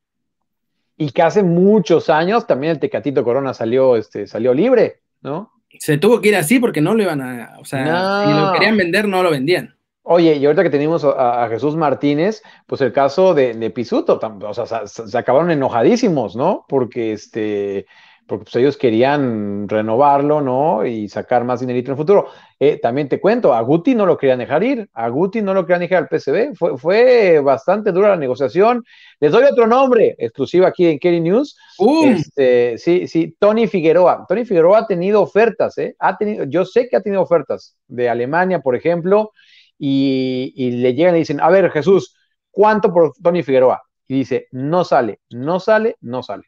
Y 0.98 1.10
que 1.10 1.22
hace 1.22 1.42
muchos 1.42 2.10
años 2.10 2.46
también 2.46 2.72
el 2.72 2.80
Tecatito 2.80 3.24
Corona 3.24 3.54
salió, 3.54 3.96
este, 3.96 4.26
salió 4.26 4.54
libre, 4.54 5.00
¿no? 5.22 5.52
Se 5.78 5.98
tuvo 5.98 6.20
que 6.20 6.28
ir 6.28 6.36
así 6.36 6.58
porque 6.58 6.80
no 6.80 6.94
lo 6.94 7.02
iban 7.02 7.20
a, 7.20 7.56
o 7.58 7.64
sea, 7.64 8.24
si 8.26 8.32
lo 8.32 8.52
querían 8.52 8.76
vender, 8.76 9.08
no 9.08 9.22
lo 9.22 9.30
vendían. 9.30 9.75
Oye, 10.08 10.36
y 10.36 10.46
ahorita 10.46 10.62
que 10.62 10.70
tenemos 10.70 11.04
a, 11.04 11.48
Jesús 11.48 11.74
Martínez, 11.74 12.40
pues 12.66 12.80
el 12.80 12.92
caso 12.92 13.34
de, 13.34 13.70
Pisuto, 13.70 14.20
o 14.22 14.54
sea, 14.54 14.86
se, 14.86 15.18
acabaron 15.18 15.50
enojadísimos, 15.50 16.36
¿no? 16.36 16.64
Porque 16.68 17.12
este, 17.12 17.86
porque 18.26 18.44
pues, 18.44 18.56
ellos 18.56 18.76
querían 18.76 19.68
renovarlo, 19.68 20.40
¿no? 20.40 20.86
Y 20.86 21.08
sacar 21.08 21.42
más 21.42 21.58
dinerito 21.58 21.90
en 21.90 21.92
el 21.94 21.98
futuro. 21.98 22.28
Eh, 22.60 22.78
también 22.80 23.08
te 23.08 23.20
cuento, 23.20 23.52
a 23.52 23.60
Guti 23.62 23.96
no 23.96 24.06
lo 24.06 24.16
querían 24.16 24.38
dejar 24.38 24.62
ir, 24.62 24.88
a 24.94 25.08
Guti 25.08 25.42
no 25.42 25.52
lo 25.54 25.66
querían 25.66 25.80
dejar 25.80 25.98
al 26.04 26.08
PCB, 26.08 26.54
fue, 26.54 26.78
fue 26.78 27.40
bastante 27.40 27.90
dura 27.90 28.10
la 28.10 28.16
negociación. 28.16 28.84
Les 29.18 29.32
doy 29.32 29.42
otro 29.42 29.66
nombre, 29.66 30.14
exclusivo 30.18 30.66
aquí 30.66 30.86
en 30.86 31.00
Kerry 31.00 31.20
News. 31.20 31.56
Este, 32.04 32.78
sí, 32.78 33.08
sí, 33.08 33.34
Tony 33.40 33.66
Figueroa. 33.66 34.24
Tony 34.28 34.44
Figueroa 34.44 34.78
ha 34.78 34.86
tenido 34.86 35.20
ofertas, 35.20 35.76
¿eh? 35.78 35.96
Ha 35.98 36.16
tenido, 36.16 36.44
yo 36.44 36.64
sé 36.64 36.88
que 36.88 36.96
ha 36.96 37.02
tenido 37.02 37.22
ofertas 37.22 37.76
de 37.88 38.08
Alemania, 38.08 38.60
por 38.60 38.76
ejemplo, 38.76 39.32
y, 39.78 40.52
y 40.56 40.70
le 40.72 40.94
llegan 40.94 41.16
y 41.16 41.20
dicen, 41.20 41.40
a 41.40 41.50
ver, 41.50 41.70
Jesús, 41.70 42.16
¿cuánto 42.50 42.92
por 42.92 43.12
Tony 43.22 43.42
Figueroa? 43.42 43.82
Y 44.08 44.14
dice, 44.14 44.48
no 44.52 44.84
sale, 44.84 45.20
no 45.30 45.60
sale, 45.60 45.96
no 46.00 46.22
sale. 46.22 46.44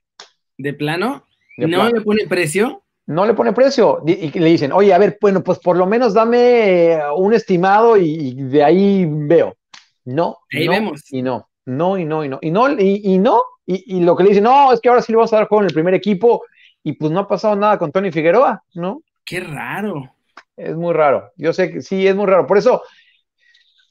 ¿De 0.57 0.73
plano? 0.75 1.25
¿No 1.57 1.89
le 1.89 2.01
pone 2.01 2.27
precio? 2.27 2.83
No 3.07 3.27
le 3.27 3.35
pone 3.35 3.53
precio. 3.53 4.03
Y 4.07 4.39
le 4.39 4.49
dicen, 4.51 4.71
oye, 4.73 4.93
a 4.93 4.99
ver, 4.99 5.19
bueno, 5.21 5.43
pues 5.43 5.59
por 5.59 5.77
lo 5.77 5.87
menos 5.87 6.15
dame 6.15 6.93
eh, 6.93 7.01
un 7.17 7.33
estimado 7.35 7.97
y, 7.97 8.35
de 8.35 8.63
ahí 8.63 9.07
veo. 9.09 9.57
No. 10.05 10.39
Ahí 10.53 10.69
vemos. 10.69 11.11
Y 11.13 11.23
no, 11.23 11.49
no, 11.65 11.99
y 11.99 12.05
no, 12.05 12.25
y 12.25 12.29
no. 12.29 12.39
Y 12.43 12.51
no, 12.51 12.69
y, 12.79 13.19
no. 13.19 13.43
Y, 13.67 14.01
lo 14.01 14.17
que 14.17 14.23
le 14.23 14.29
dicen, 14.31 14.45
no, 14.45 14.73
es 14.73 14.81
que 14.81 14.89
ahora 14.89 15.03
sí 15.03 15.13
le 15.13 15.17
vamos 15.17 15.33
a 15.33 15.37
dar 15.37 15.49
juego 15.49 15.63
en 15.63 15.69
el 15.69 15.75
primer 15.75 15.95
equipo. 15.95 16.43
Y 16.83 16.93
pues 16.93 17.11
no 17.11 17.21
ha 17.21 17.29
pasado 17.29 17.57
nada 17.57 17.79
con 17.79 17.91
Tony 17.91 18.13
Figueroa, 18.13 18.63
¿no? 18.75 19.03
Qué 19.25 19.41
raro. 19.41 20.15
Es 20.57 20.77
muy 20.77 20.93
raro. 20.93 21.33
Yo 21.37 21.53
sé 21.53 21.71
que 21.71 21.83
sí, 21.83 22.07
es 22.07 22.15
muy 22.15 22.27
raro. 22.27 22.47
Por 22.47 22.59
eso, 22.59 22.83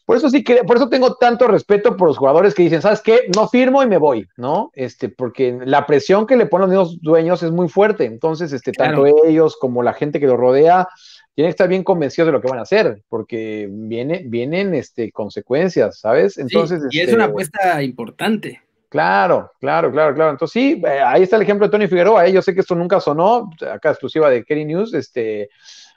por 0.08 0.16
eso 0.16 0.30
sí 0.30 0.42
que, 0.42 0.64
por 0.64 0.78
eso 0.78 0.88
tengo 0.88 1.16
tanto 1.16 1.50
respeto 1.50 1.98
por 1.98 2.08
los 2.08 2.18
jugadores 2.18 2.56
que 2.56 2.64
dicen, 2.64 2.82
¿sabes 2.82 3.02
qué? 3.02 3.24
No 3.36 3.50
firmo 3.50 3.84
y 3.84 3.88
me 3.88 3.98
voy, 3.98 4.26
¿no? 4.38 4.72
Este, 4.74 5.10
porque 5.10 5.60
la 5.66 5.86
presión 5.86 6.26
que 6.26 6.38
le 6.38 6.46
ponen 6.46 6.74
los 6.74 7.02
dueños 7.02 7.44
es 7.44 7.52
muy 7.52 7.68
fuerte. 7.68 8.06
Entonces, 8.06 8.54
este, 8.54 8.72
tanto 8.72 9.06
ellos 9.06 9.58
como 9.60 9.84
la 9.84 9.92
gente 9.92 10.22
que 10.22 10.28
los 10.28 10.38
rodea 10.38 10.88
tienen 11.36 11.50
que 11.50 11.56
estar 11.56 11.68
bien 11.68 11.84
convencidos 11.84 12.28
de 12.28 12.32
lo 12.32 12.40
que 12.40 12.48
van 12.48 12.60
a 12.60 12.62
hacer, 12.62 13.04
porque 13.10 13.68
viene, 13.70 14.24
vienen 14.26 14.74
este, 14.76 15.12
consecuencias, 15.12 16.00
¿sabes? 16.00 16.38
Entonces, 16.38 16.84
y 16.90 17.02
es 17.02 17.12
una 17.12 17.26
este, 17.26 17.30
apuesta 17.30 17.84
importante. 17.84 18.62
Claro, 18.88 19.52
claro, 19.60 19.92
claro, 19.92 20.16
claro. 20.16 20.32
Entonces 20.32 20.54
sí, 20.54 20.82
eh, 20.88 21.02
ahí 21.06 21.24
está 21.24 21.36
el 21.36 21.42
ejemplo 21.42 21.68
de 21.68 21.72
Tony 21.72 21.88
Figueroa. 21.90 22.26
¿eh? 22.26 22.32
Yo 22.32 22.42
sé 22.42 22.54
que 22.54 22.62
esto 22.62 22.76
nunca 22.76 23.02
sonó, 23.02 23.50
acá 23.70 23.90
exclusiva 23.90 24.30
de 24.30 24.46
Kerry 24.46 24.64
News, 24.64 24.94
este, 24.94 25.50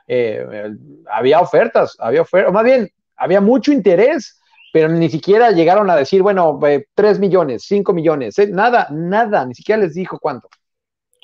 eh, 0.09 0.75
había 1.09 1.39
ofertas, 1.39 1.97
había 2.01 2.23
ofertas, 2.23 2.53
más 2.53 2.65
bien, 2.65 2.91
había 3.21 3.41
mucho 3.41 3.71
interés, 3.71 4.41
pero 4.73 4.89
ni 4.89 5.09
siquiera 5.11 5.51
llegaron 5.51 5.91
a 5.91 5.97
decir, 5.97 6.23
bueno, 6.23 6.59
eh, 6.67 6.87
tres 6.95 7.19
millones, 7.19 7.65
cinco 7.67 7.93
millones, 7.93 8.39
eh, 8.39 8.49
nada, 8.49 8.89
nada, 8.91 9.45
ni 9.45 9.55
siquiera 9.55 9.83
les 9.83 9.95
dijo 9.95 10.19
cuánto. 10.19 10.49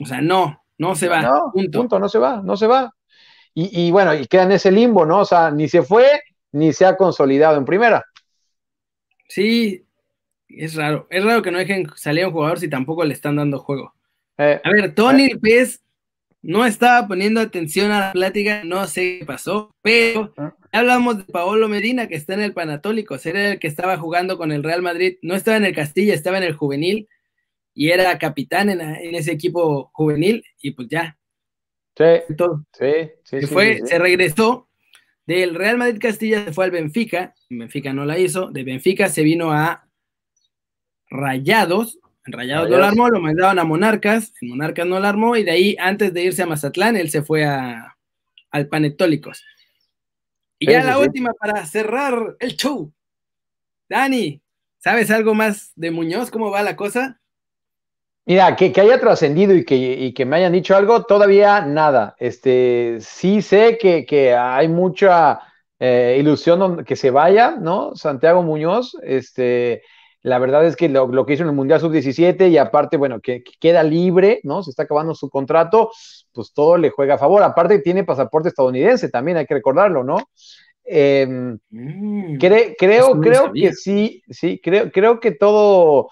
O 0.00 0.06
sea, 0.06 0.20
no, 0.20 0.62
no 0.78 0.94
se 0.94 1.08
va. 1.08 1.22
No, 1.22 1.52
punto. 1.52 1.98
no 1.98 2.08
se 2.08 2.18
va, 2.18 2.42
no 2.44 2.56
se 2.56 2.66
va. 2.66 2.92
Y, 3.58 3.90
bueno, 3.90 4.14
y 4.14 4.26
queda 4.26 4.42
en 4.42 4.52
ese 4.52 4.70
limbo, 4.70 5.06
¿no? 5.06 5.20
O 5.20 5.24
sea, 5.24 5.50
ni 5.50 5.66
se 5.66 5.80
fue, 5.80 6.20
ni 6.52 6.74
se 6.74 6.84
ha 6.84 6.94
consolidado 6.94 7.56
en 7.56 7.64
primera. 7.64 8.04
Sí, 9.28 9.86
es 10.46 10.74
raro. 10.74 11.06
Es 11.08 11.24
raro 11.24 11.40
que 11.40 11.50
no 11.50 11.56
dejen 11.56 11.88
salir 11.96 12.24
a 12.24 12.26
un 12.26 12.34
jugador 12.34 12.60
si 12.60 12.68
tampoco 12.68 13.02
le 13.04 13.14
están 13.14 13.36
dando 13.36 13.58
juego. 13.58 13.94
Eh, 14.36 14.60
a 14.62 14.70
ver, 14.70 14.94
Tony 14.94 15.30
Pérez 15.36 15.80
no 16.46 16.64
estaba 16.64 17.08
poniendo 17.08 17.40
atención 17.40 17.90
a 17.90 17.98
la 17.98 18.12
plática, 18.12 18.62
no 18.62 18.86
sé 18.86 19.18
qué 19.18 19.26
pasó, 19.26 19.74
pero 19.82 20.32
ah. 20.36 20.54
hablamos 20.70 21.18
de 21.18 21.24
Paolo 21.24 21.68
Medina, 21.68 22.06
que 22.06 22.14
está 22.14 22.34
en 22.34 22.40
el 22.40 22.52
Panatólico, 22.52 23.16
era 23.24 23.50
el 23.50 23.58
que 23.58 23.66
estaba 23.66 23.98
jugando 23.98 24.38
con 24.38 24.52
el 24.52 24.62
Real 24.62 24.80
Madrid, 24.80 25.18
no 25.22 25.34
estaba 25.34 25.56
en 25.56 25.64
el 25.64 25.74
Castilla, 25.74 26.14
estaba 26.14 26.38
en 26.38 26.44
el 26.44 26.54
juvenil 26.54 27.08
y 27.74 27.90
era 27.90 28.16
capitán 28.18 28.70
en, 28.70 28.80
ese 28.80 29.32
equipo 29.32 29.90
juvenil 29.92 30.44
y 30.62 30.70
pues 30.70 30.86
ya. 30.88 31.18
Sí, 31.96 32.04
sí, 32.28 33.10
sí, 33.24 33.40
se, 33.40 33.46
fue, 33.48 33.80
se 33.84 33.98
regresó 33.98 34.68
del 35.26 35.56
Real 35.56 35.78
Madrid 35.78 35.98
Castilla, 36.00 36.44
se 36.44 36.52
fue 36.52 36.66
al 36.66 36.70
Benfica, 36.70 37.34
Benfica 37.50 37.92
no 37.92 38.04
la 38.04 38.20
hizo, 38.20 38.52
de 38.52 38.62
Benfica 38.62 39.08
se 39.08 39.24
vino 39.24 39.50
a 39.50 39.88
Rayados, 41.10 41.98
en 42.26 42.32
Rayados 42.32 42.68
no 42.68 42.78
lo 42.78 42.84
armó, 42.84 43.08
lo 43.08 43.20
mandaron 43.20 43.58
a 43.58 43.64
Monarcas, 43.64 44.32
en 44.40 44.48
Monarcas 44.48 44.86
no 44.86 44.98
lo 44.98 45.06
armó, 45.06 45.36
y 45.36 45.44
de 45.44 45.52
ahí, 45.52 45.76
antes 45.78 46.12
de 46.12 46.22
irse 46.22 46.42
a 46.42 46.46
Mazatlán, 46.46 46.96
él 46.96 47.10
se 47.10 47.22
fue 47.22 47.44
a, 47.44 47.96
al 48.50 48.68
Panetólicos. 48.68 49.44
Y 50.58 50.70
ya 50.70 50.82
la 50.82 50.98
última 50.98 51.32
para 51.34 51.64
cerrar 51.66 52.36
el 52.40 52.56
show. 52.56 52.92
Dani, 53.88 54.40
¿sabes 54.78 55.10
algo 55.10 55.34
más 55.34 55.72
de 55.76 55.90
Muñoz? 55.90 56.30
¿Cómo 56.30 56.50
va 56.50 56.62
la 56.62 56.76
cosa? 56.76 57.20
Mira, 58.24 58.56
que, 58.56 58.72
haya 58.80 58.98
trascendido 58.98 59.54
y 59.54 59.64
que, 59.64 60.12
que, 60.12 60.24
me 60.24 60.36
hayan 60.36 60.52
dicho 60.52 60.74
algo, 60.74 61.04
todavía 61.04 61.60
nada. 61.60 62.16
Este, 62.18 62.98
sí 63.00 63.40
sé 63.40 63.78
que, 63.78 64.34
hay 64.34 64.66
mucha 64.66 65.40
eh, 65.78 66.16
ilusión 66.18 66.84
que 66.84 66.96
se 66.96 67.10
vaya, 67.10 67.52
¿no? 67.52 67.94
Santiago 67.94 68.42
Muñoz, 68.42 68.96
este, 69.02 69.82
la 70.26 70.40
verdad 70.40 70.66
es 70.66 70.74
que 70.74 70.88
lo, 70.88 71.24
que 71.24 71.34
hizo 71.34 71.44
en 71.44 71.50
el 71.50 71.54
Mundial 71.54 71.78
Sub-17 71.78 72.50
y 72.50 72.58
aparte, 72.58 72.96
bueno, 72.96 73.20
que, 73.20 73.44
queda 73.60 73.84
libre, 73.84 74.40
¿no? 74.42 74.60
Se 74.64 74.70
está 74.70 74.82
acabando 74.82 75.14
su 75.14 75.30
contrato, 75.30 75.92
pues 76.32 76.52
todo 76.52 76.76
le 76.76 76.90
juega 76.90 77.14
a 77.14 77.18
favor. 77.18 77.44
Aparte 77.44 77.78
tiene 77.78 78.02
pasaporte 78.02 78.48
estadounidense 78.48 79.08
también, 79.08 79.36
hay 79.36 79.46
que 79.46 79.54
recordarlo, 79.54 80.02
¿no? 80.02 80.18
Mm, 80.84 82.38
creo, 82.40 83.20
creo 83.20 83.52
que 83.52 83.72
sí, 83.72 84.20
sí, 84.28 84.60
creo, 84.60 84.90
creo 84.90 85.20
que 85.20 85.30
todo 85.30 86.08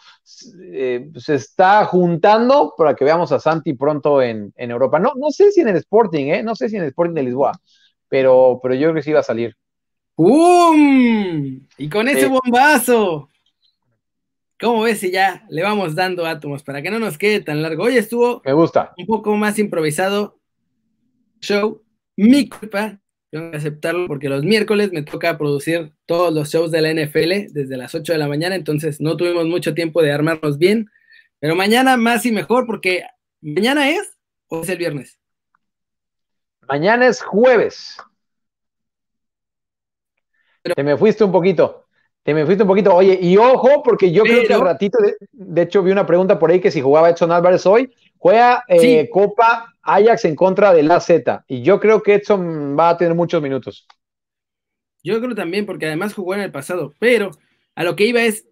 eh, 0.73 1.11
se 1.17 1.35
está 1.35 1.85
juntando 1.85 2.73
para 2.79 2.95
que 2.95 3.05
veamos 3.05 3.33
a 3.33 3.41
Santi 3.41 3.75
pronto 3.75 4.23
en, 4.23 4.53
Europa. 4.57 5.01
No, 5.01 5.15
no 5.17 5.33
sé 5.33 5.51
si 5.51 5.61
en 5.61 5.71
el 5.71 5.77
Sporting, 5.79 6.27
¿eh? 6.27 6.43
No 6.45 6.55
sé 6.55 6.69
si 6.69 6.77
en 6.77 6.83
el 6.83 6.89
Sporting 6.91 7.15
de 7.15 7.23
Lisboa, 7.25 7.61
pero, 8.09 8.61
pero 8.63 8.77
yo 8.77 8.83
creo 8.91 8.95
que 8.95 9.03
sí 9.03 9.11
va 9.11 9.21
a 9.21 9.25
salir. 9.25 9.57
¡Pum! 10.15 11.67
Y 11.79 11.89
con 11.89 12.07
ese 12.07 12.29
bombazo. 12.29 13.29
¿Cómo 14.65 14.81
ves 14.81 15.01
si 15.01 15.11
ya 15.11 15.45
le 15.51 15.63
vamos 15.63 15.95
dando 15.95 16.25
átomos 16.25 16.63
para 16.63 16.81
que 16.81 16.91
no 16.91 16.99
nos 16.99 17.19
quede 17.19 17.41
tan 17.41 17.61
largo? 17.61 17.83
Hoy 17.83 17.99
estuvo 17.99 18.41
Me 18.47 18.55
gusta. 18.55 18.95
un 18.97 19.05
poco 19.05 19.37
más 19.37 19.59
improvisado 19.59 20.41
show. 21.43 21.83
Mi 22.17 22.49
culpa, 22.49 22.99
tengo 23.31 23.51
que 23.51 23.59
aceptarlo 23.59 24.07
porque 24.07 24.31
los 24.31 24.43
miércoles 24.43 24.91
me 24.91 25.03
toca 25.03 25.37
producir 25.37 25.93
todos 26.07 26.33
los 26.33 26.49
shows 26.49 26.71
de 26.71 26.81
la 26.81 26.95
NFL 26.95 27.53
desde 27.53 27.77
las 27.77 27.95
8 27.95 28.15
de 28.15 28.19
la 28.19 28.27
mañana, 28.27 28.55
entonces 28.55 29.03
no 29.03 29.19
tuvimos 29.19 29.45
mucho 29.45 29.75
tiempo 29.75 30.01
de 30.01 30.13
armarnos 30.13 30.57
bien. 30.57 30.89
Pero 31.41 31.55
mañana 31.55 31.99
más 31.99 32.25
y 32.25 32.33
mejor 32.33 32.65
porque 32.65 33.03
mañana 33.43 33.91
es 33.91 34.17
o 34.49 34.63
es 34.63 34.69
el 34.71 34.79
viernes. 34.79 35.19
Mañana 36.67 37.07
es 37.07 37.21
jueves. 37.21 37.99
Te 40.63 40.83
me 40.83 40.97
fuiste 40.97 41.23
un 41.23 41.33
poquito. 41.33 41.84
Te 42.25 42.33
me 42.33 42.47
fuiste 42.47 42.63
un 42.63 42.69
poquito. 42.69 42.95
Oye, 42.95 43.19
y 43.21 43.37
ojo, 43.37 43.83
porque 43.83 44.11
yo 44.11 44.23
creo 44.23 44.47
que 44.47 44.55
al 44.55 44.63
ratito, 44.63 44.99
de, 45.31 45.63
hecho, 45.63 45.83
vi 45.83 45.93
una 45.93 46.07
pregunta 46.07 46.39
por 46.39 46.51
ahí 46.51 46.59
que 46.59 46.71
si 46.71 46.81
jugaba 46.81 47.11
Edson 47.11 47.31
Álvarez 47.31 47.67
hoy, 47.67 47.93
juega 48.17 48.65
eh, 48.67 49.11
Copa 49.11 49.75
Ajax 49.83 50.25
en 50.25 50.35
contra 50.35 50.73
del 50.73 50.91
AZ. 50.91 51.11
Y 51.47 51.61
yo 51.61 51.79
creo 51.79 52.03
que 52.03 52.15
Edson 52.15 52.77
va 52.79 52.89
a 52.89 52.97
tener 52.97 53.15
muchos 53.15 53.43
minutos. 53.43 53.87
Yo 55.03 55.21
creo 55.21 55.35
también, 55.35 55.67
porque 55.67 55.85
además 55.85 56.15
jugó 56.15 56.35
en 56.35 56.41
el 56.41 56.51
pasado. 56.51 56.95
Pero 56.99 57.31
a 57.75 57.85
lo 57.85 57.95
que 57.95 58.07
iba 58.07 58.23
es, 58.23 58.47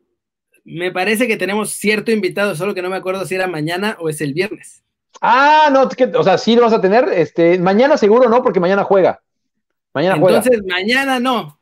me 0.64 0.93
parece 0.93 1.27
que 1.27 1.39
tenemos 1.39 1.70
cierto 1.70 2.12
invitado, 2.12 2.55
solo 2.55 2.75
que 2.75 2.83
no 2.83 2.91
me 2.91 2.97
acuerdo 2.97 3.25
si 3.25 3.37
era 3.37 3.47
mañana 3.47 3.97
o 4.01 4.11
es 4.11 4.20
el 4.20 4.35
viernes. 4.35 4.85
Ah, 5.23 5.70
no, 5.73 5.89
o 6.18 6.25
sea, 6.25 6.37
sí 6.37 6.55
lo 6.57 6.62
vas 6.62 6.75
a 6.75 6.81
tener. 6.83 7.09
Este, 7.09 7.59
mañana 7.59 7.97
seguro 7.97 8.29
no, 8.29 8.43
porque 8.43 8.61
mañana 8.61 8.85
juega. 8.85 9.23
Mañana 9.95 10.16
Entonces, 10.16 10.61
mañana 10.66 11.18
no. 11.20 11.59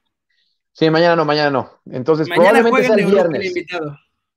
Sí, 0.72 0.88
mañana 0.90 1.16
no, 1.16 1.24
mañana 1.24 1.50
no. 1.50 1.70
Entonces, 1.90 2.28
probablemente 2.28 2.84
sea 2.84 2.94
el 2.94 3.06
viernes. 3.06 3.54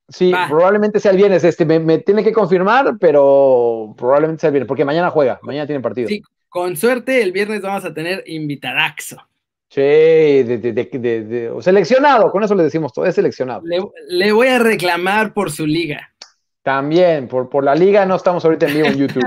Sí, 0.10 0.34
probablemente 0.50 1.00
sea 1.00 1.12
el 1.12 1.18
viernes. 1.18 1.44
Este, 1.44 1.66
me, 1.66 2.00
tiene 2.00 2.24
que 2.24 2.34
confirmar, 2.34 2.98
pero 3.00 3.94
probablemente 3.98 4.42
sea 4.42 4.50
el 4.50 4.54
viernes, 4.54 4.68
porque 4.68 4.86
mañana 4.86 5.10
juega, 5.10 5.40
mañana 5.44 5.66
tiene 5.66 5.82
partido. 5.82 6.08
Sí, 6.08 6.22
con 6.50 6.76
suerte 6.76 7.22
el 7.22 7.32
viernes 7.32 7.62
vamos 7.62 7.86
a 7.86 7.94
tener 7.94 8.24
invitadaxo. 8.28 9.18
Sí, 9.70 9.82
de, 9.82 11.52
seleccionado, 11.62 12.30
con 12.32 12.44
eso 12.44 12.54
le 12.54 12.64
decimos 12.64 12.94
todo, 12.94 13.06
es 13.06 13.16
seleccionado. 13.16 13.64
Le, 14.08 14.32
voy 14.32 14.48
a 14.48 14.60
reclamar 14.60 15.34
por 15.34 15.50
su 15.50 15.66
liga. 15.66 16.14
También, 16.62 17.28
por, 17.28 17.50
por 17.50 17.64
la 17.64 17.74
liga 17.74 18.06
no 18.06 18.16
estamos 18.16 18.46
ahorita 18.46 18.68
en 18.68 18.74
vivo 18.74 18.88
en 18.88 18.98
YouTube. 18.98 19.24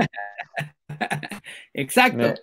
Exacto. 1.73 2.33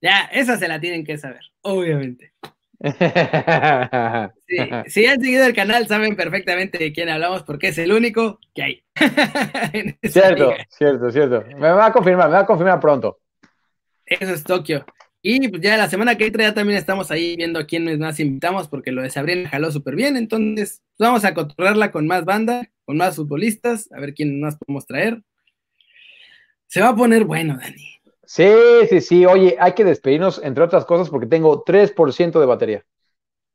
Ya, 0.00 0.24
esa 0.32 0.58
se 0.58 0.66
la 0.66 0.80
tienen 0.80 1.04
que 1.04 1.18
saber, 1.18 1.42
obviamente 1.62 2.32
si 4.86 5.06
han 5.06 5.20
seguido 5.20 5.46
el 5.46 5.54
canal, 5.54 5.86
saben 5.86 6.16
perfectamente 6.16 6.78
de 6.78 6.92
quién 6.92 7.08
hablamos 7.08 7.42
porque 7.42 7.68
es 7.68 7.78
el 7.78 7.92
único 7.92 8.38
que 8.54 8.62
hay. 8.62 8.84
cierto, 10.02 10.52
cierto, 10.68 11.10
cierto. 11.10 11.44
Me 11.56 11.70
va 11.70 11.86
a 11.86 11.92
confirmar, 11.92 12.28
me 12.28 12.34
va 12.34 12.40
a 12.40 12.46
confirmar 12.46 12.80
pronto. 12.80 13.18
Eso 14.04 14.32
es 14.32 14.44
Tokio. 14.44 14.84
Y 15.22 15.48
pues 15.48 15.60
ya 15.60 15.76
la 15.76 15.88
semana 15.88 16.16
que 16.16 16.26
entra 16.26 16.44
ya 16.44 16.54
también 16.54 16.78
estamos 16.78 17.10
ahí 17.10 17.36
viendo 17.36 17.58
a 17.58 17.66
quiénes 17.66 17.98
más 17.98 18.20
invitamos 18.20 18.68
porque 18.68 18.92
lo 18.92 19.02
de 19.02 19.10
Sabrina 19.10 19.48
jaló 19.48 19.72
súper 19.72 19.96
bien. 19.96 20.16
Entonces 20.16 20.82
pues, 20.96 21.08
vamos 21.08 21.24
a 21.24 21.34
controlarla 21.34 21.90
con 21.90 22.06
más 22.06 22.24
banda, 22.24 22.70
con 22.84 22.96
más 22.96 23.16
futbolistas, 23.16 23.90
a 23.92 24.00
ver 24.00 24.14
quién 24.14 24.40
más 24.40 24.56
podemos 24.56 24.86
traer. 24.86 25.22
Se 26.68 26.80
va 26.80 26.90
a 26.90 26.96
poner 26.96 27.24
bueno, 27.24 27.58
Dani. 27.60 27.95
Sí, 28.26 28.52
sí, 28.90 29.00
sí. 29.00 29.24
Oye, 29.24 29.56
hay 29.58 29.72
que 29.72 29.84
despedirnos, 29.84 30.40
entre 30.42 30.64
otras 30.64 30.84
cosas, 30.84 31.08
porque 31.08 31.26
tengo 31.26 31.64
3% 31.64 32.40
de 32.40 32.46
batería. 32.46 32.84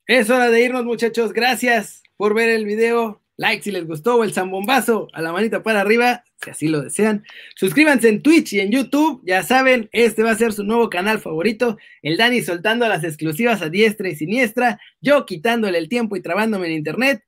Es 0.07 0.30
hora 0.30 0.49
de 0.49 0.61
irnos, 0.61 0.86
muchachos. 0.86 1.34
Gracias 1.34 2.01
por 2.17 2.34
ver 2.34 2.49
el 2.49 2.65
video. 2.65 3.22
Like 3.38 3.63
si 3.63 3.72
les 3.72 3.88
gustó 3.88 4.17
o 4.17 4.24
el 4.24 4.34
zambombazo 4.34 5.07
a 5.13 5.22
la 5.22 5.32
manita 5.32 5.63
para 5.63 5.82
arriba, 5.82 6.24
si 6.43 6.49
así 6.51 6.67
lo 6.67 6.82
desean. 6.82 7.26
Suscríbanse 7.55 8.07
en 8.09 8.22
Twitch 8.22 8.53
y 8.53 8.59
en 8.59 8.72
YouTube. 8.72 9.22
Ya 9.26 9.41
saben, 9.43 9.89
este 9.91 10.22
va 10.24 10.32
a 10.32 10.36
ser 10.36 10.53
su 10.53 10.63
nuevo 10.63 10.89
canal 10.89 11.19
favorito. 11.19 11.78
El 12.01 12.17
Dani 12.17 12.41
soltando 12.41 12.88
las 12.88 13.03
exclusivas 13.03 13.61
a 13.61 13.69
diestra 13.69 14.09
y 14.09 14.15
siniestra. 14.15 14.80
Yo 15.01 15.26
quitándole 15.26 15.78
el 15.78 15.89
tiempo 15.89 16.15
y 16.15 16.22
trabándome 16.22 16.67
en 16.67 16.74
internet. 16.74 17.24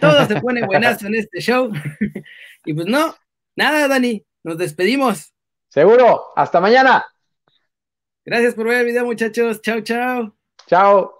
Todo 0.00 0.26
se 0.26 0.40
pone 0.40 0.64
buenazo 0.64 1.08
en 1.08 1.16
este 1.16 1.40
show. 1.40 1.70
y 2.64 2.72
pues 2.72 2.86
no, 2.86 3.14
nada, 3.54 3.86
Dani. 3.86 4.24
Nos 4.42 4.56
despedimos. 4.56 5.34
Seguro. 5.70 6.32
Hasta 6.36 6.60
mañana. 6.60 7.06
Gracias 8.24 8.54
por 8.54 8.66
ver 8.66 8.80
el 8.80 8.86
video, 8.86 9.06
muchachos. 9.06 9.62
Chao, 9.62 9.80
chao. 9.80 10.36
Chao. 10.66 11.19